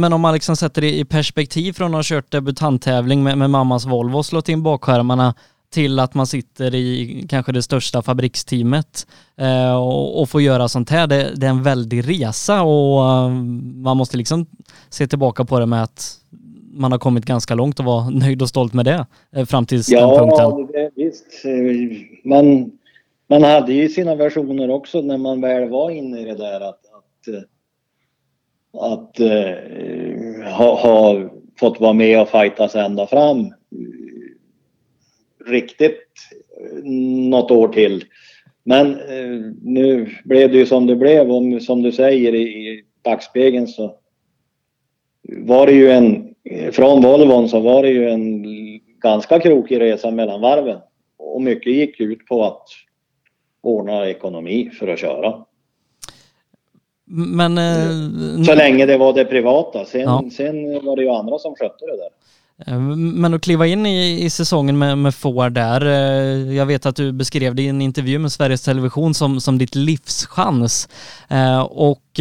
Men 0.00 0.12
om 0.12 0.20
man 0.20 0.34
liksom 0.34 0.56
sätter 0.56 0.80
det 0.82 0.98
i 0.98 1.04
perspektiv 1.04 1.72
från 1.72 1.94
att 1.94 1.98
ha 1.98 2.02
kört 2.02 2.30
debutanttävling 2.30 3.22
med, 3.22 3.38
med 3.38 3.50
mammas 3.50 3.86
Volvo 3.86 4.18
och 4.18 4.26
slått 4.26 4.48
in 4.48 4.62
bakskärmarna 4.62 5.34
till 5.74 5.98
att 5.98 6.14
man 6.14 6.26
sitter 6.26 6.74
i 6.74 7.26
kanske 7.28 7.52
det 7.52 7.62
största 7.62 8.02
fabriksteamet 8.02 9.06
eh, 9.36 9.76
och, 9.76 10.20
och 10.20 10.28
får 10.28 10.42
göra 10.42 10.68
sånt 10.68 10.90
här. 10.90 11.06
Det, 11.06 11.32
det, 11.36 11.46
är 11.46 11.50
en 11.50 11.62
väldig 11.62 12.08
resa 12.08 12.62
och 12.62 13.00
uh, 13.00 13.28
man 13.74 13.96
måste 13.96 14.16
liksom 14.16 14.46
se 14.90 15.06
tillbaka 15.06 15.44
på 15.44 15.58
det 15.58 15.66
med 15.66 15.82
att 15.82 16.18
man 16.72 16.92
har 16.92 16.98
kommit 16.98 17.24
ganska 17.24 17.54
långt 17.54 17.78
och 17.78 17.84
vara 17.84 18.10
nöjd 18.10 18.42
och 18.42 18.48
stolt 18.48 18.74
med 18.74 18.84
det 18.84 19.06
eh, 19.36 19.44
fram 19.44 19.66
till 19.66 19.82
ja, 19.88 20.00
den 20.00 20.18
punkten. 20.18 20.80
Ja, 20.82 20.90
visst. 20.94 21.26
Man, 22.24 22.70
man 23.28 23.42
hade 23.42 23.72
ju 23.72 23.88
sina 23.88 24.14
versioner 24.14 24.70
också 24.70 25.00
när 25.00 25.18
man 25.18 25.40
väl 25.40 25.68
var 25.68 25.90
inne 25.90 26.20
i 26.20 26.24
det 26.24 26.36
där 26.36 26.60
att, 26.60 26.80
att, 26.96 27.34
att 28.82 29.18
ha, 30.58 30.80
ha, 30.82 31.28
fått 31.60 31.80
vara 31.80 31.92
med 31.92 32.20
och 32.20 32.28
fightas 32.28 32.74
ända 32.74 33.06
fram 33.06 33.52
riktigt 35.46 36.08
något 37.30 37.50
år 37.50 37.68
till. 37.68 38.04
Men 38.62 39.00
uh, 39.00 39.52
nu 39.62 40.10
blev 40.24 40.52
det 40.52 40.58
ju 40.58 40.66
som 40.66 40.86
det 40.86 40.96
blev 40.96 41.30
och 41.30 41.62
som 41.62 41.82
du 41.82 41.92
säger 41.92 42.34
i, 42.34 42.42
i 42.42 42.84
backspegeln 43.04 43.66
så 43.66 43.96
var 45.28 45.66
det 45.66 45.72
ju 45.72 45.90
en, 45.90 46.34
från 46.72 47.02
Volvon 47.02 47.48
så 47.48 47.60
var 47.60 47.82
det 47.82 47.90
ju 47.90 48.10
en 48.10 48.44
ganska 49.02 49.40
krokig 49.40 49.80
resa 49.80 50.10
mellan 50.10 50.40
varven. 50.40 50.78
Och 51.16 51.42
mycket 51.42 51.72
gick 51.72 52.00
ut 52.00 52.26
på 52.26 52.44
att 52.44 52.62
ordna 53.60 54.08
ekonomi 54.08 54.70
för 54.78 54.88
att 54.88 54.98
köra. 54.98 55.44
Men... 57.04 57.58
Eh, 57.58 58.44
så 58.46 58.54
länge 58.54 58.86
det 58.86 58.96
var 58.96 59.12
det 59.12 59.24
privata. 59.24 59.84
Sen, 59.84 60.00
ja. 60.00 60.24
sen 60.32 60.84
var 60.84 60.96
det 60.96 61.02
ju 61.02 61.08
andra 61.08 61.38
som 61.38 61.54
skötte 61.54 61.86
det 61.86 61.96
där. 61.96 62.08
Eh, 62.66 62.78
men 62.78 63.34
att 63.34 63.42
kliva 63.42 63.66
in 63.66 63.86
i, 63.86 64.24
i 64.24 64.30
säsongen 64.30 64.78
med, 64.78 64.98
med 64.98 65.14
Ford 65.14 65.52
där, 65.52 65.86
eh, 65.86 66.56
jag 66.56 66.66
vet 66.66 66.86
att 66.86 66.96
du 66.96 67.12
beskrev 67.12 67.54
det 67.54 67.62
i 67.62 67.68
en 67.68 67.82
intervju 67.82 68.18
med 68.18 68.32
Sveriges 68.32 68.62
Television 68.62 69.14
som, 69.14 69.40
som 69.40 69.58
ditt 69.58 69.74
livschans. 69.74 70.88
Eh, 71.30 71.60
och 71.60 72.20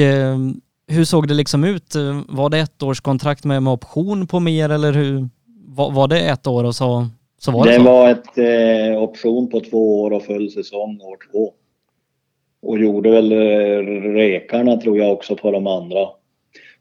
hur 0.88 1.06
såg 1.06 1.28
det 1.28 1.34
liksom 1.34 1.64
ut? 1.64 1.96
Var 2.28 2.50
det 2.50 2.60
ett 2.60 2.84
års 2.84 3.02
kontrakt 3.02 3.44
med, 3.44 3.64
med 3.64 3.74
option 3.74 4.28
på 4.28 4.40
mer 4.40 4.70
eller 4.70 4.94
hur? 4.94 5.30
Var, 5.68 5.92
var 5.92 6.08
det 6.08 6.20
ett 6.20 6.48
år 6.48 6.64
och 6.64 6.76
så 6.76 7.08
så 7.38 7.52
var 7.52 7.66
det, 7.66 7.72
det 7.72 7.78
så. 7.78 7.84
var 7.84 8.10
ett 8.10 8.38
eh, 8.38 9.04
option 9.04 9.50
på 9.50 9.60
två 9.60 10.02
år 10.02 10.12
och 10.12 10.24
full 10.24 10.52
säsong 10.52 11.02
år 11.02 11.18
två. 11.32 11.54
Och 12.62 12.80
gjorde 12.80 13.12
väl 13.12 13.32
rekarna 14.14 14.78
tror 14.78 14.98
jag 14.98 15.14
också 15.14 15.36
på 15.36 15.52
de 15.52 15.68
andra. 15.68 16.08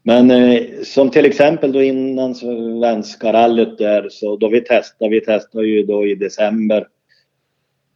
Men 0.03 0.31
eh, 0.31 0.61
som 0.83 1.11
till 1.11 1.25
exempel 1.25 1.71
då 1.71 1.83
innan 1.83 2.35
svenska 2.35 3.33
rallyt 3.33 3.77
där 3.77 4.09
så 4.09 4.37
då 4.37 4.49
vi 4.49 4.61
testade, 4.61 5.11
vi 5.11 5.21
testade 5.21 5.67
ju 5.67 5.83
då 5.83 6.07
i 6.07 6.15
december 6.15 6.87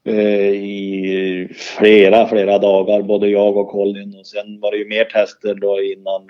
eh, 0.06 0.52
i 0.52 1.50
flera, 1.56 2.28
flera 2.28 2.60
dagar 2.60 3.02
både 3.02 3.28
jag 3.28 3.58
och 3.58 3.70
Colin 3.70 4.16
och 4.20 4.28
sen 4.28 4.60
var 4.60 4.72
det 4.72 4.78
ju 4.78 4.88
mer 4.88 5.06
tester 5.06 5.56
då 5.56 5.82
innan 5.82 6.28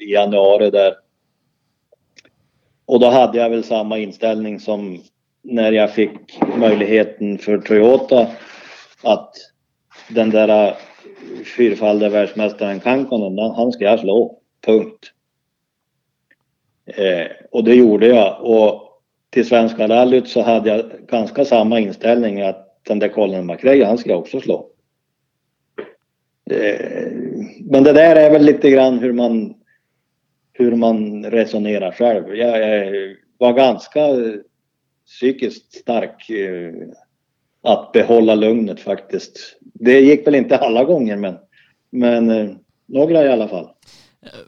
i 0.00 0.12
januari 0.12 0.70
där. 0.70 0.94
Och 2.86 3.00
då 3.00 3.06
hade 3.06 3.38
jag 3.38 3.50
väl 3.50 3.64
samma 3.64 3.98
inställning 3.98 4.60
som 4.60 5.02
när 5.42 5.72
jag 5.72 5.94
fick 5.94 6.40
möjligheten 6.56 7.38
för 7.38 7.58
Toyota 7.58 8.26
att 9.02 9.34
den 10.08 10.30
där 10.30 10.74
fyrfaldiga 11.56 12.08
världsmästaren 12.08 12.80
Kankonen, 12.80 13.54
han 13.54 13.72
ska 13.72 13.84
jag 13.84 14.00
slå. 14.00 14.41
Punkt. 14.66 15.12
Eh, 16.86 17.26
och 17.50 17.64
det 17.64 17.74
gjorde 17.74 18.06
jag. 18.06 18.40
Och 18.40 19.02
till 19.30 19.46
Svenska 19.46 19.88
rallyt 19.88 20.28
så 20.28 20.42
hade 20.42 20.70
jag 20.70 20.90
ganska 21.08 21.44
samma 21.44 21.80
inställning 21.80 22.42
att 22.42 22.78
den 22.82 22.98
där 22.98 23.08
Colin 23.08 23.46
McRae, 23.46 23.84
han 23.84 23.98
ska 23.98 24.10
jag 24.10 24.18
också 24.18 24.40
slå. 24.40 24.68
Eh, 26.50 27.12
men 27.60 27.84
det 27.84 27.92
där 27.92 28.16
är 28.16 28.30
väl 28.30 28.42
lite 28.44 28.70
grann 28.70 28.98
hur 28.98 29.12
man, 29.12 29.54
hur 30.52 30.76
man 30.76 31.24
resonerar 31.24 31.92
själv. 31.92 32.36
Jag, 32.36 32.60
jag 32.60 33.16
var 33.38 33.52
ganska 33.52 34.00
psykiskt 35.06 35.74
stark 35.74 36.30
eh, 36.30 36.72
att 37.62 37.92
behålla 37.92 38.34
lugnet 38.34 38.80
faktiskt. 38.80 39.58
Det 39.60 40.00
gick 40.00 40.26
väl 40.26 40.34
inte 40.34 40.58
alla 40.58 40.84
gånger 40.84 41.16
men, 41.16 41.36
men 41.90 42.30
eh, 42.30 42.50
några 42.86 43.24
i 43.24 43.28
alla 43.28 43.48
fall. 43.48 43.68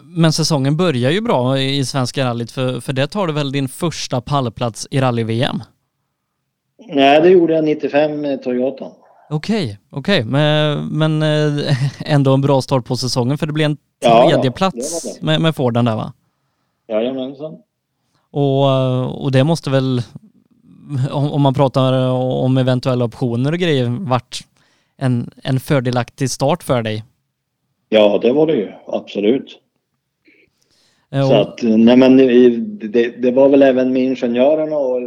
Men 0.03 0.33
säsongen 0.33 0.77
börjar 0.77 1.11
ju 1.11 1.21
bra 1.21 1.59
i 1.59 1.85
Svenska 1.85 2.25
rallyt 2.25 2.51
för, 2.51 2.81
för 2.81 2.93
det 2.93 3.07
tar 3.07 3.27
du 3.27 3.33
väl 3.33 3.53
din 3.53 3.69
första 3.69 4.21
pallplats 4.21 4.89
i 4.91 5.01
rally-VM? 5.01 5.63
Nej, 6.89 7.21
det 7.21 7.29
gjorde 7.29 7.55
jag 7.55 7.65
95 7.65 8.21
med 8.21 8.43
Toyota. 8.43 8.85
Okej, 9.31 9.65
okay, 9.65 9.77
okej, 9.91 10.21
okay. 10.21 10.31
men, 10.31 10.87
men 10.87 11.23
eh, 11.23 11.77
ändå 12.13 12.35
en 12.35 12.41
bra 12.41 12.63
start 12.63 12.85
på 12.85 12.97
säsongen 12.97 13.39
för 13.39 13.47
det 13.47 13.53
blev 13.53 13.65
en 13.71 13.77
tredje 14.03 14.45
ja, 14.45 14.53
plats 14.53 15.19
med, 15.21 15.41
med 15.41 15.57
Forden 15.57 15.85
där 15.85 15.97
va? 15.97 16.13
Jajamensan. 16.89 17.55
Och, 18.31 19.25
och 19.25 19.33
det 19.33 19.45
måste 19.45 19.71
väl 19.71 20.03
om 21.11 21.43
man 21.43 21.55
pratar 21.55 22.09
om 22.11 22.59
eventuella 22.59 23.05
optioner 23.05 23.53
och 23.53 23.59
grejer, 23.59 23.87
varit 24.01 24.41
en, 24.97 25.31
en 25.43 25.61
fördelaktig 25.61 26.31
start 26.31 26.63
för 26.63 26.83
dig? 26.83 27.05
Ja, 27.89 28.19
det 28.23 28.33
var 28.33 28.47
det 28.47 28.55
ju. 28.55 28.73
Absolut. 28.87 29.61
Så 31.23 31.35
att, 31.35 31.63
nej 31.63 31.97
men 31.97 32.17
det, 32.17 33.23
det, 33.23 33.31
var 33.31 33.49
väl 33.49 33.63
även 33.63 33.93
med 33.93 34.03
ingenjörerna 34.03 34.77
och 34.77 35.01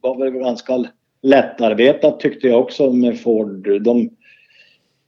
var 0.00 0.18
väl 0.18 0.30
ganska 0.30 0.84
lättarbetat 1.22 2.20
tyckte 2.20 2.48
jag 2.48 2.60
också 2.60 2.92
med 2.92 3.20
Ford. 3.20 3.82
De, 3.82 4.00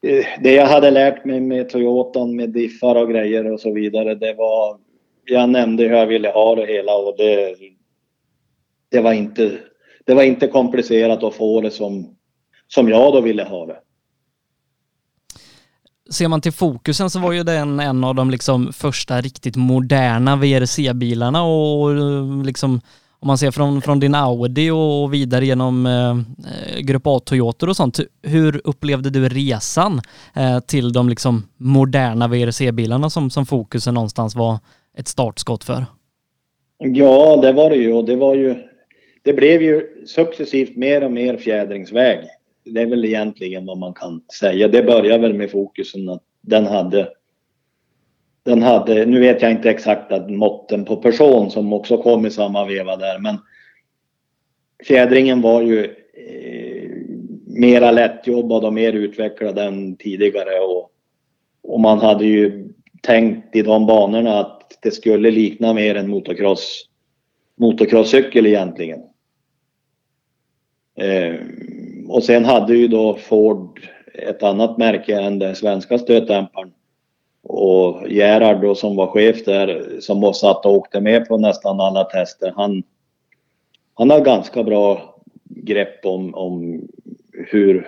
eh, 0.06 0.24
det 0.42 0.52
jag 0.54 0.66
hade 0.66 0.90
lärt 0.90 1.24
mig 1.24 1.40
med 1.40 1.68
Toyotan 1.68 2.36
med 2.36 2.50
diffar 2.50 2.94
och 2.94 3.10
grejer 3.10 3.52
och 3.52 3.60
så 3.60 3.72
vidare, 3.72 4.14
det 4.14 4.34
var... 4.34 4.78
Jag 5.26 5.50
nämnde 5.50 5.82
hur 5.82 5.96
jag 5.96 6.06
ville 6.06 6.28
ha 6.28 6.54
det 6.54 6.66
hela 6.66 6.96
och 6.96 7.14
det, 7.16 7.56
det 8.90 9.00
var 9.00 9.12
inte 9.12 9.58
det 10.04 10.14
var 10.14 10.22
inte 10.22 10.46
komplicerat 10.46 11.22
att 11.22 11.34
få 11.34 11.60
det 11.60 11.70
som, 11.70 12.16
som 12.68 12.88
jag 12.88 13.12
då 13.12 13.20
ville 13.20 13.42
ha 13.42 13.66
det. 13.66 13.76
Ser 16.10 16.28
man 16.28 16.40
till 16.40 16.52
fokusen 16.52 17.10
så 17.10 17.18
var 17.18 17.32
ju 17.32 17.42
den 17.42 17.80
en 17.80 18.04
av 18.04 18.14
de 18.14 18.30
liksom 18.30 18.72
första 18.72 19.20
riktigt 19.20 19.56
moderna 19.56 20.36
VRC-bilarna 20.36 21.42
och 21.42 21.94
liksom 22.44 22.80
om 23.24 23.26
man 23.26 23.38
ser 23.38 23.50
från, 23.50 23.82
från 23.82 24.00
din 24.00 24.14
Audi 24.14 24.70
och 24.70 25.14
vidare 25.14 25.46
genom 25.46 25.86
eh, 25.86 26.10
eh 26.10 26.80
Grupp 26.80 27.06
A-Toyotor 27.06 27.68
och 27.68 27.76
sånt. 27.76 28.00
Hur 28.22 28.60
upplevde 28.64 29.10
du 29.10 29.28
resan 29.28 30.00
eh, 30.34 30.60
till 30.60 30.92
de 30.92 31.08
liksom 31.08 31.42
moderna 31.56 32.28
VRC-bilarna 32.28 33.10
som, 33.10 33.30
som 33.30 33.46
fokusen 33.46 33.94
någonstans 33.94 34.34
var 34.34 34.58
ett 34.98 35.08
startskott 35.08 35.64
för? 35.64 35.86
Ja, 36.78 37.36
det 37.42 37.52
var 37.52 37.70
det 37.70 37.76
ju 37.76 37.92
och 37.92 38.04
det 38.04 38.16
var 38.16 38.34
ju 38.34 38.54
det 39.22 39.32
blev 39.32 39.62
ju 39.62 40.06
successivt 40.06 40.76
mer 40.76 41.04
och 41.04 41.12
mer 41.12 41.36
fjädringsväg. 41.36 42.18
Det 42.64 42.82
är 42.82 42.86
väl 42.86 43.04
egentligen 43.04 43.66
vad 43.66 43.78
man 43.78 43.94
kan 43.94 44.22
säga. 44.40 44.68
Det 44.68 44.82
börjar 44.82 45.18
väl 45.18 45.34
med 45.34 45.50
fokusen 45.50 46.08
att 46.08 46.22
den 46.40 46.66
hade 46.66 47.08
den 48.44 48.62
hade, 48.62 49.06
nu 49.06 49.20
vet 49.20 49.42
jag 49.42 49.50
inte 49.50 49.70
exakt 49.70 50.28
måtten 50.28 50.84
på 50.84 50.96
person 50.96 51.50
som 51.50 51.72
också 51.72 52.02
kom 52.02 52.26
i 52.26 52.30
samma 52.30 52.64
veva 52.64 52.96
där 52.96 53.18
men 53.18 53.38
fjädringen 54.86 55.40
var 55.40 55.62
ju 55.62 55.84
eh, 55.84 56.90
mera 57.46 57.90
lättjobbad 57.90 58.64
och 58.64 58.72
mer 58.72 58.92
utvecklad 58.92 59.58
än 59.58 59.96
tidigare 59.96 60.60
och, 60.60 60.90
och 61.62 61.80
man 61.80 61.98
hade 61.98 62.24
ju 62.24 62.68
tänkt 63.02 63.56
i 63.56 63.62
de 63.62 63.86
banorna 63.86 64.40
att 64.40 64.78
det 64.82 64.90
skulle 64.90 65.30
likna 65.30 65.74
mer 65.74 65.94
en 65.94 66.10
motocross 66.10 66.88
motocrosscykel 67.56 68.46
egentligen. 68.46 69.00
Eh, 70.96 71.34
och 72.08 72.24
sen 72.24 72.44
hade 72.44 72.76
ju 72.76 72.88
då 72.88 73.14
Ford 73.16 73.88
ett 74.14 74.42
annat 74.42 74.78
märke 74.78 75.20
än 75.20 75.38
den 75.38 75.56
svenska 75.56 75.98
stötdämparen. 75.98 76.72
Och 77.42 78.08
Gerhard 78.08 78.60
då 78.60 78.74
som 78.74 78.96
var 78.96 79.06
chef 79.06 79.44
där 79.44 79.96
som 80.00 80.20
var 80.20 80.32
satt 80.32 80.66
och 80.66 80.72
åkte 80.72 81.00
med 81.00 81.28
på 81.28 81.38
nästan 81.38 81.80
alla 81.80 82.04
tester. 82.04 82.52
Han, 82.56 82.82
han 83.94 84.10
har 84.10 84.20
ganska 84.20 84.62
bra 84.62 85.16
grepp 85.44 86.04
om, 86.04 86.34
om 86.34 86.82
hur, 87.32 87.86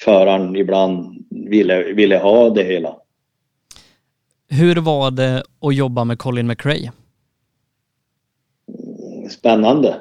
föraren 0.00 0.56
ibland 0.56 1.26
ville, 1.30 1.82
ville 1.92 2.18
ha 2.18 2.50
det 2.50 2.64
hela. 2.64 2.96
Hur 4.48 4.76
var 4.76 5.10
det 5.10 5.42
att 5.60 5.74
jobba 5.74 6.04
med 6.04 6.18
Colin 6.18 6.46
McRae? 6.46 6.92
Spännande. 9.30 10.00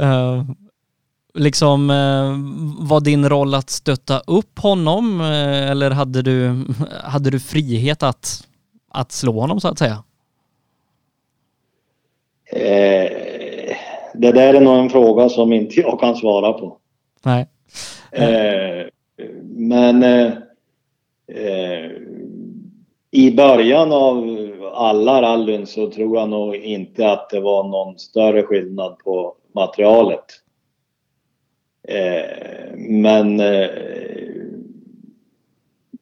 uh, 0.00 0.44
liksom, 1.34 1.90
uh, 1.90 2.36
var 2.88 3.00
din 3.00 3.28
roll 3.28 3.54
att 3.54 3.70
stötta 3.70 4.18
upp 4.26 4.58
honom 4.58 5.20
uh, 5.20 5.70
eller 5.70 5.90
hade 5.90 6.22
du, 6.22 6.64
hade 7.04 7.30
du 7.30 7.40
frihet 7.40 8.02
att, 8.02 8.48
att 8.90 9.12
slå 9.12 9.40
honom 9.40 9.60
så 9.60 9.68
att 9.68 9.78
säga? 9.78 10.02
Eh, 12.52 13.10
det 14.14 14.32
där 14.32 14.54
är 14.54 14.60
nog 14.60 14.78
en 14.78 14.90
fråga 14.90 15.28
som 15.28 15.52
inte 15.52 15.80
jag 15.80 16.00
kan 16.00 16.16
svara 16.16 16.52
på. 16.52 16.76
Nej. 17.24 17.48
Eh, 18.12 18.86
men 19.42 20.02
eh, 20.02 20.32
eh, 21.28 21.90
i 23.10 23.30
början 23.36 23.92
av 23.92 24.36
alla 24.74 25.22
rallyn 25.22 25.66
så 25.66 25.90
tror 25.90 26.18
jag 26.18 26.28
nog 26.28 26.56
inte 26.56 27.10
att 27.10 27.30
det 27.30 27.40
var 27.40 27.64
någon 27.64 27.98
större 27.98 28.42
skillnad 28.42 28.98
på 28.98 29.34
materialet. 29.54 30.24
Eh, 31.88 32.76
men 32.78 33.40
eh, 33.40 33.68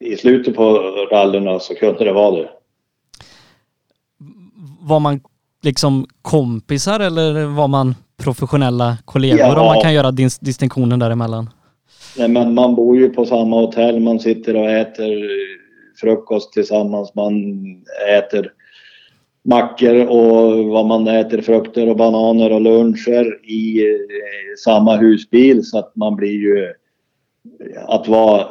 i 0.00 0.16
slutet 0.16 0.56
på 0.56 0.72
rallyna 1.12 1.58
så 1.58 1.74
kunde 1.74 2.04
det 2.04 2.12
vara 2.12 2.36
det. 2.36 2.48
Var 4.80 5.00
man 5.00 5.20
liksom 5.62 6.06
kompisar 6.22 7.00
eller 7.00 7.44
var 7.44 7.68
man 7.68 7.94
professionella 8.22 8.96
kollegor 9.04 9.38
Ja. 9.38 9.60
om 9.60 9.66
man 9.66 9.82
kan 9.82 9.94
göra 9.94 10.10
dis 10.10 10.38
distinktionen 10.38 10.98
däremellan? 10.98 11.50
Nej, 12.18 12.28
men 12.28 12.54
man 12.54 12.74
bor 12.74 12.96
ju 12.96 13.08
på 13.10 13.26
samma 13.26 13.56
hotell, 13.56 14.00
man 14.00 14.20
sitter 14.20 14.56
och 14.56 14.70
äter 14.70 15.28
frukost 16.00 16.52
tillsammans, 16.52 17.14
man 17.14 17.34
äter 18.18 18.52
mackor 19.48 20.06
och 20.06 20.64
vad 20.64 20.86
man 20.86 21.08
äter 21.08 21.40
frukter 21.40 21.88
och 21.88 21.96
bananer 21.96 22.52
och 22.52 22.60
luncher 22.60 23.50
i 23.50 23.80
eh, 23.80 23.94
samma 24.64 24.96
husbil 24.96 25.64
så 25.64 25.78
att 25.78 25.96
man 25.96 26.16
blir 26.16 26.32
ju 26.32 26.74
att 27.86 28.08
vara 28.08 28.46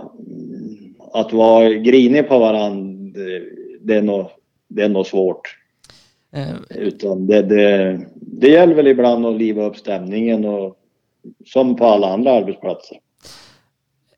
att 1.13 1.33
vara 1.33 1.69
grinig 1.69 2.27
på 2.27 2.39
varandra 2.39 2.97
det 3.87 3.95
är 3.95 4.01
nog, 4.01 4.25
det 4.67 4.83
är 4.83 4.89
nog 4.89 5.05
svårt. 5.05 5.57
Eh, 6.33 6.77
Utan 6.77 7.27
det, 7.27 7.41
det, 7.41 7.99
det 8.15 8.49
gäller 8.49 8.75
väl 8.75 8.87
ibland 8.87 9.25
att 9.25 9.37
liva 9.37 9.65
upp 9.65 9.77
stämningen 9.77 10.45
och 10.45 10.77
som 11.45 11.75
på 11.75 11.85
alla 11.85 12.13
andra 12.13 12.31
arbetsplatser. 12.31 12.97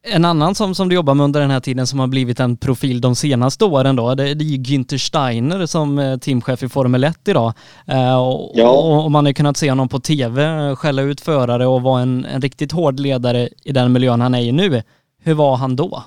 En 0.07 0.25
annan 0.25 0.55
som, 0.55 0.75
som 0.75 0.89
du 0.89 0.95
jobbar 0.95 1.13
med 1.13 1.23
under 1.23 1.39
den 1.41 1.51
här 1.51 1.59
tiden 1.59 1.87
som 1.87 1.99
har 1.99 2.07
blivit 2.07 2.39
en 2.39 2.57
profil 2.57 3.01
de 3.01 3.15
senaste 3.15 3.65
åren 3.65 3.95
då, 3.95 4.15
det, 4.15 4.33
det 4.33 4.43
är 4.43 4.47
ju 4.47 4.57
Günther 4.57 4.97
Steiner 4.97 5.65
som 5.65 5.99
eh, 5.99 6.17
teamchef 6.17 6.63
i 6.63 6.69
Formel 6.69 7.03
1 7.03 7.27
idag. 7.27 7.53
Eh, 7.87 8.21
och, 8.21 8.51
Ja. 8.55 8.69
och, 8.69 9.03
och 9.05 9.11
man 9.11 9.25
har 9.25 9.29
ju 9.29 9.33
kunnat 9.33 9.57
se 9.57 9.69
honom 9.69 9.89
på 9.89 9.99
tv 9.99 10.43
eh, 10.45 10.75
skälla 10.75 11.01
ut 11.01 11.21
förare 11.21 11.67
och 11.67 11.81
vara 11.81 12.01
en, 12.01 12.25
en 12.25 12.41
riktigt 12.41 12.71
hård 12.71 12.99
ledare 12.99 13.49
i 13.63 13.71
den 13.71 13.91
miljön 13.91 14.21
han 14.21 14.35
är 14.35 14.39
i 14.41 14.51
nu. 14.51 14.81
Hur 15.23 15.33
var 15.33 15.55
han 15.55 15.75
då? 15.75 16.03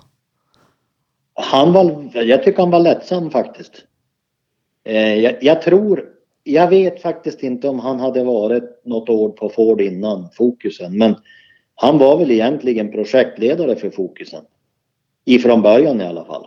Han 1.35 1.73
var, 1.73 2.11
jag 2.15 2.43
tycker 2.45 2.59
han 2.63 2.71
var 2.71 2.81
lättsam 2.81 3.31
faktiskt. 3.31 3.73
Eh, 4.85 5.15
jag, 5.15 5.35
jag 5.41 5.63
tror, 5.63 6.05
jag 6.45 6.69
vet 6.71 7.03
faktiskt 7.03 7.43
inte 7.43 7.69
om 7.69 7.79
han 7.81 8.01
hade 8.01 8.25
varit 8.25 8.83
något 8.85 9.09
år 9.09 9.29
på 9.29 9.49
Ford 9.49 9.81
innan 9.81 10.29
Fokusen, 10.37 10.99
men 10.99 11.15
han 11.83 11.99
var 11.99 12.17
väl 12.19 12.31
egentligen 12.31 12.93
projektledare 12.93 13.77
för 13.77 13.91
Fokusen. 13.91 14.45
Ifrån 15.25 15.63
början 15.63 16.01
i 16.01 16.05
alla 16.05 16.25
fall. 16.25 16.47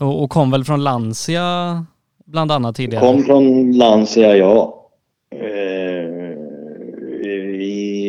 Och, 0.00 0.22
och 0.22 0.30
kom 0.30 0.50
väl 0.50 0.64
från 0.64 0.84
Lancia 0.84 1.86
bland 2.24 2.52
annat 2.52 2.76
tidigare? 2.76 3.06
Kom 3.06 3.22
från 3.22 3.72
Lancia, 3.72 4.36
ja. 4.36 4.88
Eh, 5.30 6.32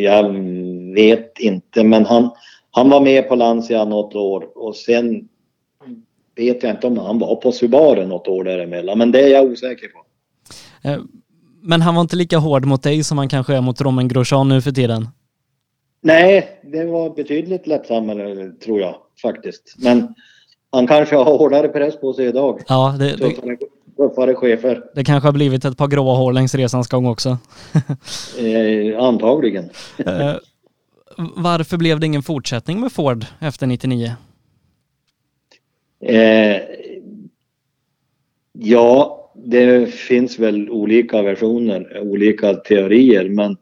jag 0.03 0.33
vet 0.95 1.39
inte, 1.39 1.83
men 1.83 2.05
han, 2.05 2.29
han 2.71 2.89
var 2.89 3.01
med 3.01 3.29
på 3.29 3.35
Lancia 3.35 3.85
något 3.85 4.15
år 4.15 4.57
och 4.57 4.75
sen 4.75 5.29
vet 6.35 6.63
jag 6.63 6.71
inte 6.71 6.87
om 6.87 6.97
han 6.97 7.19
var 7.19 7.35
på 7.35 7.51
Subaru 7.51 8.05
något 8.07 8.27
år 8.27 8.43
däremellan, 8.43 8.97
men 8.97 9.11
det 9.11 9.21
är 9.21 9.27
jag 9.27 9.45
osäker 9.45 9.87
på. 9.87 9.99
Eh, 10.89 10.99
Men 11.61 11.81
han 11.81 11.95
var 11.95 12.01
inte 12.01 12.15
lika 12.15 12.37
hård 12.37 12.65
mot 12.65 12.83
dig 12.83 13.03
som 13.03 13.17
han 13.17 13.29
kanske 13.29 13.55
är 13.55 13.61
mot 13.61 13.81
Romain 13.81 14.07
Grosjean 14.07 14.49
nu 14.49 14.61
för 14.61 14.71
tiden? 14.71 15.07
Nej, 16.03 16.59
det 16.63 16.85
var 16.85 17.09
betydligt 17.09 17.67
lättsammare 17.67 18.51
tror 18.51 18.79
jag 18.79 18.95
faktiskt. 19.21 19.75
Men 19.77 20.13
han 20.71 20.87
kanske 20.87 21.15
har 21.15 21.37
hårdare 21.37 21.67
press 21.67 21.99
på 21.99 22.13
sig 22.13 22.25
idag. 22.25 22.61
Ja, 22.67 22.95
det, 22.99 23.05
det, 23.05 23.17
Tuffare, 23.17 23.57
tuffare 23.97 24.35
chefer. 24.35 24.83
det 24.95 25.03
kanske 25.03 25.27
har 25.27 25.33
blivit 25.33 25.65
ett 25.65 25.77
par 25.77 25.87
gråa 25.87 26.15
hår 26.15 26.33
längs 26.33 26.55
resans 26.55 26.87
gång 26.87 27.05
också. 27.05 27.37
Eh, 28.39 28.99
antagligen. 29.03 29.69
Eh, 30.05 30.35
Varför 31.35 31.77
blev 31.77 31.99
det 31.99 32.05
ingen 32.05 32.23
fortsättning 32.23 32.79
med 32.79 32.91
Ford 32.91 33.25
efter 33.39 33.67
99? 33.67 34.11
Eh, 36.05 36.61
ja, 38.53 39.19
det 39.35 39.93
finns 39.93 40.39
väl 40.39 40.69
olika 40.69 41.21
versioner, 41.21 41.99
olika 41.99 42.53
teorier, 42.53 43.29
men 43.29 43.57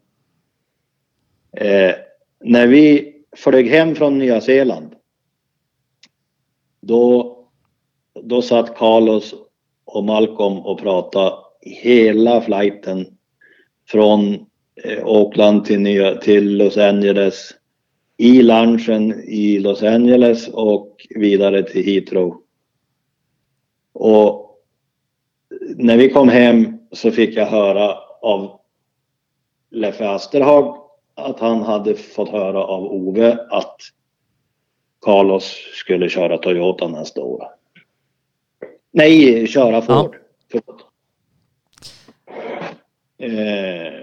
eh, 1.57 1.95
när 2.43 2.67
vi 2.67 3.13
flög 3.35 3.67
hem 3.67 3.95
från 3.95 4.17
Nya 4.17 4.41
Zeeland 4.41 4.95
då, 6.81 7.37
då 8.23 8.41
satt 8.41 8.77
Carlos 8.77 9.33
och 9.85 10.03
Malcolm 10.03 10.57
och 10.57 10.79
pratade 10.79 11.35
hela 11.61 12.41
flighten 12.41 13.17
från 13.87 14.33
eh, 14.83 15.03
Auckland 15.03 15.65
till, 15.65 15.79
Nya, 15.79 16.15
till 16.15 16.57
Los 16.57 16.77
Angeles 16.77 17.51
i 18.17 18.41
lunchen 18.41 19.23
i 19.23 19.59
Los 19.59 19.83
Angeles 19.83 20.47
och 20.47 21.07
vidare 21.15 21.63
till 21.63 21.85
Heathrow. 21.85 22.41
Och 23.93 24.57
när 25.75 25.97
vi 25.97 26.09
kom 26.09 26.29
hem 26.29 26.77
så 26.91 27.11
fick 27.11 27.37
jag 27.37 27.45
höra 27.45 27.95
av 28.21 28.59
Leffe 29.71 30.09
Asterhag 30.09 30.80
att 31.15 31.39
han 31.39 31.61
hade 31.61 31.95
fått 31.95 32.29
höra 32.29 32.63
av 32.63 32.83
Ove 32.83 33.37
att 33.49 33.77
Carlos 35.01 35.57
skulle 35.73 36.09
köra 36.09 36.37
Toyota 36.37 36.87
nästa 36.87 37.21
år. 37.21 37.43
Nej, 38.91 39.47
köra 39.47 39.81
Ford. 39.81 40.15
Förlåt. 40.51 40.85
Eh, 43.17 44.01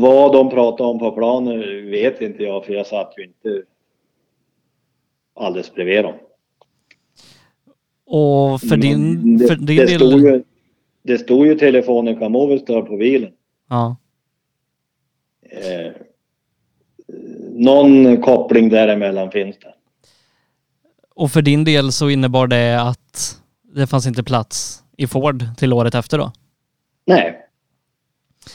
vad 0.00 0.32
de 0.32 0.50
pratade 0.50 0.90
om 0.90 0.98
på 0.98 1.12
planen 1.12 1.60
vet 1.90 2.20
inte 2.20 2.42
jag 2.42 2.64
för 2.64 2.72
jag 2.72 2.86
satt 2.86 3.14
ju 3.18 3.24
inte 3.24 3.62
alldeles 5.34 5.74
bredvid 5.74 6.04
dem. 6.04 6.14
Och 8.06 8.60
för 8.60 8.76
din, 8.76 9.38
för 9.48 9.56
din 9.56 9.66
det, 9.66 9.86
del... 9.86 9.88
stod 9.88 10.20
ju, 10.20 10.44
det 11.02 11.18
stod 11.18 11.46
ju 11.46 11.54
telefonen 11.54 12.32
Movistar 12.32 12.82
på 12.82 12.96
bilen. 12.96 13.32
Ja. 13.68 13.96
Eh, 15.56 15.92
någon 17.52 18.22
koppling 18.22 18.68
däremellan 18.68 19.30
finns 19.30 19.58
det. 19.58 19.74
Och 21.14 21.30
för 21.30 21.42
din 21.42 21.64
del 21.64 21.92
så 21.92 22.10
innebar 22.10 22.46
det 22.46 22.82
att 22.82 23.40
det 23.62 23.86
fanns 23.86 24.06
inte 24.06 24.22
plats 24.24 24.82
i 24.96 25.06
Ford 25.06 25.44
till 25.58 25.72
året 25.72 25.94
efter 25.94 26.18
då? 26.18 26.32
Nej. 27.04 27.42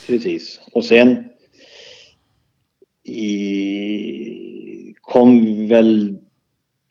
Precis. 0.07 0.59
Och 0.71 0.85
sen 0.85 1.29
i, 3.03 4.95
kom 5.01 5.67
väl, 5.67 6.17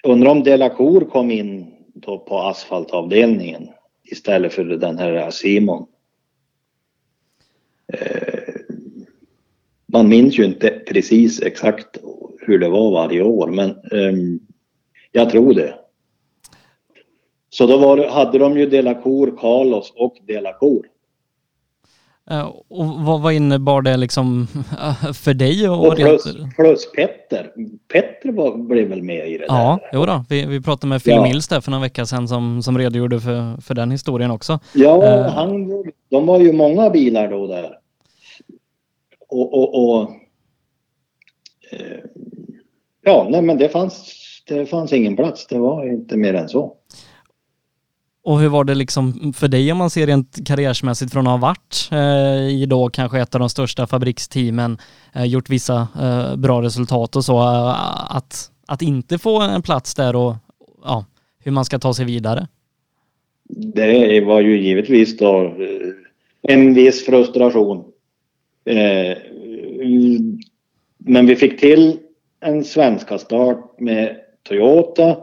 undrar 0.05 0.31
om 0.31 0.43
Delacour 0.43 1.05
kom 1.05 1.31
in 1.31 1.75
då 1.95 2.19
på 2.19 2.39
asfaltavdelningen 2.39 3.69
istället 4.05 4.53
för 4.53 4.65
den 4.65 4.99
här 4.99 5.31
Simon. 5.31 5.87
Eh, 7.93 8.30
man 9.93 10.09
minns 10.09 10.39
ju 10.39 10.45
inte 10.45 10.69
precis 10.71 11.43
exakt 11.43 11.99
hur 12.47 12.59
det 12.59 12.69
var 12.69 12.91
varje 12.91 13.23
år 13.23 13.49
men 13.51 13.71
ehm, 13.71 14.41
jag 15.13 15.31
tror 15.31 15.55
det. 15.55 15.75
Så 17.51 17.67
då 17.67 17.77
var 17.79 18.09
hade 18.09 18.39
de 18.39 18.59
ju 18.59 18.67
Delacour, 18.67 19.37
Carlos 19.41 19.93
och 19.97 20.17
Delacour. 20.27 20.87
Eh, 22.31 22.47
Och 22.69 22.87
vad, 22.87 23.21
vad 23.23 23.33
innebar 23.33 23.83
det 23.83 23.97
liksom 23.97 24.47
för 25.15 25.35
dig? 25.35 25.69
Och, 25.69 25.87
Och 25.87 25.97
plus, 25.97 26.25
plus 26.57 26.93
Petter. 26.93 27.53
Petter 27.93 28.33
var, 28.33 28.57
blev 28.57 28.89
väl 28.89 29.03
med 29.03 29.29
i 29.29 29.39
det 29.39 29.45
Ja, 29.49 29.79
där? 29.83 29.91
jo 29.99 30.07
då. 30.07 30.25
Vi, 30.29 30.47
vi 30.47 30.61
pratade 30.61 30.89
med 30.89 31.05
Phil 31.05 31.13
Ja. 31.15 31.23
Mills 31.23 31.49
där 31.49 31.61
för 31.61 31.71
några 31.71 31.83
vecka 31.83 32.07
sedan 32.07 32.29
som, 32.29 32.63
som 32.63 32.79
redogjorde 32.79 33.21
för, 33.21 33.61
för 33.61 33.75
den 33.75 33.91
historien 33.91 34.31
också. 34.31 34.59
Ja, 34.75 35.05
Eh. 35.05 35.33
han, 35.33 35.69
de 36.11 36.27
var 36.27 36.41
ju 36.41 36.53
många 36.53 36.91
bilar 36.91 37.31
då 37.31 37.47
där. 37.47 37.77
Och, 39.31 39.55
och, 39.55 39.85
och 39.85 40.11
eh, 41.73 42.01
ja, 43.03 43.27
nej 43.31 43.43
men 43.43 43.59
det 43.59 43.69
fanns, 43.69 44.15
det 44.47 44.67
fanns 44.67 44.93
ingen 44.93 45.17
plats. 45.17 45.47
Det 45.47 45.59
var 45.59 45.93
inte 45.93 46.17
mer 46.17 46.35
än 46.35 46.49
så. 46.49 46.77
Och 48.23 48.41
hur 48.41 48.49
var 48.49 48.65
det 48.65 48.75
liksom 48.75 49.33
för 49.37 49.49
dig 49.49 49.73
om 49.73 49.79
man 49.79 49.91
ser 49.91 50.07
rent 50.07 50.47
karriärsmässigt 50.47 51.13
från 51.13 51.27
att 51.27 51.41
ha 51.41 51.49
varit 51.49 51.89
eh, 51.93 52.63
i 52.63 52.67
då 52.67 52.91
kanske 52.91 53.21
ett 53.21 53.35
av 53.35 53.39
de 53.39 53.49
största 53.51 53.87
fabriksteamen, 53.87 54.79
eh, 55.15 55.25
gjort 55.25 55.51
vissa 55.51 55.89
eh, 56.01 56.37
bra 56.37 56.63
resultat 56.63 57.17
och 57.17 57.25
så, 57.25 57.39
eh, 57.39 58.17
att, 58.17 58.51
att 58.67 58.83
inte 58.83 59.19
få 59.19 59.41
en 59.41 59.63
plats 59.63 59.95
där 59.95 60.17
och 60.17 60.35
ja, 60.85 61.05
hur 61.45 61.53
man 61.53 61.65
ska 61.65 61.79
ta 61.79 61.95
sig 61.95 62.05
vidare? 62.05 62.49
Det 63.75 64.21
var 64.21 64.41
ju 64.41 64.63
givetvis 64.63 65.19
då 65.19 65.45
eh, 65.45 66.53
en 66.55 66.75
viss 66.75 67.07
frustration. 67.07 67.85
Eh, 68.71 69.19
men 70.99 71.27
vi 71.27 71.37
fick 71.37 71.61
till 71.61 71.99
en 72.41 72.65
svenska 72.65 73.19
start 73.19 73.81
med 73.81 74.21
Toyota 74.43 75.17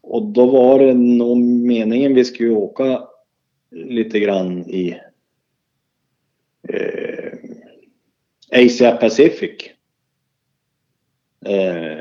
och 0.00 0.22
då 0.22 0.46
var 0.46 0.78
det 0.78 0.94
nog 0.94 1.38
meningen 1.38 2.14
vi 2.14 2.24
skulle 2.24 2.50
åka 2.50 3.02
lite 3.70 4.20
grann 4.20 4.70
i 4.70 5.00
eh, 6.68 7.32
Asia 8.52 8.92
Pacific. 8.92 9.70
Eh, 11.46 11.96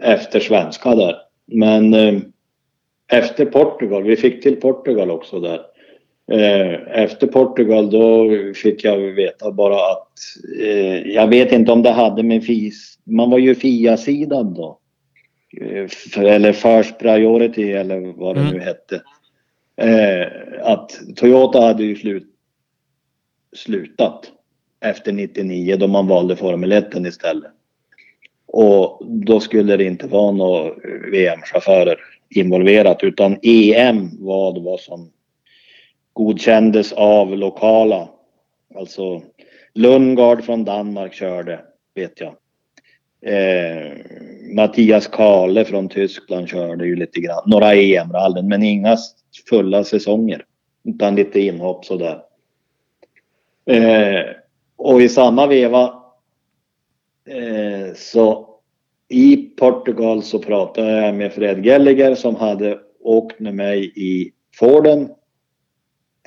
efter 0.00 0.40
svenska 0.40 0.94
där. 0.94 1.16
Men 1.46 1.94
eh, 1.94 2.20
efter 3.08 3.46
Portugal, 3.46 4.02
vi 4.02 4.16
fick 4.16 4.42
till 4.42 4.56
Portugal 4.56 5.10
också 5.10 5.40
där. 5.40 5.60
Eh, 6.30 7.02
efter 7.02 7.26
Portugal 7.26 7.90
då 7.90 8.30
fick 8.54 8.84
jag 8.84 8.98
veta 8.98 9.52
bara 9.52 9.92
att 9.92 10.12
eh, 10.60 11.12
jag 11.12 11.26
vet 11.26 11.52
inte 11.52 11.72
om 11.72 11.82
det 11.82 11.90
hade 11.90 12.22
med 12.22 12.44
FIS, 12.44 12.98
man 13.04 13.30
var 13.30 13.38
ju 13.38 13.54
FIA-sidan 13.54 14.54
då. 14.54 14.78
För, 15.88 16.24
eller 16.24 16.52
First 16.52 16.98
Priority 16.98 17.72
eller 17.72 18.12
vad 18.16 18.36
det 18.36 18.40
mm. 18.40 18.52
nu 18.52 18.60
hette. 18.60 19.02
att 20.62 21.00
Toyota 21.16 21.60
hade 21.60 21.84
ju 21.84 21.96
slut, 21.96 22.26
slutat 23.56 24.32
efter 24.80 25.12
99 25.12 25.76
då 25.76 25.86
man 25.86 26.06
valde 26.06 26.36
Formel 26.36 26.72
1 26.72 26.94
istället. 26.94 27.52
Och 28.46 29.02
då 29.06 29.40
skulle 29.40 29.76
det 29.76 29.84
inte 29.84 30.06
vara 30.06 30.32
några 30.32 30.70
VM-chaufförer 31.12 31.96
involverat 32.30 33.02
utan 33.02 33.38
EM 33.42 34.24
var 34.24 34.60
vad 34.60 34.80
som 34.80 35.10
godkändes 36.18 36.92
av 36.92 37.36
lokala. 37.36 38.08
Alltså 38.74 39.22
Lundgard 39.74 40.44
från 40.44 40.64
Danmark 40.64 41.14
körde, 41.14 41.60
vet 41.94 42.20
jag. 42.20 42.34
Eh, 43.22 43.92
Mattias 44.54 45.06
Kale 45.06 45.64
från 45.64 45.88
Tyskland 45.88 46.48
körde 46.48 46.86
ju 46.86 46.96
lite 46.96 47.20
grann, 47.20 47.42
några 47.46 47.74
EM-rallyn 47.74 48.48
men 48.48 48.62
inga 48.62 48.96
fulla 49.48 49.84
säsonger. 49.84 50.44
Utan 50.84 51.14
lite 51.14 51.40
inhopp 51.40 51.84
sådär. 51.84 52.22
Eh, 53.66 54.24
och 54.76 55.02
i 55.02 55.08
samma 55.08 55.46
veva 55.46 55.82
eh, 57.28 57.94
så 57.96 58.48
i 59.08 59.36
Portugal 59.36 60.22
så 60.22 60.38
pratade 60.38 60.90
jag 60.90 61.14
med 61.14 61.32
Fred 61.32 61.64
Gelliger 61.64 62.14
som 62.14 62.36
hade 62.36 62.78
åkt 63.00 63.40
med 63.40 63.54
mig 63.54 63.92
i 63.96 64.32
Forden 64.54 65.08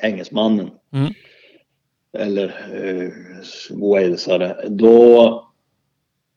engelsmannen. 0.02 0.70
Mm. 0.94 1.14
Eller 2.18 2.48
eh, 2.74 3.10
walesare. 3.78 4.70
Då 4.70 5.48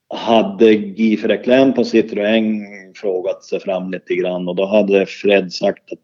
hade 0.08 0.74
Guy 0.74 1.16
Frecklin 1.16 1.72
på 1.72 1.82
Citroën 1.82 2.64
frågat 2.94 3.44
sig 3.44 3.60
fram 3.60 3.90
lite 3.90 4.14
grann 4.14 4.48
och 4.48 4.56
då 4.56 4.66
hade 4.66 5.06
Fred 5.06 5.52
sagt 5.52 5.92
att 5.92 5.98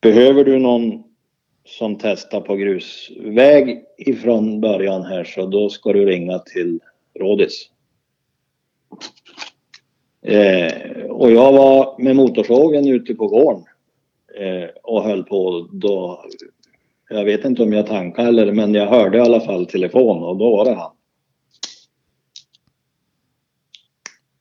behöver 0.00 0.44
du 0.44 0.58
någon 0.58 1.02
som 1.66 1.98
testar 1.98 2.40
på 2.40 2.56
grusväg 2.56 3.84
ifrån 3.98 4.60
början 4.60 5.02
här 5.02 5.24
så 5.24 5.46
då 5.46 5.68
ska 5.68 5.92
du 5.92 6.06
ringa 6.06 6.38
till 6.38 6.80
Rådis. 7.18 7.70
Eh, 10.22 11.02
och 11.08 11.32
jag 11.32 11.52
var 11.52 12.02
med 12.02 12.16
motorsågen 12.16 12.88
ute 12.88 13.14
på 13.14 13.26
gården 13.26 13.64
och 14.82 15.04
höll 15.04 15.24
på 15.24 15.68
då. 15.72 16.24
Jag 17.10 17.24
vet 17.24 17.44
inte 17.44 17.62
om 17.62 17.72
jag 17.72 17.86
tankade 17.86 18.28
eller 18.28 18.52
men 18.52 18.74
jag 18.74 18.86
hörde 18.86 19.18
i 19.18 19.20
alla 19.20 19.40
fall 19.40 19.66
telefon 19.66 20.22
och 20.22 20.36
då 20.36 20.56
var 20.56 20.64
det 20.64 20.74
han. 20.74 20.90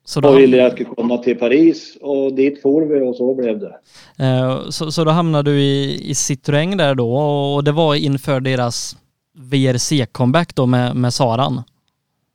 Så 0.05 0.21
då... 0.21 0.29
Och 0.29 0.39
ville 0.39 0.57
jag 0.57 0.71
skulle 0.71 0.89
komma 0.89 1.17
till 1.17 1.37
Paris 1.37 1.97
och 2.01 2.33
dit 2.33 2.61
for 2.61 2.81
vi 2.81 3.01
och 3.01 3.15
så 3.15 3.35
blev 3.35 3.59
det. 3.59 3.77
Eh, 4.19 4.69
så, 4.69 4.91
så 4.91 5.03
då 5.03 5.11
hamnade 5.11 5.51
du 5.51 5.61
i, 5.61 6.09
i 6.09 6.13
Citroën 6.13 6.77
där 6.77 6.95
då 6.95 7.17
och 7.55 7.63
det 7.63 7.71
var 7.71 7.95
inför 7.95 8.39
deras 8.39 8.97
VRC-comeback 9.51 10.55
då 10.55 10.65
med, 10.65 10.95
med 10.95 11.13
Saran? 11.13 11.61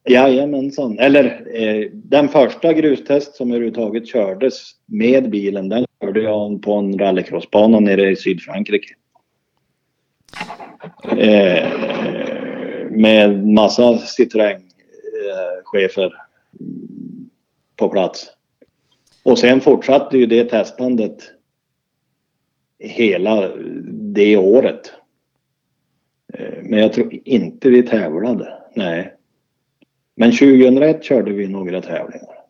Jajamensan. 0.09 0.99
Eller 0.99 1.25
eh, 1.55 1.91
den 1.93 2.29
första 2.29 2.73
grustest 2.73 3.37
som 3.37 3.51
överhuvudtaget 3.51 4.09
kördes 4.09 4.71
med 4.87 5.31
bilen, 5.31 5.69
den 5.69 5.85
körde 6.03 6.21
jag 6.21 6.63
på 6.63 6.73
en 6.73 6.99
rallycrossbana 6.99 7.81
nere 7.81 8.11
i 8.11 8.17
Sydfrankrike. 8.17 8.95
Eh, 11.19 11.69
med 12.91 13.47
massa 13.47 13.93
Citroën-chefer 13.93 16.13
på 17.77 17.89
plats. 17.89 18.27
Och 19.23 19.39
sen 19.39 19.61
fortsatte 19.61 20.19
ju 20.19 20.27
det 20.27 20.45
testandet 20.45 21.23
hela 22.79 23.57
det 23.89 24.37
året. 24.37 24.93
Eh, 26.35 26.59
men 26.63 26.79
jag 26.79 26.93
tror 26.93 27.19
inte 27.25 27.71
vi 27.71 27.83
tävlade. 27.83 28.59
Nej. 28.75 29.15
Men 30.15 30.33
2001 30.33 31.05
körde 31.05 31.33
vi 31.33 31.49
några 31.49 31.81
tävlingar. 31.81 32.42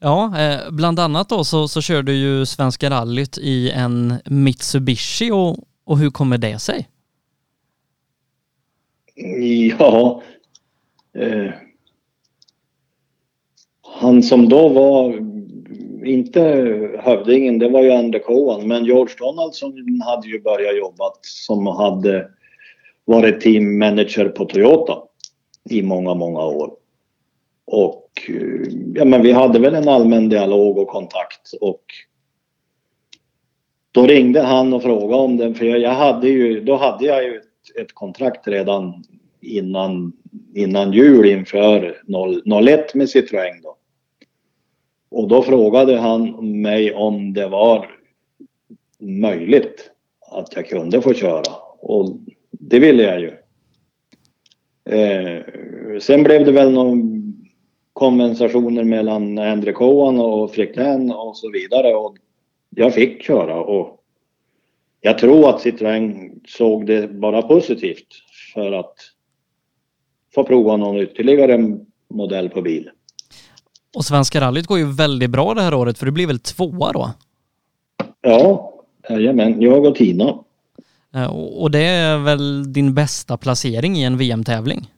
Ja, 0.00 0.38
eh, 0.38 0.70
bland 0.70 1.00
annat 1.00 1.28
då 1.28 1.44
så, 1.44 1.68
så 1.68 1.80
kör 1.80 2.02
du 2.02 2.14
ju 2.14 2.46
Svenska 2.46 2.90
rallyt 2.90 3.38
i 3.38 3.70
en 3.70 4.14
Mitsubishi 4.24 5.30
och, 5.30 5.56
och 5.84 5.98
hur 5.98 6.10
kommer 6.10 6.38
det 6.38 6.58
sig? 6.58 6.88
Ja, 9.78 10.22
eh, 11.18 11.50
han 14.00 14.22
som 14.22 14.48
då 14.48 14.68
var, 14.68 15.14
inte 16.06 16.40
hövdingen, 17.02 17.58
det 17.58 17.68
var 17.68 17.82
ju 17.82 17.90
Endre 17.90 18.18
Cohen, 18.18 18.68
men 18.68 18.84
George 18.84 19.14
Donaldson 19.18 20.00
hade 20.04 20.28
ju 20.28 20.40
börjat 20.40 20.76
jobba 20.76 21.12
som 21.22 21.66
hade 21.66 22.28
varit 23.04 23.40
team 23.40 23.78
manager 23.78 24.28
på 24.28 24.44
Toyota 24.44 25.02
i 25.70 25.82
många, 25.82 26.14
många 26.14 26.40
år. 26.40 26.70
Och 27.70 28.10
eh, 28.28 28.72
ja, 28.94 29.04
men 29.04 29.22
vi 29.22 29.32
hade 29.32 29.58
väl 29.58 29.74
en 29.74 29.88
allmän 29.88 30.28
dialog 30.28 30.78
och 30.78 30.88
kontakt 30.88 31.52
och 31.60 31.84
då 33.92 34.06
ringde 34.06 34.42
han 34.42 34.72
och 34.72 34.82
frågade 34.82 35.22
om 35.22 35.36
den 35.36 35.54
för 35.54 35.64
jag 35.64 35.90
hade 35.90 36.28
ju, 36.28 36.60
då 36.60 36.76
hade 36.76 37.06
jag 37.06 37.24
ju 37.24 37.36
ett, 37.36 37.80
ett 37.80 37.94
kontrakt 37.94 38.48
redan 38.48 39.04
innan, 39.40 40.12
innan 40.54 40.92
jul 40.92 41.26
inför 41.26 42.02
01 42.68 42.94
med 42.94 43.06
Citroën 43.06 43.62
då. 43.62 43.76
Och 45.10 45.28
då 45.28 45.42
frågade 45.42 45.98
han 45.98 46.50
mig 46.60 46.94
om 46.94 47.32
det 47.32 47.48
var 47.48 47.86
möjligt 48.98 49.90
att 50.30 50.56
jag 50.56 50.68
kunde 50.68 51.02
få 51.02 51.14
köra 51.14 51.52
och 51.80 52.16
det 52.50 52.78
ville 52.78 53.02
jag 53.02 53.20
ju. 53.20 53.32
Eh, 54.88 55.42
sen 56.00 56.22
blev 56.22 56.44
det 56.44 56.52
väl 56.52 56.72
någon 56.72 57.07
konversationer 57.98 58.84
mellan 58.84 59.38
Endre 59.38 59.72
Cohen 59.72 60.20
och 60.20 60.54
Frecklin 60.54 61.10
och 61.10 61.36
så 61.36 61.50
vidare. 61.50 61.94
Och 61.94 62.16
jag 62.70 62.94
fick 62.94 63.22
köra 63.22 63.60
och 63.60 64.00
jag 65.00 65.18
tror 65.18 65.48
att 65.48 65.64
Citroën 65.64 66.30
såg 66.48 66.86
det 66.86 67.08
bara 67.08 67.42
positivt 67.42 68.06
för 68.54 68.72
att 68.72 68.94
få 70.34 70.44
prova 70.44 70.76
någon 70.76 70.96
ytterligare 70.96 71.78
modell 72.10 72.48
på 72.48 72.62
bil. 72.62 72.90
Och 73.96 74.04
Svenska 74.04 74.40
rallyt 74.40 74.66
går 74.66 74.78
ju 74.78 74.92
väldigt 74.92 75.30
bra 75.30 75.54
det 75.54 75.62
här 75.62 75.74
året 75.74 75.98
för 75.98 76.06
du 76.06 76.12
blir 76.12 76.26
väl 76.26 76.40
tvåa 76.40 76.92
då? 76.92 77.10
Ja, 78.20 78.74
jajamän, 79.08 79.60
jag 79.62 79.84
och 79.84 79.94
Tina. 79.94 80.38
Eh, 81.14 81.36
och 81.36 81.70
det 81.70 81.84
är 81.84 82.18
väl 82.18 82.72
din 82.72 82.94
bästa 82.94 83.36
placering 83.36 83.96
i 83.96 84.04
en 84.04 84.16
VM-tävling? 84.16 84.90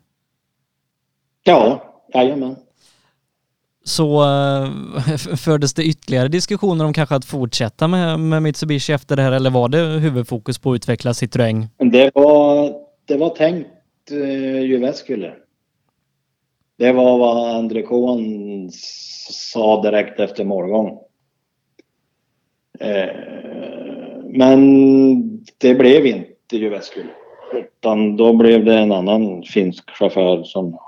Ja, 1.44 1.84
jajamän 2.14 2.56
så 3.84 4.22
eh, 4.22 4.68
fördes 5.36 5.74
det 5.74 5.84
ytterligare 5.84 6.28
diskussioner 6.28 6.84
om 6.84 6.92
kanske 6.92 7.14
att 7.14 7.24
fortsätta 7.24 7.88
med, 7.88 8.20
med 8.20 8.42
Mitsubishi 8.42 8.92
efter 8.92 9.16
det 9.16 9.22
här 9.22 9.32
eller 9.32 9.50
var 9.50 9.68
det 9.68 9.78
huvudfokus 9.78 10.58
på 10.58 10.72
att 10.72 10.76
utveckla 10.76 11.12
Citroën? 11.12 11.66
Det 11.78 12.10
var, 12.14 12.72
det 13.04 13.16
var 13.16 13.30
tänkt 13.30 13.68
eh, 14.10 14.60
Jyväskylä. 14.60 15.32
Det 16.78 16.92
var 16.92 17.18
vad 17.18 17.56
André 17.56 17.82
Kohn 17.82 18.70
sa 19.30 19.82
direkt 19.82 20.20
efter 20.20 20.44
målgång. 20.44 20.98
Eh, 22.80 23.16
men 24.24 25.44
det 25.58 25.74
blev 25.74 26.06
inte 26.06 26.56
Jyväskylä. 26.56 27.10
Utan 27.54 28.16
då 28.16 28.32
blev 28.32 28.64
det 28.64 28.78
en 28.78 28.92
annan 28.92 29.42
finsk 29.42 29.90
chaufför 29.90 30.42
som 30.42 30.78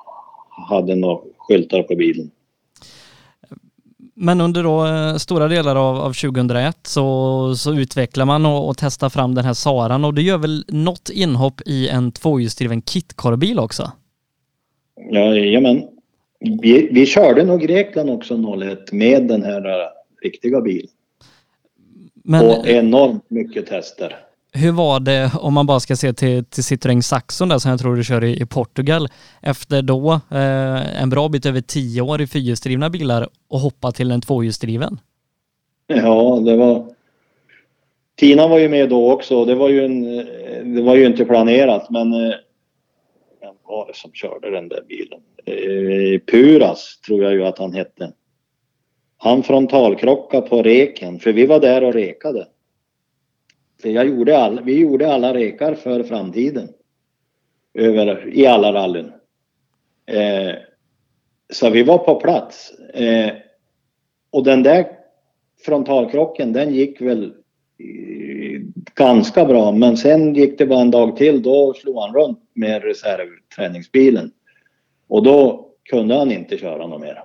hade 0.69 0.95
några 0.95 1.21
skyltar 1.39 1.83
på 1.83 1.95
bilen. 1.95 2.31
Men 4.25 4.41
under 4.41 4.63
då 4.63 4.87
eh, 4.87 5.17
stora 5.17 5.49
delar 5.49 5.77
av, 5.77 5.97
av 5.97 6.13
2001 6.13 6.77
så, 6.83 7.55
så 7.57 7.75
utvecklar 7.75 8.25
man 8.25 8.47
och, 8.47 8.69
och 8.69 8.77
testar 8.79 9.09
fram 9.09 9.35
den 9.35 9.45
här 9.45 9.55
Saran 9.55 10.05
och 10.05 10.15
det 10.15 10.23
gör 10.23 10.39
väl 10.39 10.65
något 10.69 11.11
inhopp 11.11 11.61
i 11.67 11.89
en 11.89 12.13
tvåhjulsdriven 12.13 12.83
kitkorbil 12.83 13.59
också? 13.59 13.93
Jajamän. 15.13 15.83
Vi, 16.41 16.89
vi 16.93 17.07
körde 17.07 17.45
nog 17.45 17.61
Grekland 17.61 18.11
också 18.11 18.35
01 18.63 18.93
med 18.93 19.29
den 19.29 19.43
här 19.43 19.89
riktiga 20.23 20.61
bilen. 20.61 20.91
Men, 22.15 22.47
och 22.47 22.69
enormt 22.69 23.31
mycket 23.31 23.67
tester. 23.67 24.17
Hur 24.55 24.73
var 24.73 25.01
det, 25.01 25.31
om 25.41 25.55
man 25.55 25.67
bara 25.67 25.81
ska 25.81 25.97
se 25.97 26.13
till, 26.13 26.45
till 26.45 26.63
Citroën 26.63 27.01
Saxon 27.01 27.49
där 27.49 27.59
som 27.59 27.71
jag 27.71 27.81
tror 27.81 27.97
du 27.97 28.05
kör 28.05 28.25
i, 28.25 28.43
i 28.43 28.47
Portugal, 28.47 29.09
efter 29.43 29.83
då 29.83 30.13
eh, 30.31 31.03
en 31.03 31.11
bra 31.11 31.29
bit 31.29 31.47
över 31.47 31.61
tio 31.61 32.03
år 32.03 32.21
i 32.21 32.27
fyrhjulsdrivna 32.27 32.91
bilar 32.91 33.29
och 33.49 33.59
hoppa 33.61 33.93
till 33.93 34.11
en 34.11 34.21
tvåhjulsdriven? 34.21 35.01
Ja, 35.87 36.41
det 36.45 36.57
var... 36.57 36.87
Tina 38.17 38.49
var 38.49 38.59
ju 38.59 38.69
med 38.69 38.89
då 38.89 39.13
också. 39.13 39.45
Det 39.45 39.55
var 39.55 39.69
ju, 39.69 39.85
en, 39.85 40.05
det 40.75 40.83
var 40.83 40.97
ju 40.97 41.07
inte 41.07 41.25
planerat 41.25 41.91
men 41.91 42.13
eh, 42.13 42.35
vem 43.41 43.55
var 43.65 43.87
det 43.87 43.97
som 43.97 44.13
körde 44.13 44.51
den 44.51 44.69
där 44.69 44.83
bilen? 44.89 45.21
Eh, 45.45 46.21
Puras 46.33 47.01
tror 47.07 47.23
jag 47.23 47.33
ju 47.33 47.45
att 47.45 47.59
han 47.59 47.73
hette. 47.73 48.13
Han 49.17 49.43
frontalkrockade 49.43 50.49
på 50.49 50.63
reken 50.63 51.19
för 51.19 51.33
vi 51.33 51.47
var 51.47 51.61
där 51.61 51.85
och 51.85 51.95
rekade. 51.95 52.47
Jag 53.83 54.09
gjorde 54.09 54.39
all, 54.39 54.65
vi 54.65 54.81
gjorde 54.81 55.13
alla 55.13 55.35
rekar 55.35 55.75
för 55.75 56.03
framtiden. 56.03 56.69
Över, 57.75 58.31
I 58.35 58.47
alla 58.47 58.73
rallyn. 58.73 59.13
Eh, 60.07 60.55
så 61.53 61.71
vi 61.71 61.83
var 61.83 61.99
på 61.99 62.21
plats. 62.21 62.73
Eh, 62.95 63.33
och 64.31 64.45
den 64.45 64.63
där 64.63 64.87
frontalkrocken 65.65 66.53
den 66.53 66.75
gick 66.75 67.01
väl 67.01 67.25
eh, 67.25 68.61
ganska 68.95 69.45
bra 69.45 69.73
men 69.73 69.97
sen 69.97 70.35
gick 70.35 70.59
det 70.59 70.67
bara 70.67 70.81
en 70.81 70.91
dag 70.91 71.17
till 71.17 71.43
då 71.43 71.75
slog 71.75 71.99
han 71.99 72.15
runt 72.15 72.41
med 72.55 72.83
reservträningsbilen. 72.83 74.33
Och 75.09 75.23
då 75.23 75.69
kunde 75.85 76.15
han 76.15 76.33
inte 76.33 76.59
köra 76.59 76.87
något 76.87 77.01
mer. 77.01 77.23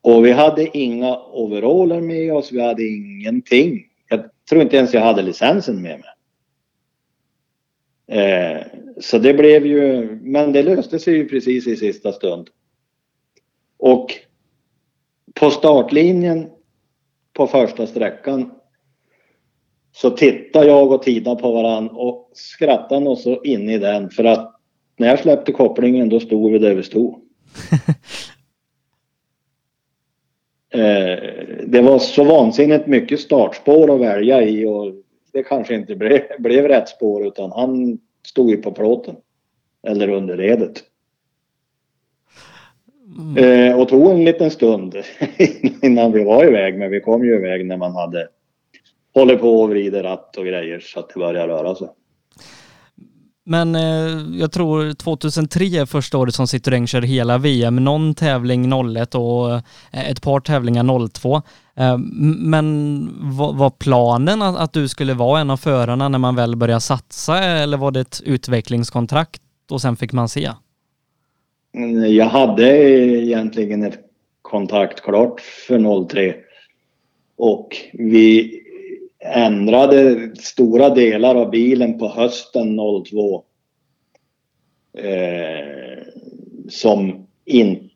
Och 0.00 0.26
vi 0.26 0.32
hade 0.32 0.78
inga 0.78 1.18
overaller 1.18 2.00
med 2.00 2.34
oss, 2.34 2.52
vi 2.52 2.60
hade 2.60 2.86
ingenting 2.86 3.87
jag 4.08 4.20
tror 4.48 4.62
inte 4.62 4.76
ens 4.76 4.94
jag 4.94 5.00
hade 5.00 5.22
licensen 5.22 5.82
med 5.82 6.00
mig. 6.00 6.10
Eh, 8.10 8.66
så 9.00 9.18
det 9.18 9.34
blev 9.34 9.66
ju, 9.66 10.18
men 10.22 10.52
det 10.52 10.62
löste 10.62 10.98
sig 10.98 11.14
ju 11.14 11.28
precis 11.28 11.66
i 11.66 11.76
sista 11.76 12.12
stund. 12.12 12.48
Och 13.78 14.14
på 15.34 15.50
startlinjen 15.50 16.50
på 17.32 17.46
första 17.46 17.86
sträckan 17.86 18.50
så 19.92 20.10
tittade 20.10 20.66
jag 20.66 20.92
och 20.92 21.02
Tina 21.02 21.34
på 21.34 21.52
varann 21.52 21.88
och 21.88 22.30
skrattade 22.34 23.08
och 23.08 23.18
så 23.18 23.42
in 23.42 23.68
i 23.68 23.78
den 23.78 24.10
för 24.10 24.24
att 24.24 24.54
när 24.96 25.08
jag 25.08 25.18
släppte 25.18 25.52
kopplingen 25.52 26.08
då 26.08 26.20
stod 26.20 26.52
vi 26.52 26.58
där 26.58 26.74
vi 26.74 26.82
stod. 26.82 27.22
Eh, 30.70 31.18
det 31.66 31.80
var 31.82 31.98
så 31.98 32.24
vansinnigt 32.24 32.86
mycket 32.86 33.20
startspår 33.20 33.94
att 33.94 34.00
välja 34.00 34.42
i 34.42 34.66
och 34.66 34.92
det 35.32 35.42
kanske 35.42 35.74
inte 35.74 35.96
blev, 35.96 36.20
blev 36.38 36.68
rätt 36.68 36.88
spår 36.88 37.26
utan 37.26 37.52
han 37.52 37.98
stod 38.26 38.50
ju 38.50 38.56
på 38.56 38.72
plåten. 38.72 39.16
Eller 39.86 40.08
under 40.08 40.36
redet. 40.36 40.82
Mm. 43.18 43.70
Eh, 43.70 43.80
och 43.80 43.88
tog 43.88 44.10
en 44.10 44.24
liten 44.24 44.50
stund 44.50 44.96
innan 45.82 46.12
vi 46.12 46.24
var 46.24 46.44
iväg 46.44 46.78
men 46.78 46.90
vi 46.90 47.00
kom 47.00 47.24
ju 47.24 47.34
iväg 47.34 47.66
när 47.66 47.76
man 47.76 47.94
hade 47.94 48.28
hållit 49.14 49.40
på 49.40 49.60
och 49.60 49.70
vrider 49.70 50.02
ratt 50.02 50.36
och 50.36 50.46
grejer 50.46 50.80
så 50.80 51.00
att 51.00 51.08
det 51.08 51.20
började 51.20 51.52
röra 51.52 51.74
sig. 51.74 51.88
Men 53.50 53.74
eh, 53.74 54.38
jag 54.40 54.52
tror 54.52 54.92
2003 54.92 55.64
är 55.64 55.86
första 55.86 56.18
året 56.18 56.34
som 56.34 56.46
Citroën 56.46 56.86
kör 56.86 57.02
hela 57.02 57.38
VM, 57.38 57.76
någon 57.76 58.14
tävling 58.14 58.72
01 58.96 59.14
och 59.14 59.52
eh, 59.52 60.10
ett 60.10 60.22
par 60.22 60.40
tävlingar 60.40 61.08
02. 61.08 61.42
Eh, 61.76 61.98
men 62.38 63.08
var, 63.36 63.52
var 63.52 63.70
planen 63.70 64.42
att, 64.42 64.56
att, 64.56 64.72
du 64.72 64.88
skulle 64.88 65.14
vara 65.14 65.40
en 65.40 65.50
av 65.50 65.56
förarna 65.56 66.08
när 66.08 66.18
man 66.18 66.36
väl 66.36 66.56
började 66.56 66.80
satsa 66.80 67.38
eller 67.44 67.76
var 67.76 67.90
det 67.90 68.00
ett 68.00 68.20
utvecklingskontrakt 68.24 69.42
och 69.70 69.80
sen 69.80 69.96
fick 69.96 70.12
man 70.12 70.28
se? 70.28 70.50
Mm, 71.74 72.14
jag 72.14 72.26
hade 72.26 72.78
egentligen 73.22 73.84
ett 73.84 73.98
kontrakt 74.42 75.02
klart 75.02 75.40
för 75.40 76.08
03 76.08 76.34
och 77.38 77.76
vi 77.92 78.57
ändrade 79.20 80.30
stora 80.36 80.90
delar 80.90 81.34
av 81.34 81.50
bilen 81.50 81.98
på 81.98 82.08
hösten 82.08 82.78
02. 83.10 83.44
Eh, 84.98 86.02
som 86.68 87.26
inte 87.44 87.90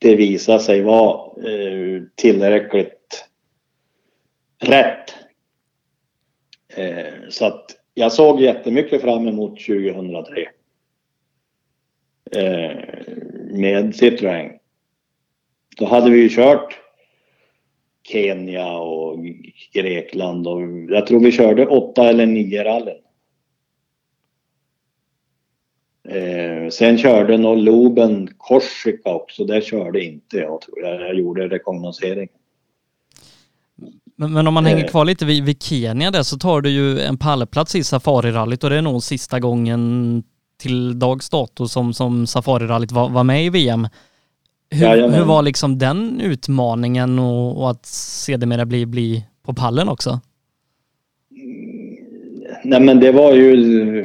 visade 0.00 0.60
sig 0.60 0.82
vara 0.82 1.42
eh, 1.50 2.02
tillräckligt 2.14 3.24
rätt. 4.58 5.14
Eh, 6.76 7.28
så 7.28 7.46
att 7.46 7.64
jag 7.94 8.12
såg 8.12 8.40
jättemycket 8.40 9.00
fram 9.00 9.28
emot 9.28 9.60
2003. 9.66 10.48
Eh, 12.30 12.76
med 13.50 13.94
Citroën. 13.94 14.58
Då 15.76 15.86
hade 15.86 16.10
vi 16.10 16.18
ju 16.22 16.28
kört 16.28 16.78
Kenya 18.12 18.72
och 18.72 19.24
Grekland 19.74 20.46
och 20.46 20.60
jag 20.88 21.06
tror 21.06 21.20
vi 21.20 21.32
körde 21.32 21.66
åtta 21.66 22.08
eller 22.08 22.26
nio 22.26 22.64
rallyn. 22.64 22.94
Eh, 26.08 26.68
sen 26.70 26.98
körde 26.98 27.38
nog 27.38 27.58
Loben 27.58 28.28
Korsika 28.36 29.14
också, 29.14 29.44
där 29.44 29.60
körde 29.60 30.04
inte 30.04 30.36
jag 30.36 30.60
tror 30.60 30.80
jag. 30.82 31.00
Jag 31.00 31.14
gjorde 31.14 31.48
rekognosering. 31.48 32.28
Men, 34.16 34.32
men, 34.32 34.46
om 34.46 34.54
man 34.54 34.66
hänger 34.66 34.84
eh. 34.84 34.90
kvar 34.90 35.04
lite 35.04 35.24
vid, 35.24 35.44
vid, 35.44 35.62
Kenya 35.62 36.10
där 36.10 36.22
så 36.22 36.38
tar 36.38 36.60
du 36.60 36.70
ju 36.70 37.00
en 37.00 37.18
pallplats 37.18 37.74
i 37.74 37.84
Safarirallyt 37.84 38.64
och 38.64 38.70
det 38.70 38.76
är 38.76 38.82
nog 38.82 39.02
sista 39.02 39.40
gången 39.40 40.22
till 40.58 40.98
dags 40.98 41.30
dato 41.30 41.68
som, 41.68 41.94
som 41.94 42.26
Safarirallyt 42.26 42.92
var, 42.92 43.08
var 43.08 43.24
med 43.24 43.44
i 43.44 43.50
VM. 43.50 43.88
Hur, 44.70 45.08
hur 45.08 45.24
var 45.24 45.42
liksom 45.42 45.78
den 45.78 46.20
utmaningen 46.20 47.18
och, 47.18 47.60
och 47.60 47.70
att 47.70 47.86
sedermera 47.86 48.66
bli, 48.66 48.86
bli 48.86 49.24
på 49.42 49.54
pallen 49.54 49.88
också? 49.88 50.20
Nej 52.64 52.80
men 52.80 53.00
det 53.00 53.12
var 53.12 53.32
ju... 53.32 54.04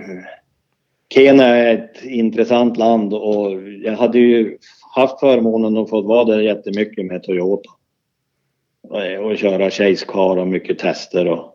Kenya 1.14 1.46
är 1.46 1.74
ett 1.74 2.04
intressant 2.04 2.78
land 2.78 3.14
och 3.14 3.52
jag 3.84 3.98
hade 3.98 4.20
ju 4.20 4.58
haft 4.96 5.20
förmånen 5.20 5.78
att 5.78 5.90
få 5.90 6.02
vara 6.02 6.26
där 6.26 6.40
jättemycket 6.40 7.06
med 7.06 7.24
Toyota. 7.24 7.70
Och, 8.90 9.26
och 9.26 9.38
köra 9.38 9.70
Chase 9.70 10.06
Car 10.06 10.38
och 10.38 10.48
mycket 10.48 10.80
tester 10.80 11.28
och 11.28 11.54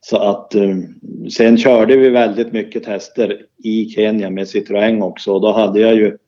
så 0.00 0.16
att 0.16 0.54
um, 0.54 1.00
sen 1.30 1.58
körde 1.58 1.96
vi 1.96 2.08
väldigt 2.08 2.52
mycket 2.52 2.84
tester 2.84 3.46
i 3.64 3.88
Kenya 3.88 4.30
med 4.30 4.44
Citroën 4.44 5.02
också 5.02 5.32
och 5.32 5.40
då 5.40 5.52
hade 5.52 5.80
jag 5.80 5.94
ju 5.94 6.18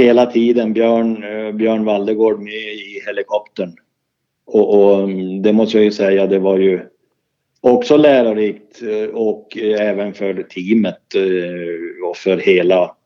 hela 0.00 0.26
tiden 0.26 0.72
Björn, 0.72 1.24
eh, 1.24 1.52
Björn 1.52 1.84
Valdegård 1.84 2.40
med 2.40 2.52
i 2.52 3.02
helikoptern. 3.06 3.76
Och, 4.46 4.74
och, 4.74 5.02
mm, 5.02 5.42
det 5.42 5.52
måste 5.52 5.76
jag 5.76 5.84
ju 5.84 5.92
säga, 5.92 6.26
det 6.26 6.38
var 6.38 6.58
ju 6.58 6.80
också 7.60 7.96
lärorikt 7.96 8.82
eh, 8.82 9.14
och 9.14 9.56
även 9.58 10.14
för 10.14 10.42
teamet 10.42 11.14
eh, 11.14 12.08
och 12.08 12.16
för 12.16 12.36
hela, 12.36 12.96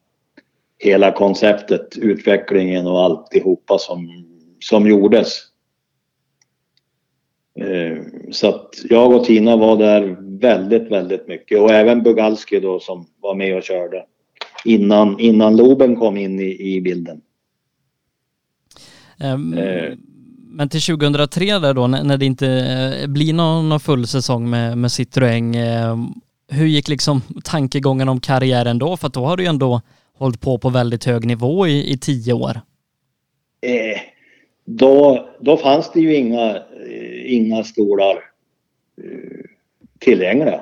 hela 0.79 1.13
konceptet, 1.13 1.99
utvecklingen 1.99 2.87
och 2.87 3.03
alltihopa 3.03 3.79
som, 3.79 4.09
som 4.61 4.87
gjordes. 4.87 5.41
Så 8.31 8.49
att 8.49 8.71
jag 8.91 9.13
och 9.13 9.25
Tina 9.25 9.57
var 9.57 9.77
där 9.77 10.17
väldigt, 10.41 10.91
väldigt 10.91 11.29
mycket 11.29 11.61
och 11.61 11.71
även 11.71 12.03
Bugalski 12.03 12.61
då 12.61 12.81
som 12.81 13.07
var 13.21 13.35
med 13.35 13.57
och 13.57 13.63
körde 13.63 14.05
innan, 14.65 15.21
innan 15.21 15.57
Loben 15.57 15.97
kom 15.97 16.17
in 16.17 16.41
i, 16.41 16.77
i 16.77 16.81
bilden. 16.81 17.21
Um, 19.21 19.55
eh. 19.55 19.93
Men 20.57 20.69
till 20.69 20.81
2003 20.81 21.59
där 21.59 21.75
då, 21.75 21.87
när 21.87 22.17
det 22.17 22.27
inte 22.27 22.49
eh, 22.49 23.07
blir 23.09 23.33
någon, 23.33 23.69
någon 23.69 23.81
full 23.81 24.07
säsong 24.07 24.51
med, 24.51 24.79
med 24.79 24.89
Citroën, 24.89 25.57
eh, 25.57 25.97
hur 26.49 26.67
gick 26.67 26.89
liksom 26.89 27.23
tankegången 27.45 28.09
om 28.09 28.21
karriären 28.21 28.79
då? 28.79 28.97
För 28.97 29.09
då 29.09 29.25
har 29.25 29.37
du 29.37 29.43
ju 29.43 29.49
ändå 29.49 29.81
hållit 30.19 30.41
på 30.41 30.59
på 30.59 30.69
väldigt 30.69 31.05
hög 31.05 31.27
nivå 31.27 31.67
i, 31.67 31.93
i 31.93 31.99
tio 31.99 32.33
år. 32.33 32.61
Eh, 33.61 34.01
då, 34.65 35.29
då 35.41 35.57
fanns 35.57 35.91
det 35.93 36.01
ju 36.01 36.17
inga, 36.17 36.57
eh, 36.57 37.35
inga 37.35 37.65
stolar 37.65 38.17
eh, 39.03 39.45
tillgängliga. 39.99 40.61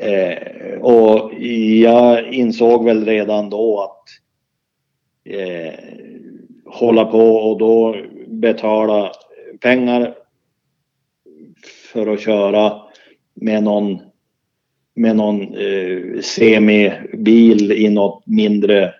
Eh, 0.00 0.78
och 0.80 1.34
jag 1.80 2.32
insåg 2.32 2.84
väl 2.84 3.04
redan 3.04 3.50
då 3.50 3.80
att 3.82 4.08
eh, 5.34 5.74
hålla 6.66 7.04
på 7.04 7.36
och 7.36 7.58
då 7.58 7.96
betala 8.26 9.12
pengar 9.60 10.14
för 11.92 12.06
att 12.06 12.20
köra 12.20 12.82
med 13.34 13.62
någon, 13.62 13.98
med 14.94 15.16
någon 15.16 15.54
eh, 15.54 16.20
semibil 16.20 17.72
i 17.72 17.88
något 17.88 18.26
mindre 18.26 18.94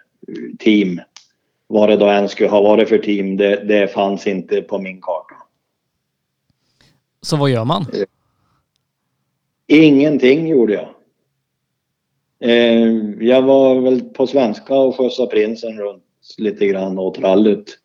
team. 0.58 1.00
Vad 1.66 1.88
det 1.88 1.96
då 1.96 2.06
än 2.06 2.28
skulle 2.28 2.48
ha 2.48 2.62
varit 2.62 2.88
för 2.88 2.98
team, 2.98 3.36
det, 3.36 3.64
det 3.64 3.88
fanns 3.88 4.26
inte 4.26 4.62
på 4.62 4.78
min 4.78 5.00
karta. 5.00 5.34
Så 7.20 7.36
vad 7.36 7.50
gör 7.50 7.64
man? 7.64 7.86
Ingenting 9.66 10.48
gjorde 10.48 10.72
jag. 10.72 10.88
Eh, 12.40 12.88
jag 13.20 13.42
var 13.42 13.80
väl 13.80 14.00
på 14.00 14.26
svenska 14.26 14.74
och 14.74 14.96
skjutsade 14.96 15.30
prinsen 15.30 15.78
runt 15.78 16.04
lite 16.38 16.66
grann 16.66 16.98
åt 16.98 17.18
rallyt. 17.18 17.78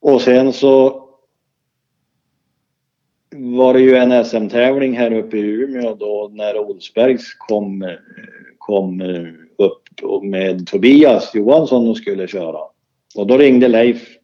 Och 0.00 0.20
sen 0.20 0.52
så 0.52 1.02
var 3.36 3.74
det 3.74 3.80
ju 3.80 3.96
en 3.96 4.24
SM-tävling 4.24 4.96
här 4.96 5.12
uppe 5.12 5.36
i 5.36 5.40
Umeå 5.40 5.94
då 5.94 6.30
när 6.32 6.58
Olsbergs 6.58 7.34
kom, 7.34 7.96
kom 8.58 9.00
upp 9.58 10.22
med 10.22 10.66
Tobias 10.66 11.34
Johansson 11.34 11.88
och 11.88 11.96
skulle 11.96 12.28
köra. 12.28 12.60
Och 13.16 13.26
då 13.26 13.38
ringde 13.38 13.68
Leif 13.68 14.16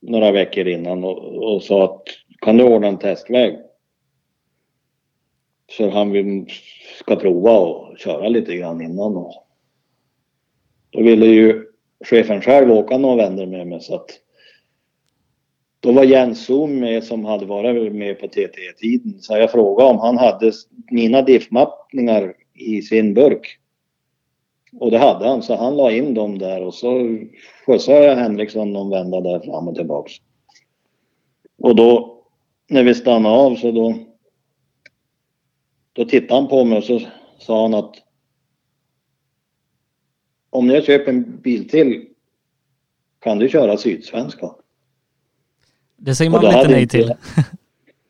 några 0.00 0.32
veckor 0.32 0.68
innan 0.68 1.04
och, 1.04 1.54
och 1.54 1.62
sa 1.62 1.84
att 1.84 2.02
kan 2.40 2.56
du 2.56 2.64
ordna 2.64 2.86
en 2.88 2.98
testväg? 2.98 3.58
Så 5.70 5.90
han 5.90 6.10
vill, 6.10 6.46
ska 6.98 7.16
prova 7.16 7.58
och 7.58 7.98
köra 7.98 8.28
lite 8.28 8.56
grann 8.56 8.80
innan. 8.80 9.16
Och 9.16 9.34
då 10.90 11.02
ville 11.02 11.26
ju 11.26 11.66
chefen 12.04 12.40
själv 12.40 12.70
åka 12.70 12.98
några 12.98 13.16
vändor 13.16 13.46
med 13.46 13.66
mig 13.66 13.80
så 13.80 13.94
att 13.94 14.10
då 15.80 15.92
var 15.92 16.04
Jens 16.04 16.44
Zoom 16.44 16.80
med 16.80 17.04
som 17.04 17.24
hade 17.24 17.46
varit 17.46 17.92
med 17.92 18.20
på 18.20 18.28
TT-tiden. 18.28 19.20
Så 19.20 19.36
jag 19.36 19.52
frågade 19.52 19.90
om 19.90 19.98
han 19.98 20.18
hade 20.18 20.52
mina 20.90 21.22
diffmappningar 21.22 22.34
i 22.54 22.82
sin 22.82 23.14
burk. 23.14 23.58
Och 24.80 24.90
det 24.90 24.98
hade 24.98 25.28
han, 25.28 25.42
så 25.42 25.56
han 25.56 25.76
la 25.76 25.90
in 25.90 26.14
dem 26.14 26.38
där 26.38 26.62
och 26.62 26.74
så 26.74 27.18
skjutsade 27.66 28.04
jag 28.04 28.16
Henriksson 28.16 28.72
någon 28.72 28.90
vända 28.90 29.20
där 29.20 29.40
fram 29.40 29.68
och 29.68 29.74
tillbaks. 29.74 30.12
Och 31.58 31.76
då 31.76 32.22
när 32.68 32.82
vi 32.82 32.94
stannade 32.94 33.36
av 33.36 33.56
så 33.56 33.70
då 33.70 33.94
då 35.96 36.04
tittade 36.04 36.40
han 36.40 36.48
på 36.48 36.64
mig 36.64 36.78
och 36.78 36.84
så 36.84 37.00
sa 37.38 37.62
han 37.62 37.74
att 37.74 37.94
om 40.50 40.70
jag 40.70 40.84
köper 40.84 41.12
en 41.12 41.40
bil 41.40 41.68
till 41.68 42.06
kan 43.20 43.38
du 43.38 43.48
köra 43.48 43.76
Sydsvenska? 43.76 44.50
Det 45.96 46.14
säger 46.14 46.30
man 46.30 46.44
lite 46.44 46.68
nej 46.68 46.88
till. 46.88 47.08
Jag, 47.08 47.44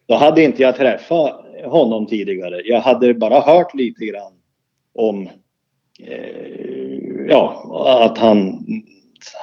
då 0.06 0.14
hade 0.14 0.42
inte 0.42 0.62
jag 0.62 0.76
träffat 0.76 1.44
honom 1.64 2.06
tidigare. 2.06 2.62
Jag 2.64 2.80
hade 2.80 3.14
bara 3.14 3.40
hört 3.40 3.74
lite 3.74 4.06
grann 4.06 4.32
om 4.94 5.28
eh, 6.00 7.26
ja, 7.28 8.00
att 8.04 8.18
han 8.18 8.66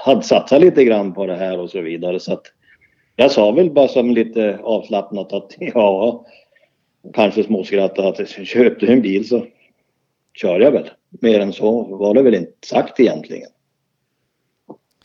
hade 0.06 0.24
satsat 0.24 0.62
lite 0.62 0.84
grann 0.84 1.14
på 1.14 1.26
det 1.26 1.36
här 1.36 1.60
och 1.60 1.70
så 1.70 1.82
vidare. 1.82 2.20
Så 2.20 2.34
att 2.34 2.46
jag 3.16 3.32
sa 3.32 3.52
väl 3.52 3.72
bara 3.72 3.88
som 3.88 4.12
lite 4.12 4.60
avslappnat 4.64 5.34
att 5.34 5.56
ja, 5.60 6.26
kanske 7.14 7.44
småskrattade 7.44 8.08
att 8.08 8.30
köpte 8.30 8.88
en 8.88 9.02
bil 9.02 9.28
så 9.28 9.46
kör 10.34 10.60
jag 10.60 10.72
väl. 10.72 10.90
Mer 11.10 11.40
än 11.40 11.54
så 11.54 11.84
var 11.98 12.14
det 12.14 12.22
väl 12.22 12.36
inte 12.36 12.68
sagt 12.68 13.00
egentligen. 13.00 13.50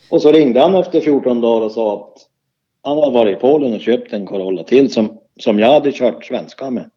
Och 0.09 0.21
så 0.21 0.31
ringde 0.31 0.59
han 0.59 0.75
efter 0.75 1.01
14 1.01 1.41
dagar 1.41 1.65
och 1.65 1.71
sa 1.71 1.95
att 1.95 2.29
han 2.81 2.97
hade 2.97 3.11
varit 3.11 3.37
i 3.37 3.41
Polen 3.41 3.73
och 3.73 3.81
köpt 3.81 4.13
en 4.13 4.25
Corolla 4.25 4.63
till 4.63 4.91
som, 4.91 5.19
som 5.39 5.59
jag 5.59 5.73
hade 5.73 5.91
kört 5.91 6.25
svenska 6.25 6.69
med. 6.69 6.89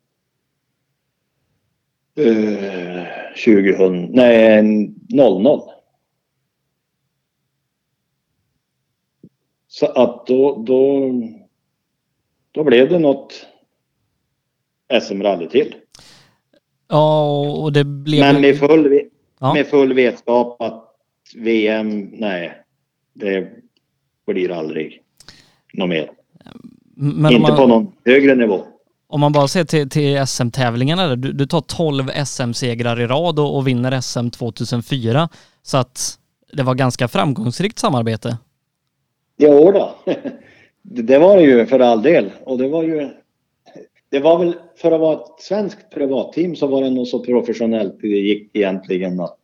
Eh, 2.17 2.27
uh, 2.27 3.05
2000, 3.45 4.05
nej 4.05 4.63
00. 5.09 5.61
Så 9.69 9.87
att 9.87 10.27
då, 10.27 10.65
då, 10.67 11.11
då 12.53 12.65
blev 12.65 12.89
det 12.89 12.99
något 12.99 13.47
SM-rally 15.01 15.49
till. 15.49 15.75
Ja, 16.89 17.41
och 17.41 17.73
det 17.73 17.85
blev... 17.85 18.21
Men 18.21 18.41
med 18.41 18.59
full, 18.59 19.01
ja. 19.41 19.55
med 19.55 19.67
full 19.67 19.93
vetskap 19.93 20.63
att 20.63 20.85
VM, 21.37 22.11
nej, 22.13 22.53
det 23.15 23.49
blir 24.27 24.51
aldrig 24.51 25.03
något 25.73 25.89
mer. 25.89 26.11
Men 26.95 27.33
Inte 27.33 27.49
man, 27.49 27.57
på 27.57 27.67
någon 27.67 27.93
högre 28.05 28.35
nivå. 28.35 28.65
Om 29.07 29.21
man 29.21 29.33
bara 29.33 29.49
ser 29.49 29.65
till, 29.65 29.91
till 29.91 30.27
SM-tävlingarna, 30.27 31.17
du, 31.17 31.33
du 31.33 31.47
tar 31.47 31.61
12 31.61 32.09
SM-segrar 32.27 33.01
i 33.01 33.07
rad 33.07 33.39
och, 33.39 33.57
och 33.57 33.69
vinner 33.69 34.01
SM 34.01 34.29
2004. 34.29 35.29
Så 35.63 35.77
att 35.77 36.19
det 36.53 36.63
var 36.63 36.75
ganska 36.75 37.09
framgångsrikt 37.09 37.79
samarbete. 37.79 38.39
Jo 39.39 39.73
då. 39.73 39.95
det 40.83 41.19
var 41.19 41.37
det 41.37 41.43
ju 41.43 41.67
för 41.67 41.81
all 41.81 42.03
del. 42.03 42.31
Och 42.45 42.59
det 42.59 42.69
var 42.69 42.83
ju 42.83 43.11
det 44.13 44.21
var 44.21 44.39
väl 44.39 44.55
för 44.77 44.93
att 44.93 45.01
vara 45.01 45.15
ett 45.15 45.41
svenskt 45.41 45.91
privatteam 45.91 46.57
så 46.57 46.67
var 46.67 46.83
det 46.83 46.91
nog 46.91 47.07
så 47.07 47.25
professionellt 47.25 48.01
det 48.01 48.09
gick 48.09 48.57
egentligen 48.57 49.21
att 49.21 49.39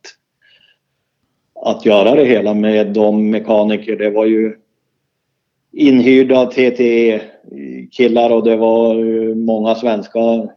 att 1.55 1.87
göra 1.87 2.15
det 2.15 2.25
hela 2.25 2.55
med 2.55 2.87
de 2.87 3.31
mekaniker. 3.31 3.97
Det 3.97 4.11
var 4.11 4.27
ju 4.27 4.57
inhyrda 5.73 6.47
TTE 6.47 7.21
killar 7.91 8.31
och 8.31 8.45
det 8.45 8.57
var 8.57 8.95
många 9.35 9.75
svenska 9.75 10.49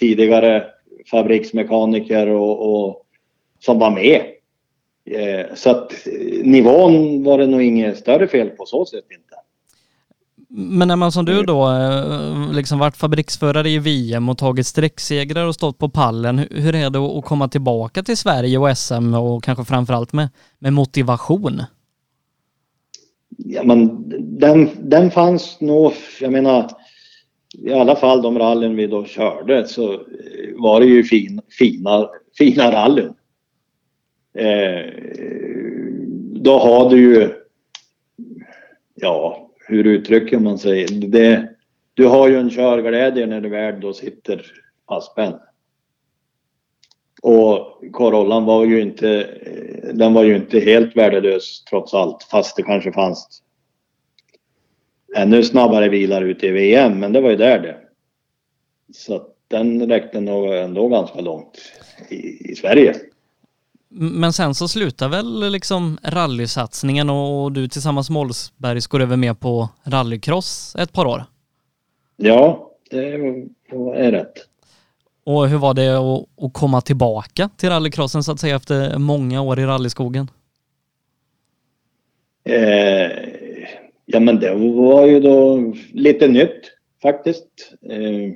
tidigare 0.00 0.64
fabriksmekaniker 1.10 2.26
och, 2.26 2.86
och 2.86 3.06
som 3.58 3.78
var 3.78 3.90
med. 3.90 4.22
Eh, 5.04 5.54
så 5.54 5.70
att 5.70 6.06
eh, 6.06 6.44
nivån 6.44 7.24
var 7.24 7.38
det 7.38 7.46
nog 7.46 7.62
inget 7.62 7.98
större 7.98 8.28
fel 8.28 8.50
på 8.50 8.66
så 8.66 8.84
sätt 8.84 9.04
inte. 9.10 9.29
Men 10.52 10.88
när 10.88 10.96
man 10.96 11.12
som 11.12 11.24
du 11.24 11.42
då 11.42 11.70
eh, 11.70 12.52
liksom 12.52 12.78
varit 12.78 12.96
fabriksförare 12.96 13.70
i 13.70 13.78
VM 13.78 14.28
och 14.28 14.38
tagit 14.38 14.66
sträcksegrar 14.66 15.46
och 15.46 15.54
stått 15.54 15.78
på 15.78 15.88
pallen, 15.88 16.38
hur 16.38 16.74
är 16.74 16.90
det 16.90 16.98
att 16.98 17.24
komma 17.24 17.48
tillbaka 17.48 18.02
till 18.02 18.16
Sverige 18.16 18.58
och 18.58 18.78
SM 18.78 19.14
och 19.14 19.44
kanske 19.44 19.64
framförallt 19.64 20.12
med, 20.12 20.28
med 20.58 20.72
motivation? 20.72 21.62
Ja 23.36 23.62
men 23.62 24.08
den, 24.38 24.70
den 24.82 25.10
fanns 25.10 25.60
nog, 25.60 25.92
jag 26.20 26.32
menar 26.32 26.70
i 27.58 27.72
alla 27.72 27.96
fall 27.96 28.22
de 28.22 28.38
rallyn 28.38 28.76
vi 28.76 28.86
då 28.86 29.04
körde 29.04 29.68
så 29.68 30.02
var 30.56 30.80
det 30.80 30.86
ju 30.86 31.04
fin, 31.04 31.40
fina, 31.58 32.08
fina 32.38 32.72
rallyn. 32.72 33.14
Eh, 34.34 34.92
då 36.34 36.58
har 36.58 36.90
du 36.90 36.96
ju, 36.96 37.30
ja 38.94 39.49
hur 39.70 39.86
uttrycker 39.86 40.38
man 40.38 40.58
sig? 40.58 40.84
Det, 40.86 41.48
du 41.94 42.06
har 42.06 42.28
ju 42.28 42.36
en 42.38 42.50
körglädje 42.50 43.26
när 43.26 43.40
du 43.40 43.48
väl 43.48 43.80
då 43.80 43.92
sitter 43.92 44.46
fastspänd. 44.88 45.34
Och 47.22 47.82
Corollan 47.92 48.44
var 48.44 48.64
ju 48.64 48.80
inte, 48.80 49.30
den 49.94 50.14
var 50.14 50.24
ju 50.24 50.36
inte 50.36 50.60
helt 50.60 50.96
värdelös 50.96 51.64
trots 51.64 51.94
allt, 51.94 52.22
fast 52.22 52.56
det 52.56 52.62
kanske 52.62 52.92
fanns 52.92 53.42
ännu 55.16 55.42
snabbare 55.42 55.90
bilar 55.90 56.22
ute 56.22 56.46
i 56.46 56.50
VM, 56.50 56.98
men 56.98 57.12
det 57.12 57.20
var 57.20 57.30
ju 57.30 57.36
där 57.36 57.58
det. 57.58 57.76
Så 58.92 59.26
den 59.48 59.88
räckte 59.88 60.20
nog 60.20 60.54
ändå 60.54 60.88
ganska 60.88 61.20
långt 61.20 61.58
i, 62.08 62.50
i 62.50 62.54
Sverige. 62.56 62.94
Men 63.92 64.32
sen 64.32 64.54
så 64.54 64.68
slutar 64.68 65.08
väl 65.08 65.52
liksom 65.52 65.98
rallysatsningen 66.02 67.10
och 67.10 67.52
du 67.52 67.68
tillsammans 67.68 68.10
med 68.10 68.20
Olsbergs 68.20 68.86
går 68.86 69.00
över 69.00 69.16
med 69.16 69.40
på 69.40 69.68
rallycross 69.84 70.76
ett 70.78 70.92
par 70.92 71.06
år? 71.06 71.24
Ja, 72.16 72.70
det 72.90 73.12
är 73.94 74.12
rätt. 74.12 74.32
Och 75.24 75.48
hur 75.48 75.58
var 75.58 75.74
det 75.74 75.96
att 76.46 76.52
komma 76.52 76.80
tillbaka 76.80 77.50
till 77.56 77.68
rallycrossen 77.68 78.22
så 78.22 78.32
att 78.32 78.40
säga 78.40 78.56
efter 78.56 78.98
många 78.98 79.42
år 79.42 79.58
i 79.58 79.64
rallyskogen? 79.64 80.30
Eh, 82.44 83.10
ja 84.06 84.20
men 84.20 84.40
det 84.40 84.54
var 84.54 85.06
ju 85.06 85.20
då 85.20 85.72
lite 85.92 86.28
nytt 86.28 86.60
faktiskt. 87.02 87.72
Eh, 87.90 88.32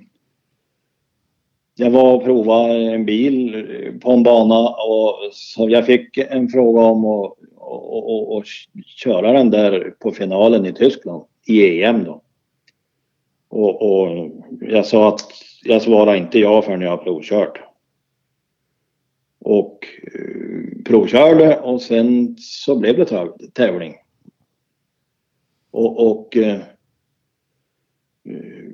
jag 1.75 1.91
var 1.91 2.15
och 2.15 2.25
provade 2.25 2.75
en 2.75 3.05
bil 3.05 3.67
på 4.03 4.11
en 4.11 4.23
bana 4.23 4.69
och 4.69 5.19
så 5.33 5.71
jag 5.71 5.87
fick 5.87 6.19
en 6.19 6.49
fråga 6.49 6.81
om 6.81 7.05
att 7.05 7.39
och, 7.65 8.11
och, 8.11 8.37
och 8.37 8.45
köra 8.87 9.33
den 9.33 9.51
där 9.51 9.95
på 9.99 10.11
finalen 10.11 10.67
i 10.67 10.73
Tyskland 10.73 11.25
i 11.47 11.83
EM 11.83 12.05
då. 12.05 12.23
Och, 13.49 13.83
och 13.83 14.31
jag 14.61 14.87
sa 14.87 15.09
att 15.09 15.21
jag 15.65 15.83
svarar 15.83 16.15
inte 16.15 16.39
ja 16.39 16.63
förrän 16.63 16.81
jag 16.81 16.91
har 16.91 16.97
provkört. 16.97 17.61
Och 19.41 19.87
eh, 20.03 20.83
provkörde 20.85 21.61
och 21.61 21.83
sen 21.83 22.37
så 22.39 22.77
blev 22.77 22.97
det 22.97 23.33
tävling. 23.53 23.95
Och, 25.71 26.11
och 26.11 26.37
eh, 26.37 26.61
eh, 28.25 28.73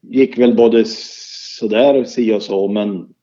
gick 0.00 0.38
väl 0.38 0.56
både 0.56 0.84
sådär 1.58 2.04
si 2.04 2.32
och 2.32 2.42
så 2.42 2.68
men 2.68 3.14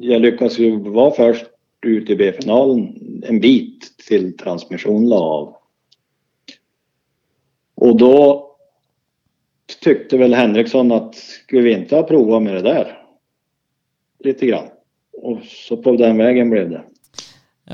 jag 0.00 0.22
lyckades 0.22 0.58
ju 0.58 0.78
vara 0.78 1.10
först 1.10 1.46
ut 1.82 2.10
i 2.10 2.16
B-finalen 2.16 2.94
en 3.24 3.40
bit 3.40 3.98
till 4.08 4.36
transmission 4.36 5.08
la 5.08 5.20
av. 5.20 5.56
Och 7.74 7.96
då 7.96 8.46
tyckte 9.82 10.16
väl 10.16 10.34
Henriksson 10.34 10.92
att 10.92 11.14
skulle 11.14 11.62
vi 11.62 11.72
inte 11.72 11.96
ha 11.96 12.02
provat 12.02 12.42
med 12.42 12.54
det 12.54 12.62
där? 12.62 13.02
Lite 14.18 14.46
grann. 14.46 14.66
Och 15.22 15.38
så 15.42 15.76
på 15.76 15.96
den 15.96 16.18
vägen 16.18 16.50
blev 16.50 16.70
det. 16.70 16.84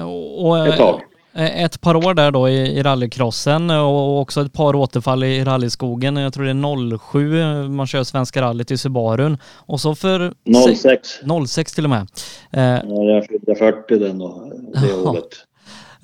Och, 0.03 0.69
ett 0.69 0.77
tag. 0.77 1.01
Eh, 1.35 1.65
ett 1.65 1.81
par 1.81 1.95
år 1.95 2.15
där 2.15 2.31
då 2.31 2.49
i, 2.49 2.79
i 2.79 2.83
rallycrossen 2.83 3.71
och 3.71 4.21
också 4.21 4.41
ett 4.41 4.53
par 4.53 4.75
återfall 4.75 5.25
i 5.25 5.45
rallyskogen. 5.45 6.17
Jag 6.17 6.33
tror 6.33 6.45
det 6.45 6.51
är 6.51 6.99
07 6.99 7.69
man 7.69 7.87
kör 7.87 8.05
Svenska 8.05 8.43
rallyt 8.43 8.71
i 8.71 8.79
Subarun. 8.79 9.39
Och 9.45 9.81
så 9.81 9.95
för... 9.95 10.35
06. 10.77 11.21
06 11.49 11.75
till 11.75 11.85
och 11.85 11.91
med. 11.91 12.09
Eh, 12.51 12.63
ja, 12.63 13.03
jag 13.03 13.27
fyllde 13.27 13.55
40 13.55 13.99
den 13.99 14.19
då, 14.19 14.53
det 14.75 14.95
året. 14.95 15.25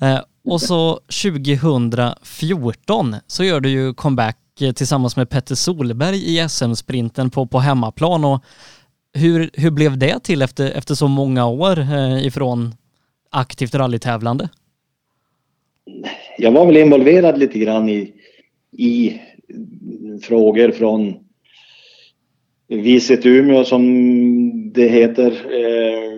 Eh, 0.01 0.19
och 0.49 0.61
så 0.61 0.93
2014 0.93 3.15
så 3.27 3.43
gör 3.43 3.59
du 3.59 3.69
ju 3.69 3.93
comeback 3.93 4.37
tillsammans 4.75 5.15
med 5.15 5.29
Petter 5.29 5.55
Solberg 5.55 6.17
i 6.17 6.49
SM-sprinten 6.49 7.29
på, 7.29 7.47
på 7.47 7.59
hemmaplan. 7.59 8.25
Och 8.25 8.43
hur, 9.13 9.49
hur 9.53 9.71
blev 9.71 9.97
det 9.97 10.23
till 10.23 10.41
efter, 10.41 10.71
efter 10.71 10.95
så 10.95 11.07
många 11.07 11.45
år 11.45 11.79
eh, 11.79 12.25
ifrån 12.25 12.75
aktivt 13.31 13.75
rallytävlande? 13.75 14.49
Jag 16.37 16.51
var 16.51 16.65
väl 16.65 16.77
involverad 16.77 17.37
lite 17.37 17.59
grann 17.59 17.89
i, 17.89 18.13
i 18.77 19.21
frågor 20.21 20.71
från 20.71 21.13
Visit 22.67 23.25
Umeå 23.25 23.63
som 23.63 23.83
det 24.73 24.87
heter 24.87 25.31
eh, 25.31 26.09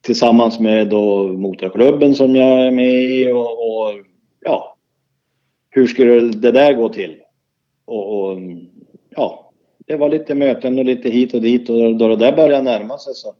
tillsammans 0.00 0.60
med 0.60 0.88
då 0.88 1.28
motorklubben 1.28 2.14
som 2.14 2.36
jag 2.36 2.66
är 2.66 2.70
med 2.70 2.94
i 2.94 3.32
och, 3.32 3.52
och 3.52 3.92
ja, 4.40 4.76
hur 5.70 5.86
skulle 5.86 6.20
det 6.20 6.52
där 6.52 6.72
gå 6.72 6.88
till? 6.88 7.16
Och, 7.84 8.30
och, 8.30 8.38
ja, 9.10 9.52
det 9.86 9.96
var 9.96 10.08
lite 10.08 10.34
möten 10.34 10.78
och 10.78 10.84
lite 10.84 11.10
hit 11.10 11.34
och 11.34 11.42
dit 11.42 11.70
och 11.70 11.96
då 11.96 12.08
det 12.08 12.16
där 12.16 12.36
började 12.36 12.62
närma 12.62 12.98
sig 12.98 13.14
så 13.14 13.34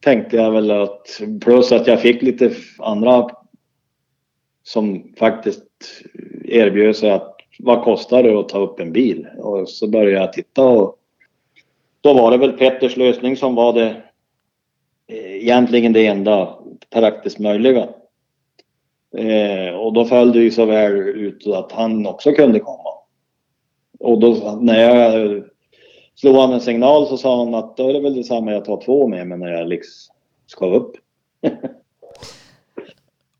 tänkte 0.00 0.36
jag 0.36 0.50
väl 0.50 0.70
att 0.70 1.20
plus 1.40 1.72
att 1.72 1.86
jag 1.86 2.00
fick 2.00 2.22
lite 2.22 2.50
andra 2.78 3.28
som 4.62 5.12
faktiskt 5.18 5.64
erbjöd 6.44 6.96
sig 6.96 7.10
att 7.10 7.36
vad 7.58 7.84
kostar 7.84 8.22
det 8.22 8.40
att 8.40 8.48
ta 8.48 8.58
upp 8.58 8.80
en 8.80 8.92
bil? 8.92 9.26
Och 9.38 9.68
så 9.68 9.88
började 9.88 10.20
jag 10.20 10.32
titta 10.32 10.64
och 10.64 10.98
då 12.00 12.14
var 12.14 12.30
det 12.30 12.36
väl 12.36 12.52
Petters 12.52 12.96
lösning 12.96 13.36
som 13.36 13.54
var 13.54 13.72
det 13.72 14.02
eh, 15.06 15.36
egentligen 15.36 15.92
det 15.92 16.06
enda 16.06 16.58
praktiskt 16.90 17.38
möjliga. 17.38 17.88
Eh, 19.16 19.74
och 19.74 19.92
då 19.92 20.04
föll 20.04 20.32
det 20.32 20.40
ju 20.40 20.50
så 20.50 20.64
väl 20.64 20.92
ut 20.92 21.46
att 21.46 21.72
han 21.72 22.06
också 22.06 22.32
kunde 22.32 22.60
komma. 22.60 22.90
Och 23.98 24.20
då 24.20 24.58
när 24.60 24.80
jag 24.80 25.42
slog 26.14 26.36
han 26.36 26.52
en 26.52 26.60
signal 26.60 27.06
så 27.06 27.16
sa 27.16 27.44
han 27.44 27.54
att 27.54 27.76
då 27.76 27.88
är 27.88 27.92
det 27.92 28.00
väl 28.00 28.14
detsamma 28.14 28.52
jag 28.52 28.64
tar 28.64 28.80
två 28.80 29.08
med 29.08 29.26
mig 29.26 29.38
när 29.38 29.52
jag 29.52 29.68
liksom 29.68 30.14
ska 30.46 30.66
upp. 30.66 30.96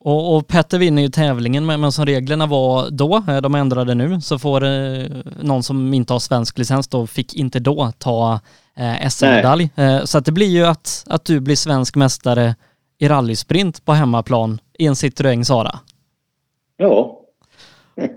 och, 0.05 0.37
och, 0.37 0.47
Petter 0.47 0.79
vinner 0.79 1.03
ju 1.03 1.09
tävlingen 1.09 1.67
men 1.67 1.93
som 1.93 2.07
reglerna 2.07 2.47
var 2.47 2.91
då, 2.91 3.25
eh, 3.29 3.41
de 3.41 3.55
ändrade 3.55 3.95
nu, 3.95 4.21
så 4.21 4.39
får 4.39 4.65
eh, 4.65 5.07
någon 5.41 5.63
som 5.63 5.95
inte 5.95 6.13
har 6.13 6.21
svensk 6.21 6.59
licens 6.59 6.89
då, 6.89 7.07
fick 7.07 7.35
inte 7.35 7.61
då 7.61 7.93
ta 7.99 8.41
eh, 8.77 9.09
SM-medalj. 9.09 9.71
Eh, 9.77 10.05
så 10.05 10.19
att 10.19 10.25
det 10.25 10.33
blir 10.33 10.47
ju 10.49 10.65
att, 10.65 11.05
att 11.07 11.25
du 11.25 11.41
blir 11.41 11.57
svensk 11.57 11.97
mästare 11.97 12.55
i 12.99 13.09
rallysprint 13.09 13.85
på 13.85 13.93
hemmaplan 13.93 14.61
i 14.79 14.87
en 14.87 14.95
Citroën 14.95 15.45
Sara. 15.45 15.79
Ja. 16.77 17.21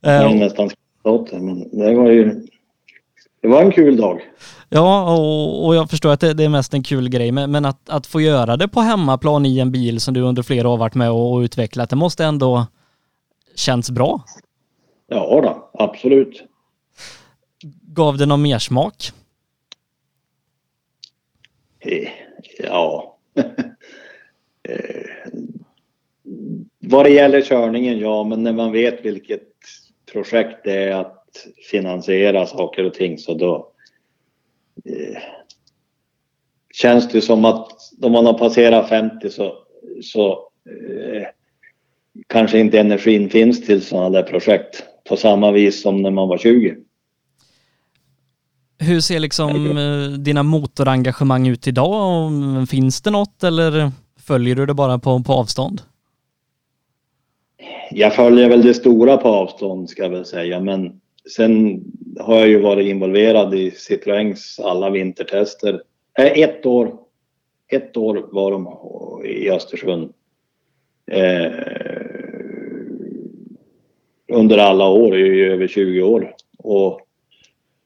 jag 0.00 0.32
är 0.32 0.34
nästan 0.34 0.70
skrattat 0.70 1.42
men 1.42 1.78
det 1.78 1.94
var 1.94 2.10
ju 2.10 2.46
det 3.42 3.48
var 3.48 3.62
en 3.62 3.72
kul 3.72 3.96
dag. 3.96 4.20
Ja, 4.74 5.14
och, 5.14 5.66
och 5.66 5.74
jag 5.74 5.90
förstår 5.90 6.12
att 6.12 6.20
det, 6.20 6.34
det, 6.34 6.44
är 6.44 6.48
mest 6.48 6.74
en 6.74 6.82
kul 6.82 7.08
grej, 7.08 7.32
men, 7.32 7.50
men 7.50 7.64
att, 7.64 7.90
att 7.90 8.06
få 8.06 8.20
göra 8.20 8.56
det 8.56 8.68
på 8.68 8.80
hemmaplan 8.80 9.46
i 9.46 9.58
en 9.58 9.72
bil 9.72 10.00
som 10.00 10.14
du 10.14 10.20
under 10.20 10.42
flera 10.42 10.68
år 10.68 10.76
varit 10.76 10.94
med 10.94 11.10
och, 11.10 11.32
och 11.32 11.38
utvecklat, 11.38 11.90
det 11.90 11.96
måste 11.96 12.24
ändå 12.24 12.66
känts 13.54 13.90
bra? 13.90 14.24
Ja, 15.08 15.40
då, 15.42 15.70
absolut. 15.84 16.42
Gav 17.82 18.18
det 18.18 18.26
någon 18.26 18.42
mer 18.42 18.58
smak? 18.58 19.12
Eh, 21.80 22.08
ja. 22.58 23.18
Eh, 24.68 25.32
vad 26.78 27.04
det 27.04 27.10
gäller 27.10 27.42
körningen, 27.42 27.98
ja, 27.98 28.24
men 28.24 28.42
när 28.42 28.52
man 28.52 28.72
vet 28.72 29.04
vilket 29.04 29.48
projekt 30.12 30.60
det 30.64 30.72
är 30.72 30.92
att 30.92 31.46
finansiera 31.70 32.46
saker 32.46 32.84
och 32.84 32.94
ting 32.94 33.18
så 33.18 33.34
då 33.34 33.71
känns 36.72 37.08
det 37.08 37.20
som 37.20 37.44
att 37.44 37.68
om 38.02 38.12
man 38.12 38.26
har 38.26 38.38
passerat 38.38 38.88
50 38.88 39.30
så, 39.30 39.52
så 40.02 40.30
eh, 40.68 41.26
kanske 42.26 42.58
inte 42.58 42.80
energin 42.80 43.30
finns 43.30 43.66
till 43.66 43.82
sådana 43.82 44.10
där 44.10 44.22
projekt 44.22 44.82
på 45.08 45.16
samma 45.16 45.52
vis 45.52 45.82
som 45.82 46.02
när 46.02 46.10
man 46.10 46.28
var 46.28 46.38
20. 46.38 46.76
Hur 48.78 49.00
ser 49.00 49.20
liksom 49.20 49.78
eh, 49.78 50.18
dina 50.18 50.42
motorengagemang 50.42 51.48
ut 51.48 51.66
idag? 51.66 52.30
Finns 52.70 53.02
det 53.02 53.10
något 53.10 53.44
eller 53.44 53.90
följer 54.20 54.54
du 54.54 54.66
det 54.66 54.74
bara 54.74 54.98
på, 54.98 55.22
på 55.22 55.32
avstånd? 55.32 55.82
Jag 57.90 58.14
följer 58.14 58.48
väl 58.48 58.62
det 58.62 58.74
stora 58.74 59.16
på 59.16 59.28
avstånd 59.28 59.90
ska 59.90 60.02
jag 60.02 60.10
väl 60.10 60.24
säga 60.24 60.60
men 60.60 61.00
sen 61.30 61.84
har 62.20 62.38
jag 62.38 62.48
ju 62.48 62.60
varit 62.60 62.86
involverad 62.86 63.54
i 63.54 63.70
Citroëns 63.70 64.60
alla 64.60 64.90
vintertester. 64.90 65.82
Eh, 66.18 66.38
ett 66.38 66.66
år. 66.66 66.94
Ett 67.68 67.96
år 67.96 68.28
var 68.32 68.50
de 68.50 68.68
i 69.26 69.50
Östersund. 69.50 70.12
Eh, 71.10 71.52
under 74.32 74.58
alla 74.58 74.88
år, 74.88 75.18
i 75.18 75.40
över 75.40 75.66
20 75.66 76.02
år. 76.02 76.34
Och 76.58 77.00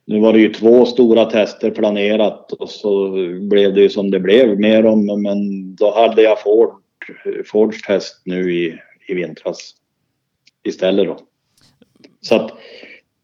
nu 0.05 0.21
var 0.21 0.33
det 0.33 0.39
ju 0.39 0.53
två 0.53 0.87
stora 0.87 1.25
tester 1.25 1.71
planerat 1.71 2.53
och 2.53 2.71
så 2.71 3.11
blev 3.41 3.75
det 3.75 3.81
ju 3.81 3.89
som 3.89 4.11
det 4.11 4.21
blev 4.21 4.61
med 4.61 4.85
dem. 4.85 5.23
Men 5.23 5.75
då 5.75 5.95
hade 5.95 6.23
jag 6.23 6.43
Ford, 6.43 6.71
Fords 7.47 7.83
test 7.83 8.23
nu 8.25 8.55
i, 8.55 8.79
i 9.09 9.15
vintras 9.15 9.75
istället 10.63 11.07
då. 11.07 11.19
Så 12.21 12.35
att 12.35 12.53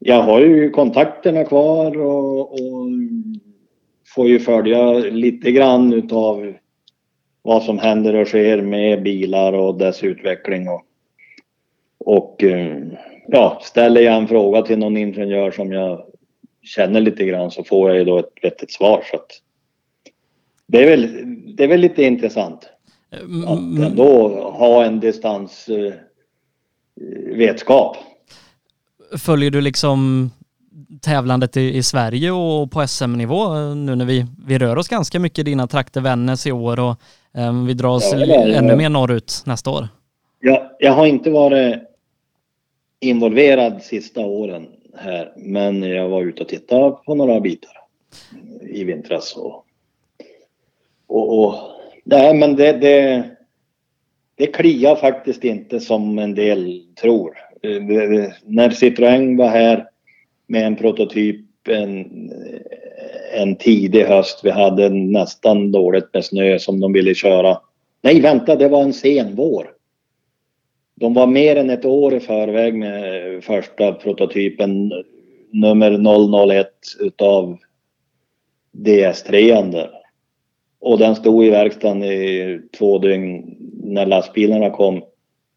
jag 0.05 0.21
har 0.21 0.39
ju 0.39 0.69
kontakterna 0.69 1.43
kvar 1.43 1.97
och, 1.97 2.51
och 2.51 2.87
får 4.15 4.27
ju 4.27 4.39
följa 4.39 4.91
lite 4.93 5.51
grann 5.51 5.93
utav 5.93 6.53
vad 7.41 7.63
som 7.63 7.79
händer 7.79 8.15
och 8.15 8.27
sker 8.27 8.61
med 8.61 9.03
bilar 9.03 9.53
och 9.53 9.77
dess 9.77 10.03
utveckling. 10.03 10.69
Och, 10.69 10.81
och 11.97 12.43
eh, 12.43 12.77
ja, 13.27 13.59
ställer 13.63 14.01
jag 14.01 14.15
en 14.15 14.27
fråga 14.27 14.61
till 14.61 14.79
någon 14.79 14.97
ingenjör 14.97 15.51
som 15.51 15.71
jag 15.71 16.05
känner 16.61 17.01
lite 17.01 17.25
grann 17.25 17.51
så 17.51 17.63
får 17.63 17.89
jag 17.89 17.97
ju 17.97 18.05
då 18.05 18.19
ett 18.19 18.33
vettigt 18.41 18.71
svar. 18.71 19.03
Så 19.11 19.19
det, 20.67 20.83
är 20.83 20.89
väl, 20.89 21.07
det 21.55 21.63
är 21.63 21.67
väl 21.67 21.79
lite 21.79 22.03
intressant 22.03 22.69
mm, 23.11 23.47
att 23.47 23.59
ändå 23.89 24.27
ha 24.51 24.85
en 24.85 24.99
distansvetskap. 24.99 27.97
Eh, 27.97 28.12
följer 29.17 29.51
du 29.51 29.61
liksom 29.61 30.29
tävlandet 31.01 31.57
i, 31.57 31.77
i 31.77 31.83
Sverige 31.83 32.31
och 32.31 32.71
på 32.71 32.87
SM-nivå 32.87 33.53
nu 33.73 33.95
när 33.95 34.05
vi, 34.05 34.25
vi 34.47 34.57
rör 34.57 34.77
oss 34.77 34.87
ganska 34.87 35.19
mycket 35.19 35.39
i 35.39 35.43
dina 35.43 35.67
trakter 35.67 36.01
Vännäs 36.01 36.47
i 36.47 36.51
år 36.51 36.79
och 36.79 36.95
um, 37.33 37.65
vi 37.65 37.73
drar 37.73 37.89
oss 37.89 38.13
ja, 38.13 38.35
ännu 38.35 38.75
mer 38.75 38.89
norrut 38.89 39.43
nästa 39.45 39.69
år? 39.69 39.87
Ja, 40.39 40.71
jag 40.79 40.93
har 40.93 41.05
inte 41.05 41.29
varit 41.29 41.75
involverad 42.99 43.81
sista 43.81 44.21
åren 44.21 44.67
här, 44.97 45.33
men 45.37 45.83
jag 45.83 46.09
var 46.09 46.23
ute 46.23 46.41
och 46.41 46.47
tittade 46.47 46.91
på 47.05 47.15
några 47.15 47.39
bitar. 47.39 47.71
i 48.69 48.83
vintras. 48.83 49.35
Och, 49.37 49.65
och, 51.07 51.43
och 51.43 51.55
nej, 52.03 52.33
men 52.33 52.55
det, 52.55 52.71
det, 52.71 53.29
det 54.35 54.47
kliar 54.47 54.95
faktiskt 54.95 55.43
inte 55.43 55.79
som 55.79 56.19
en 56.19 56.35
del 56.35 56.83
tror. 57.01 57.37
När 58.45 58.69
Citroën 58.69 59.37
var 59.37 59.47
här 59.47 59.87
med 60.47 60.67
en 60.67 60.75
prototyp 60.75 61.45
en, 61.67 62.31
en 63.33 63.55
tidig 63.55 64.03
höst. 64.03 64.39
Vi 64.43 64.49
hade 64.49 64.89
nästan 64.89 65.71
dåligt 65.71 66.13
med 66.13 66.25
snö 66.25 66.59
som 66.59 66.79
de 66.79 66.93
ville 66.93 67.15
köra. 67.15 67.57
Nej, 68.01 68.21
vänta, 68.21 68.55
det 68.55 68.67
var 68.67 68.81
en 68.81 68.93
sen 68.93 69.35
vår. 69.35 69.67
De 70.95 71.13
var 71.13 71.27
mer 71.27 71.55
än 71.55 71.69
ett 71.69 71.85
år 71.85 72.13
i 72.13 72.19
förväg 72.19 72.75
med 72.75 73.43
första 73.43 73.93
prototypen 73.93 74.91
nummer 75.51 75.91
001 76.49 76.67
utav 76.99 77.57
DS3 78.71 79.71
där. 79.71 79.89
Och 80.79 80.99
den 80.99 81.15
stod 81.15 81.45
i 81.45 81.49
verkstaden 81.49 82.03
i 82.03 82.59
två 82.77 82.97
dygn 82.97 83.57
när 83.83 84.05
lastbilarna 84.05 84.69
kom. 84.69 85.03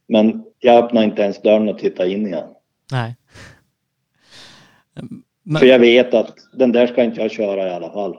Men 0.09 0.46
jag 0.67 0.85
öppnade 0.85 1.07
inte 1.07 1.23
ens 1.23 1.43
dörren 1.43 1.69
och 1.69 1.79
tittade 1.79 2.13
in 2.13 2.27
igen. 2.27 2.49
Nej. 2.93 3.17
Men... 5.43 5.61
För 5.61 5.67
jag 5.67 5.79
vet 5.79 6.15
att 6.15 6.35
den 6.53 6.73
där 6.73 6.87
ska 6.87 7.05
inte 7.05 7.21
jag 7.21 7.31
köra 7.31 7.69
i 7.69 7.71
alla 7.71 7.93
fall. 7.93 8.17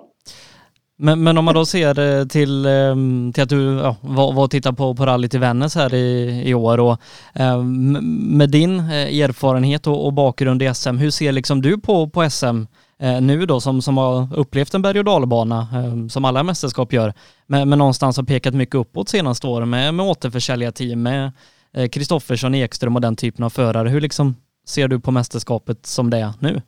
Men, 0.99 1.23
men 1.23 1.37
om 1.37 1.45
man 1.45 1.53
då 1.53 1.65
ser 1.65 1.99
eh, 1.99 2.25
till, 2.25 2.65
ehm, 2.65 3.31
till 3.33 3.43
att 3.43 3.49
du 3.49 3.63
ja, 3.63 3.95
var, 4.01 4.33
var 4.33 4.43
och 4.43 4.51
tittade 4.51 4.75
på, 4.75 4.95
på 4.95 5.05
rallyt 5.05 5.33
i 5.33 5.37
Vännäs 5.37 5.75
här 5.75 5.93
i, 5.93 6.41
i 6.45 6.53
år 6.53 6.79
och 6.79 7.01
ehm, 7.33 7.91
med 8.37 8.49
din 8.49 8.79
eh, 8.79 9.19
erfarenhet 9.19 9.87
och, 9.87 10.05
och 10.05 10.13
bakgrund 10.13 10.63
i 10.63 10.73
SM, 10.73 10.97
hur 10.97 11.09
ser 11.09 11.31
liksom 11.31 11.61
du 11.61 11.77
på, 11.77 12.09
på 12.09 12.29
SM 12.29 12.65
eh, 12.99 13.21
nu 13.21 13.45
då 13.45 13.61
som, 13.61 13.81
som 13.81 13.97
har 13.97 14.39
upplevt 14.39 14.73
en 14.73 14.81
berg 14.81 14.99
och 14.99 15.05
dalbana 15.05 15.67
ehm, 15.73 16.09
som 16.09 16.25
alla 16.25 16.43
mästerskap 16.43 16.93
gör, 16.93 17.13
men, 17.47 17.69
men 17.69 17.79
någonstans 17.79 18.17
har 18.17 18.23
pekat 18.23 18.53
mycket 18.53 18.75
uppåt 18.75 19.09
senaste 19.09 19.47
åren 19.47 19.69
med, 19.69 19.93
med 19.93 20.05
återförsäljarteam, 20.05 21.01
med 21.01 21.31
Eh, 21.73 21.89
Kristoffersson, 21.89 22.55
Ekström 22.55 22.95
och 22.95 23.01
den 23.01 23.15
typen 23.15 23.45
av 23.45 23.49
förare. 23.49 23.89
Hur 23.89 24.01
liksom 24.01 24.35
ser 24.65 24.87
du 24.87 24.99
på 24.99 25.11
mästerskapet 25.11 25.85
som 25.85 26.09
det 26.09 26.17
är 26.17 26.33
nu? 26.39 26.61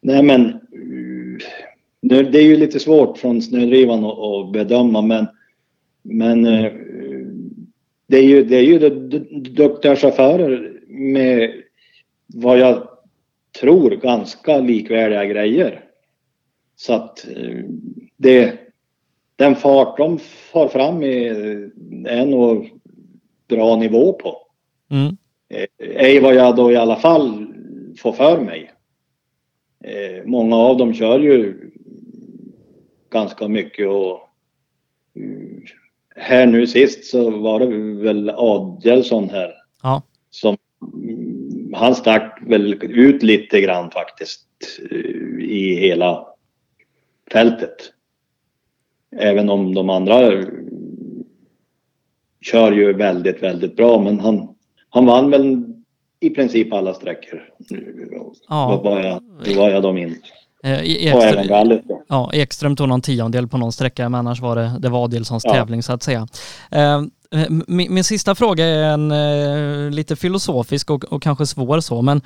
Nej 0.00 0.22
men 0.22 0.46
eh, 0.46 0.58
det 2.00 2.38
är 2.38 2.44
ju 2.44 2.56
lite 2.56 2.80
svårt 2.80 3.18
från 3.18 3.42
snödrivan 3.42 4.04
att 4.04 4.52
bedöma 4.52 5.02
men, 5.02 5.26
men 6.02 6.46
eh, 6.46 6.72
det 8.06 8.16
är 8.16 8.22
ju, 8.22 8.44
det 8.44 8.56
är 8.56 8.62
ju 8.62 8.90
duktiga 9.40 9.96
chaufförer 9.96 10.72
med 10.88 11.50
vad 12.26 12.58
jag 12.58 12.88
tror 13.60 13.90
ganska 13.90 14.58
likvärdiga 14.60 15.24
grejer. 15.24 15.84
Så 16.76 16.92
att 16.92 17.26
det, 18.16 18.58
den 19.36 19.56
fart 19.56 19.96
de 19.96 20.18
far 20.52 20.68
fram 20.68 21.02
i 21.02 21.26
är 22.06 22.26
nog 22.26 22.70
bra 23.48 23.76
nivå 23.76 24.12
på. 24.12 24.36
Mm. 24.90 25.16
Är 25.78 26.20
vad 26.20 26.34
jag 26.34 26.56
då 26.56 26.72
i 26.72 26.76
alla 26.76 26.96
fall 26.96 27.46
får 27.98 28.12
för 28.12 28.40
mig. 28.40 28.72
Eh, 29.84 30.24
många 30.24 30.56
av 30.56 30.76
dem 30.76 30.94
kör 30.94 31.20
ju 31.20 31.70
ganska 33.10 33.48
mycket 33.48 33.88
och 33.88 34.20
mm, 35.16 35.62
här 36.16 36.46
nu 36.46 36.66
sist 36.66 37.04
så 37.04 37.30
var 37.30 37.60
det 37.60 37.66
väl 38.02 38.30
Adelsson 38.30 39.30
här. 39.30 39.54
Ja. 39.82 40.02
Som, 40.30 40.56
mm, 40.82 41.74
han 41.74 41.94
stack 41.94 42.38
väl 42.46 42.74
ut 42.82 43.22
lite 43.22 43.60
grann 43.60 43.90
faktiskt 43.90 44.46
eh, 44.90 45.44
i 45.44 45.76
hela 45.80 46.26
fältet. 47.32 47.92
Även 49.16 49.50
om 49.50 49.74
de 49.74 49.90
andra 49.90 50.32
kör 52.44 52.72
ju 52.72 52.92
väldigt, 52.92 53.42
väldigt 53.42 53.76
bra 53.76 54.00
men 54.00 54.20
han, 54.20 54.48
han 54.90 55.06
vann 55.06 55.30
väl 55.30 55.64
i 56.20 56.30
princip 56.30 56.72
alla 56.72 56.94
sträckor. 56.94 57.42
Ja. 58.48 58.80
Vad 58.84 59.04
jag, 59.04 59.20
vad 59.56 59.72
jag 59.72 59.82
då 59.82 59.92
minns. 59.92 60.18
Eh, 60.64 61.06
Ekström, 61.06 61.80
ja, 62.08 62.30
Ekström 62.32 62.76
tog 62.76 62.88
någon 62.88 63.00
tiondel 63.00 63.48
på 63.48 63.58
någon 63.58 63.72
sträcka, 63.72 64.08
men 64.08 64.18
annars 64.18 64.40
var 64.40 64.56
det, 64.56 64.72
det 64.78 64.88
var 64.88 65.04
Adilssons 65.04 65.44
ja. 65.44 65.52
tävling 65.52 65.82
så 65.82 65.92
att 65.92 66.02
säga. 66.02 66.28
Eh, 66.70 67.02
min, 67.66 67.94
min, 67.94 68.04
sista 68.04 68.34
fråga 68.34 68.64
är 68.64 68.82
en 68.82 69.10
eh, 69.10 69.90
lite 69.90 70.16
filosofisk 70.16 70.90
och, 70.90 71.04
och, 71.04 71.22
kanske 71.22 71.46
svår 71.46 71.80
så, 71.80 72.02
men 72.02 72.20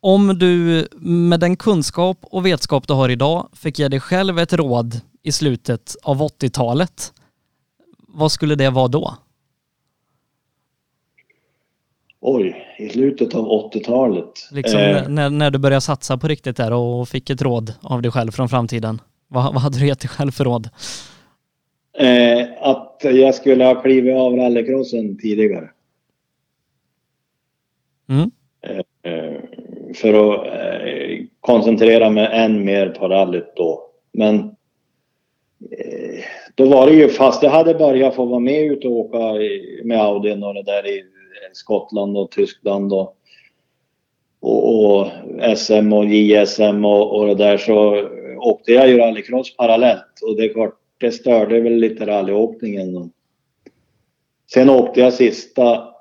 om 0.00 0.38
du 0.38 0.86
med 1.00 1.40
den 1.40 1.56
kunskap 1.56 2.18
och 2.22 2.46
vetskap 2.46 2.88
du 2.88 2.94
har 2.94 3.08
idag 3.08 3.48
fick 3.52 3.78
ge 3.78 3.88
dig 3.88 4.00
själv 4.00 4.38
ett 4.38 4.52
råd 4.52 5.00
i 5.22 5.32
slutet 5.32 5.96
av 6.02 6.22
80-talet, 6.22 7.12
vad 8.08 8.32
skulle 8.32 8.54
det 8.54 8.70
vara 8.70 8.88
då? 8.88 9.14
Oj, 12.20 12.66
i 12.78 12.88
slutet 12.88 13.34
av 13.34 13.44
80-talet. 13.44 14.32
Liksom 14.52 14.80
eh, 14.80 15.08
när, 15.08 15.30
när 15.30 15.50
du 15.50 15.58
började 15.58 15.80
satsa 15.80 16.18
på 16.18 16.28
riktigt 16.28 16.56
där 16.56 16.72
och 16.72 17.08
fick 17.08 17.30
ett 17.30 17.42
råd 17.42 17.74
av 17.82 18.02
dig 18.02 18.10
själv 18.10 18.30
från 18.30 18.48
framtiden. 18.48 19.00
Vad, 19.28 19.52
vad 19.52 19.62
hade 19.62 19.78
du 19.78 19.86
gett 19.86 20.00
dig 20.00 20.08
själv 20.08 20.30
för 20.30 20.44
råd? 20.44 20.68
Eh, 21.98 22.46
att 22.60 23.00
jag 23.02 23.34
skulle 23.34 23.64
ha 23.64 23.82
klivit 23.82 24.16
av 24.16 24.36
rallycrossen 24.36 25.18
tidigare. 25.18 25.70
Mm. 28.08 28.30
Eh, 29.02 29.40
för 29.94 30.34
att 30.34 30.46
eh, 30.46 31.24
koncentrera 31.40 32.10
mig 32.10 32.28
än 32.32 32.64
mer 32.64 32.88
på 32.88 33.08
rallyt 33.08 33.56
då. 33.56 33.90
Men 34.12 34.34
eh, 35.70 36.24
då 36.54 36.68
var 36.68 36.86
det 36.86 36.92
ju 36.92 37.08
fast 37.08 37.42
jag 37.42 37.50
hade 37.50 37.74
börjat 37.74 38.14
få 38.14 38.24
vara 38.24 38.40
med 38.40 38.62
ut 38.62 38.84
och 38.84 38.92
åka 38.92 39.18
med 39.84 40.00
Audin 40.00 40.42
och 40.42 40.54
det 40.54 40.62
där 40.62 40.86
i 40.86 41.04
Eh, 41.48 41.52
Skottland 41.52 42.16
och 42.16 42.30
Tyskland 42.30 42.92
och, 42.92 43.16
och, 44.40 45.00
och 45.00 45.10
SM 45.56 45.92
och 45.92 46.04
JSM 46.04 46.84
och, 46.84 47.18
och 47.18 47.26
det 47.26 47.34
där 47.34 47.58
så 47.58 48.08
åkte 48.38 48.72
jag 48.72 48.88
ju 48.88 48.98
rallycross 48.98 49.56
parallellt 49.56 50.20
och 50.22 50.36
det 50.36 50.44
är 50.44 50.52
klart, 50.52 50.74
det 50.98 51.12
störde 51.12 51.60
väl 51.60 51.76
lite 51.76 52.06
rallyåkningen. 52.06 53.10
Sen 54.52 54.70
åkte 54.70 55.00
jag 55.00 55.12
sista 55.12 55.94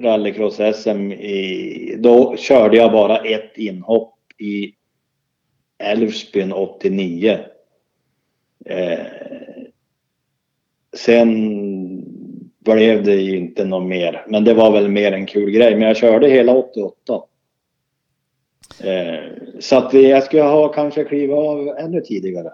rallycross-SM 0.00 1.12
i... 1.12 1.96
Då 1.98 2.36
körde 2.36 2.76
jag 2.76 2.92
bara 2.92 3.18
ett 3.18 3.58
inhopp 3.58 4.14
i 4.38 4.74
Älvsbyn 5.78 6.52
89. 6.52 7.38
Eh, 8.64 8.98
sen 10.96 12.13
blev 12.64 13.04
det 13.04 13.14
ju 13.14 13.36
inte 13.36 13.64
något 13.64 13.88
mer. 13.88 14.24
Men 14.28 14.44
det 14.44 14.54
var 14.54 14.70
väl 14.70 14.88
mer 14.88 15.12
en 15.12 15.26
kul 15.26 15.50
grej. 15.50 15.76
Men 15.76 15.88
jag 15.88 15.96
körde 15.96 16.28
hela 16.28 16.52
88. 16.52 17.22
Eh, 18.80 19.14
så 19.60 19.76
att 19.76 19.94
jag 19.94 20.22
skulle 20.22 20.42
ha 20.42 20.68
kanske 20.68 21.04
klivit 21.04 21.36
av 21.36 21.68
ännu 21.78 22.00
tidigare. 22.00 22.50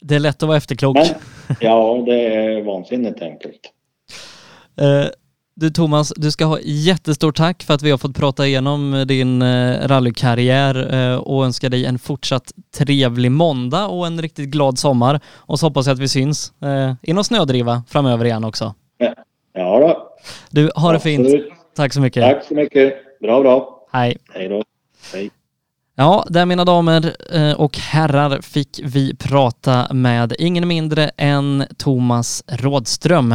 Det 0.00 0.14
är 0.14 0.18
lätt 0.18 0.42
att 0.42 0.46
vara 0.46 0.56
efterklok. 0.56 0.96
Men, 0.96 1.06
ja, 1.60 2.02
det 2.06 2.26
är 2.26 2.62
vansinnigt 2.62 3.22
enkelt. 3.22 3.60
Eh, 4.80 5.10
du 5.60 5.70
Thomas, 5.70 6.12
du 6.16 6.30
ska 6.30 6.44
ha 6.44 6.58
jättestort 6.60 7.36
tack 7.36 7.62
för 7.62 7.74
att 7.74 7.82
vi 7.82 7.90
har 7.90 7.98
fått 7.98 8.16
prata 8.16 8.46
igenom 8.46 9.04
din 9.08 9.42
eh, 9.42 9.88
rallykarriär 9.88 10.94
eh, 10.94 11.16
och 11.16 11.44
önska 11.44 11.68
dig 11.68 11.84
en 11.84 11.98
fortsatt 11.98 12.52
trevlig 12.78 13.32
måndag 13.32 13.86
och 13.86 14.06
en 14.06 14.22
riktigt 14.22 14.48
glad 14.48 14.78
sommar. 14.78 15.20
Och 15.26 15.58
så 15.58 15.66
hoppas 15.66 15.86
jag 15.86 15.94
att 15.94 16.00
vi 16.00 16.08
syns 16.08 16.52
eh, 16.62 16.94
i 17.02 17.12
någon 17.12 17.24
snödriva 17.24 17.82
framöver 17.88 18.24
igen 18.24 18.44
också. 18.44 18.74
Ja, 18.98 19.14
Ja 19.56 19.78
då. 19.80 20.16
Du, 20.50 20.70
har 20.74 20.92
det 20.92 21.00
fint. 21.00 21.28
Tack 21.74 21.92
så 21.92 22.00
mycket. 22.00 22.22
Tack 22.22 22.44
så 22.44 22.54
mycket. 22.54 23.20
Bra, 23.20 23.40
bra. 23.40 23.86
Hej. 23.92 24.16
Hej 24.34 24.48
då. 24.48 24.62
Hej. 25.14 25.30
Ja, 25.98 26.26
där 26.28 26.46
mina 26.46 26.64
damer 26.64 27.16
eh, 27.32 27.52
och 27.52 27.78
herrar 27.78 28.40
fick 28.40 28.80
vi 28.84 29.14
prata 29.14 29.92
med 29.92 30.34
ingen 30.38 30.68
mindre 30.68 31.10
än 31.16 31.64
Thomas 31.78 32.44
Rådström. 32.46 33.34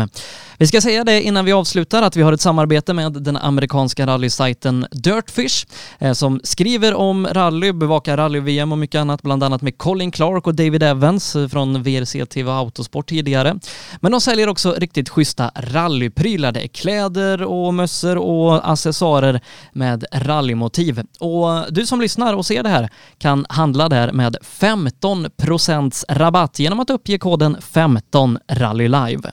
Vi 0.57 0.67
ska 0.67 0.81
säga 0.81 1.03
det 1.03 1.21
innan 1.21 1.45
vi 1.45 1.51
avslutar 1.51 2.01
att 2.01 2.15
vi 2.15 2.21
har 2.21 2.33
ett 2.33 2.41
samarbete 2.41 2.93
med 2.93 3.11
den 3.11 3.38
amerikanska 3.38 4.07
rallysajten 4.07 4.85
Dirtfish 4.91 5.67
eh, 5.99 6.13
som 6.13 6.41
skriver 6.43 6.93
om 6.93 7.27
rally, 7.27 7.71
bevakar 7.71 8.17
rally-VM 8.17 8.71
och 8.71 8.77
mycket 8.77 8.99
annat, 8.99 9.21
bland 9.21 9.43
annat 9.43 9.61
med 9.61 9.77
Colin 9.77 10.11
Clark 10.11 10.47
och 10.47 10.55
David 10.55 10.83
Evans 10.83 11.38
från 11.51 11.83
VRC 11.83 12.25
TV 12.25 12.51
Autosport 12.51 13.09
tidigare. 13.09 13.59
Men 13.99 14.11
de 14.11 14.21
säljer 14.21 14.49
också 14.49 14.75
riktigt 14.77 15.09
schyssta 15.09 15.51
rallyprylar. 15.55 16.51
Det 16.51 16.63
är 16.63 16.67
kläder 16.67 17.43
och 17.43 17.73
mössor 17.73 18.17
och 18.17 18.71
accessoarer 18.71 19.41
med 19.73 20.05
rallymotiv. 20.11 21.01
Och 21.19 21.73
du 21.73 21.85
som 21.85 22.01
lyssnar 22.01 22.33
och 22.33 22.45
ser 22.52 22.64
det 22.64 22.69
här 22.69 22.90
kan 23.18 23.45
handla 23.49 23.90
där 23.90 24.11
med 24.11 24.38
15% 24.41 26.03
rabatt 26.10 26.60
genom 26.60 26.80
att 26.80 26.90
uppge 26.90 27.18
koden 27.18 27.57
15 27.61 28.40
rallylive. 28.48 29.32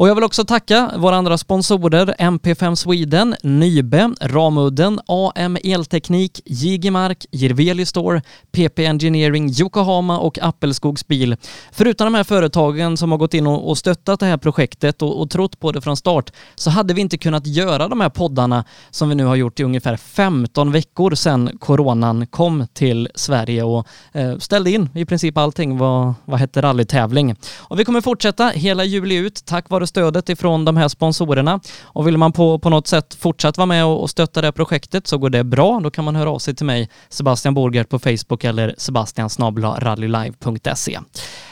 Och 0.00 0.08
jag 0.08 0.14
vill 0.14 0.24
också 0.24 0.44
tacka 0.44 0.90
våra 0.96 1.16
andra 1.16 1.38
sponsorer 1.38 2.14
MP5 2.18 2.74
Sweden, 2.74 3.36
Nybe, 3.42 4.14
Ramudden, 4.20 5.00
AM 5.06 5.58
Elteknik, 5.64 6.40
Jigemark, 6.44 7.26
Jirveli 7.30 7.86
Store, 7.86 8.22
PP 8.52 8.78
Engineering, 8.78 9.50
Yokohama 9.60 10.18
och 10.18 10.38
Appelskogs 10.42 11.06
bil. 11.06 11.36
Förutom 11.72 12.04
de 12.04 12.14
här 12.14 12.24
företagen 12.24 12.96
som 12.96 13.10
har 13.10 13.18
gått 13.18 13.34
in 13.34 13.46
och, 13.46 13.78
stöttat 13.78 14.20
det 14.20 14.26
här 14.26 14.36
projektet 14.36 15.02
och, 15.02 15.20
och 15.20 15.30
trott 15.30 15.60
på 15.60 15.72
det 15.72 15.80
från 15.80 15.96
start 15.96 16.32
så 16.54 16.70
hade 16.70 16.94
vi 16.94 17.00
inte 17.00 17.18
kunnat 17.18 17.46
göra 17.46 17.88
de 17.88 18.00
här 18.00 18.10
poddarna 18.10 18.64
som 18.90 19.08
vi 19.08 19.14
nu 19.14 19.24
har 19.24 19.36
gjort 19.36 19.60
i 19.60 19.64
ungefär 19.64 19.96
15 19.96 20.72
veckor 20.72 21.14
sedan 21.14 21.50
coronan 21.58 22.26
kom 22.26 22.66
till 22.72 23.08
Sverige 23.14 23.62
och 23.62 23.86
eh, 24.12 24.38
ställde 24.38 24.70
in 24.70 24.88
i 24.94 25.04
princip 25.04 25.36
allting 25.36 25.78
vad, 25.78 26.14
vad 26.24 26.40
hette 26.40 26.62
rallytävling. 26.62 27.36
Och 27.58 27.80
vi 27.80 27.84
kommer 27.84 28.00
fortsätta 28.00 28.48
hela 28.48 28.84
juli 28.84 29.14
ut 29.14 29.44
tack 29.44 29.70
vare 29.70 29.89
stödet 29.90 30.28
ifrån 30.28 30.64
de 30.64 30.76
här 30.76 30.88
sponsorerna. 30.88 31.60
Och 31.82 32.06
vill 32.06 32.16
man 32.16 32.32
på, 32.32 32.58
på 32.58 32.70
något 32.70 32.86
sätt 32.86 33.16
fortsatt 33.20 33.56
vara 33.56 33.66
med 33.66 33.84
och, 33.84 34.02
och 34.02 34.10
stötta 34.10 34.40
det 34.40 34.52
projektet 34.52 35.06
så 35.06 35.18
går 35.18 35.30
det 35.30 35.44
bra. 35.44 35.80
Då 35.82 35.90
kan 35.90 36.04
man 36.04 36.16
höra 36.16 36.30
av 36.30 36.38
sig 36.38 36.54
till 36.54 36.66
mig, 36.66 36.88
Sebastian 37.08 37.54
Borgert 37.54 37.88
på 37.88 37.98
Facebook 37.98 38.44
eller 38.44 38.74
sebastiansnablarallylive.se. 38.78 40.98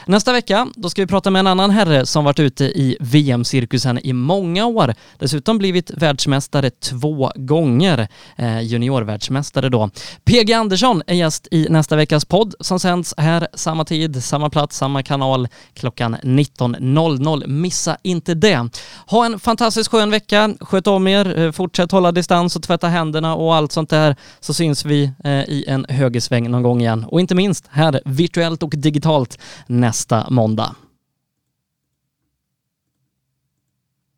Nästa 0.06 0.32
vecka, 0.32 0.68
då 0.74 0.90
ska 0.90 1.02
vi 1.02 1.06
prata 1.06 1.30
med 1.30 1.40
en 1.40 1.46
annan 1.46 1.70
herre 1.70 2.06
som 2.06 2.24
varit 2.24 2.40
ute 2.40 2.64
i 2.64 2.96
VM-cirkusen 3.00 4.06
i 4.06 4.12
många 4.12 4.66
år. 4.66 4.94
Dessutom 5.18 5.58
blivit 5.58 5.90
världsmästare 5.90 6.70
två 6.70 7.32
gånger, 7.34 8.08
eh, 8.36 8.60
juniorvärldsmästare 8.60 9.68
då. 9.68 9.90
PG 10.24 10.52
Andersson 10.52 11.02
är 11.06 11.14
gäst 11.14 11.48
i 11.50 11.66
nästa 11.70 11.96
veckas 11.96 12.24
podd 12.24 12.54
som 12.60 12.80
sänds 12.80 13.14
här 13.16 13.48
samma 13.54 13.84
tid, 13.84 14.24
samma 14.24 14.50
plats, 14.50 14.76
samma 14.76 15.02
kanal 15.02 15.48
klockan 15.74 16.16
19.00. 16.22 17.46
Missa 17.46 17.96
inte 18.02 18.27
det. 18.34 18.68
Ha 19.06 19.26
en 19.26 19.38
fantastiskt 19.38 19.90
skön 19.90 20.10
vecka. 20.10 20.54
Sköt 20.60 20.86
om 20.86 21.06
er, 21.08 21.38
eh, 21.38 21.52
fortsätt 21.52 21.92
hålla 21.92 22.12
distans 22.12 22.56
och 22.56 22.62
tvätta 22.62 22.88
händerna 22.88 23.34
och 23.34 23.54
allt 23.54 23.72
sånt 23.72 23.90
där 23.90 24.16
så 24.40 24.54
syns 24.54 24.84
vi 24.84 25.12
eh, 25.24 25.32
i 25.32 25.64
en 25.68 25.86
högersväng 25.88 26.50
någon 26.50 26.62
gång 26.62 26.80
igen. 26.80 27.04
Och 27.04 27.20
inte 27.20 27.34
minst 27.34 27.66
här 27.70 28.00
virtuellt 28.04 28.62
och 28.62 28.74
digitalt 28.76 29.38
nästa 29.66 30.30
måndag. 30.30 30.74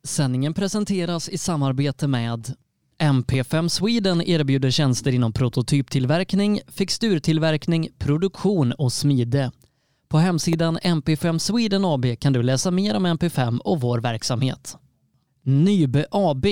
Sändningen 0.04 0.54
presenteras 0.54 1.28
i 1.28 1.38
samarbete 1.38 2.06
med 2.06 2.54
MP5 3.00 3.68
Sweden 3.68 4.22
erbjuder 4.22 4.70
tjänster 4.70 5.14
inom 5.14 5.32
prototyptillverkning, 5.32 6.60
fixturtillverkning, 6.68 7.88
produktion 7.98 8.72
och 8.72 8.92
smide. 8.92 9.50
På 10.10 10.18
hemsidan 10.18 10.78
MP5 10.78 11.38
Sweden 11.38 11.84
AB 11.84 12.06
kan 12.20 12.32
du 12.32 12.42
läsa 12.42 12.70
mer 12.70 12.96
om 12.96 13.06
MP5 13.06 13.58
och 13.58 13.80
vår 13.80 13.98
verksamhet. 13.98 14.76
Nybe 15.42 16.06
AB. 16.10 16.46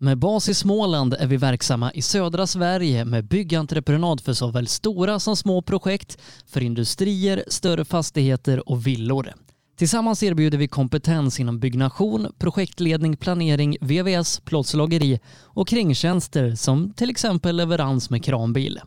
Med 0.00 0.18
bas 0.18 0.48
i 0.48 0.54
Småland 0.54 1.14
är 1.14 1.26
vi 1.26 1.36
verksamma 1.36 1.92
i 1.92 2.02
södra 2.02 2.46
Sverige 2.46 3.04
med 3.04 3.24
byggentreprenad 3.24 4.20
för 4.20 4.32
såväl 4.32 4.66
stora 4.66 5.20
som 5.20 5.36
små 5.36 5.62
projekt, 5.62 6.18
för 6.46 6.60
industrier, 6.60 7.44
större 7.48 7.84
fastigheter 7.84 8.68
och 8.68 8.86
villor. 8.86 9.32
Tillsammans 9.76 10.22
erbjuder 10.22 10.58
vi 10.58 10.68
kompetens 10.68 11.40
inom 11.40 11.60
byggnation, 11.60 12.32
projektledning, 12.38 13.16
planering, 13.16 13.76
VVS, 13.80 14.40
plåtslageri 14.40 15.20
och 15.42 15.68
kringtjänster 15.68 16.54
som 16.54 16.92
till 16.92 17.10
exempel 17.10 17.56
leverans 17.56 18.10
med 18.10 18.24
kranbil. 18.24 18.80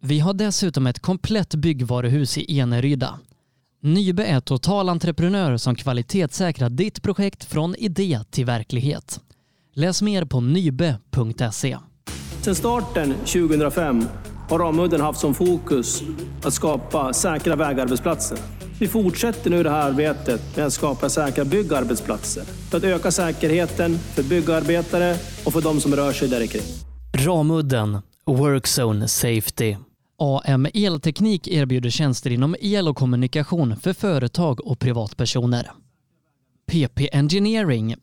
Vi 0.00 0.20
har 0.20 0.34
dessutom 0.34 0.86
ett 0.86 1.00
komplett 1.00 1.54
byggvaruhus 1.54 2.38
i 2.38 2.60
Eneryda. 2.60 3.18
Nybe 3.80 4.24
är 4.24 4.40
totalentreprenör 4.40 5.56
som 5.56 5.74
kvalitetssäkrar 5.74 6.68
ditt 6.68 7.02
projekt 7.02 7.44
från 7.44 7.74
idé 7.74 8.20
till 8.30 8.44
verklighet. 8.44 9.20
Läs 9.74 10.02
mer 10.02 10.24
på 10.24 10.40
nybe.se. 10.40 11.78
Sedan 12.42 12.54
starten 12.54 13.14
2005 13.14 14.04
har 14.48 14.58
Ramudden 14.58 15.00
haft 15.00 15.20
som 15.20 15.34
fokus 15.34 16.02
att 16.42 16.54
skapa 16.54 17.12
säkra 17.12 17.56
vägarbetsplatser. 17.56 18.38
Vi 18.80 18.88
fortsätter 18.88 19.50
nu 19.50 19.62
det 19.62 19.70
här 19.70 19.90
arbetet 19.90 20.56
med 20.56 20.66
att 20.66 20.72
skapa 20.72 21.08
säkra 21.08 21.44
byggarbetsplatser 21.44 22.44
för 22.70 22.78
att 22.78 22.84
öka 22.84 23.10
säkerheten 23.10 23.98
för 23.98 24.22
byggarbetare 24.22 25.16
och 25.44 25.52
för 25.52 25.60
de 25.60 25.80
som 25.80 25.96
rör 25.96 26.12
sig 26.12 26.28
där 26.28 26.46
kring. 26.46 26.62
Ramudden 27.12 27.98
Workzone 28.26 29.08
Safety 29.08 29.76
AM 30.20 30.66
Elteknik 30.74 31.48
erbjuder 31.48 31.90
tjänster 31.90 32.30
inom 32.30 32.56
el 32.60 32.88
och 32.88 32.96
kommunikation 32.96 33.76
för 33.76 33.92
företag 33.92 34.66
och 34.66 34.78
privatpersoner. 34.78 35.70
PP 36.66 37.08
Engineering. 37.12 37.94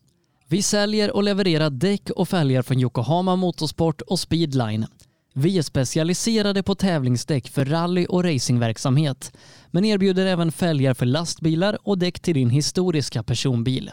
Vi 0.48 0.62
säljer 0.62 1.12
och 1.12 1.24
levererar 1.24 1.70
däck 1.70 2.10
och 2.10 2.30
fälgar 2.30 2.62
från 2.62 2.80
Yokohama 2.80 3.36
Motorsport 3.36 4.02
och 4.02 4.20
Speedline. 4.20 4.86
Vi 5.34 5.58
är 5.58 5.62
specialiserade 5.62 6.64
på 6.64 6.76
tävlingsdäck 6.76 7.50
för 7.50 7.66
rally 7.66 8.06
och 8.06 8.24
racingverksamhet 8.24 9.38
men 9.72 9.86
erbjuder 9.86 10.26
även 10.26 10.52
fälgar 10.52 10.94
för 10.94 11.06
lastbilar 11.06 11.78
och 11.84 11.98
däck 11.98 12.20
till 12.20 12.34
din 12.34 12.50
historiska 12.50 13.24
personbil. 13.24 13.92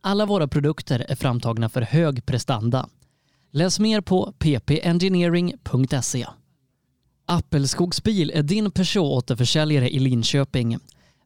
Alla 0.00 0.26
våra 0.26 0.48
produkter 0.48 1.06
är 1.08 1.16
framtagna 1.16 1.68
för 1.68 1.82
hög 1.82 2.26
prestanda. 2.26 2.88
Läs 3.52 3.80
mer 3.80 4.00
på 4.00 4.32
ppengineering.se. 4.38 6.26
Appelskogsbil 7.26 8.30
är 8.34 8.42
din 8.42 8.70
Peugeot-återförsäljare 8.70 9.88
i 9.88 9.98
Linköping. 9.98 10.78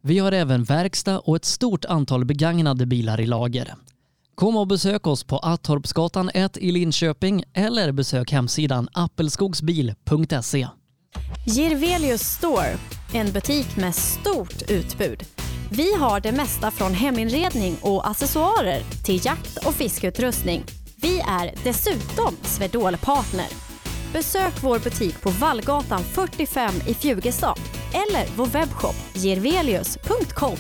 Vi 0.03 0.19
har 0.19 0.33
även 0.33 0.65
verkstad 0.65 1.19
och 1.19 1.37
ett 1.37 1.45
stort 1.45 1.85
antal 1.85 2.25
begagnade 2.25 2.87
bilar 2.87 3.21
i 3.21 3.27
lager. 3.27 3.75
Kom 4.35 4.57
och 4.57 4.67
besök 4.67 5.07
oss 5.07 5.25
på 5.25 5.39
Attorpsgatan 5.39 6.31
1 6.35 6.57
i 6.57 6.73
Linköping 6.73 7.45
eller 7.53 7.93
besök 7.93 8.33
hemsidan 8.33 8.89
appelskogsbil.se. 8.93 10.69
Girvelius 11.47 12.23
Store, 12.23 12.77
en 13.15 13.33
butik 13.33 13.77
med 13.77 13.95
stort 13.95 14.71
utbud. 14.71 15.23
Vi 15.71 15.95
har 15.95 16.21
det 16.21 16.33
mesta 16.33 16.71
från 16.71 16.95
heminredning 16.95 17.77
och 17.83 18.09
accessoarer 18.11 18.83
till 19.05 19.27
jakt 19.27 19.67
och 19.67 19.75
fiskeutrustning. 19.75 20.65
Vi 20.97 21.21
är 21.21 21.55
dessutom 21.65 22.37
Swedol-partner. 22.43 23.68
Besök 24.13 24.63
vår 24.63 24.79
butik 24.79 25.23
på 25.23 25.31
Vallgatan 25.31 26.01
45 26.05 26.71
i 26.87 26.95
Fjugestad 26.95 27.59
eller 27.93 28.37
vår 28.37 28.47
webbshop 28.47 28.95
gervelius.com. 29.15 30.57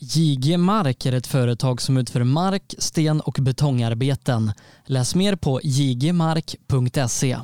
JG 0.00 0.56
Mark 0.56 1.06
är 1.06 1.12
ett 1.12 1.26
företag 1.26 1.80
som 1.82 1.96
utför 1.96 2.24
mark, 2.24 2.74
sten 2.78 3.20
och 3.20 3.36
betongarbeten. 3.40 4.52
Läs 4.86 5.14
mer 5.14 5.36
på 5.36 5.60
jgmark.se. 5.62 7.38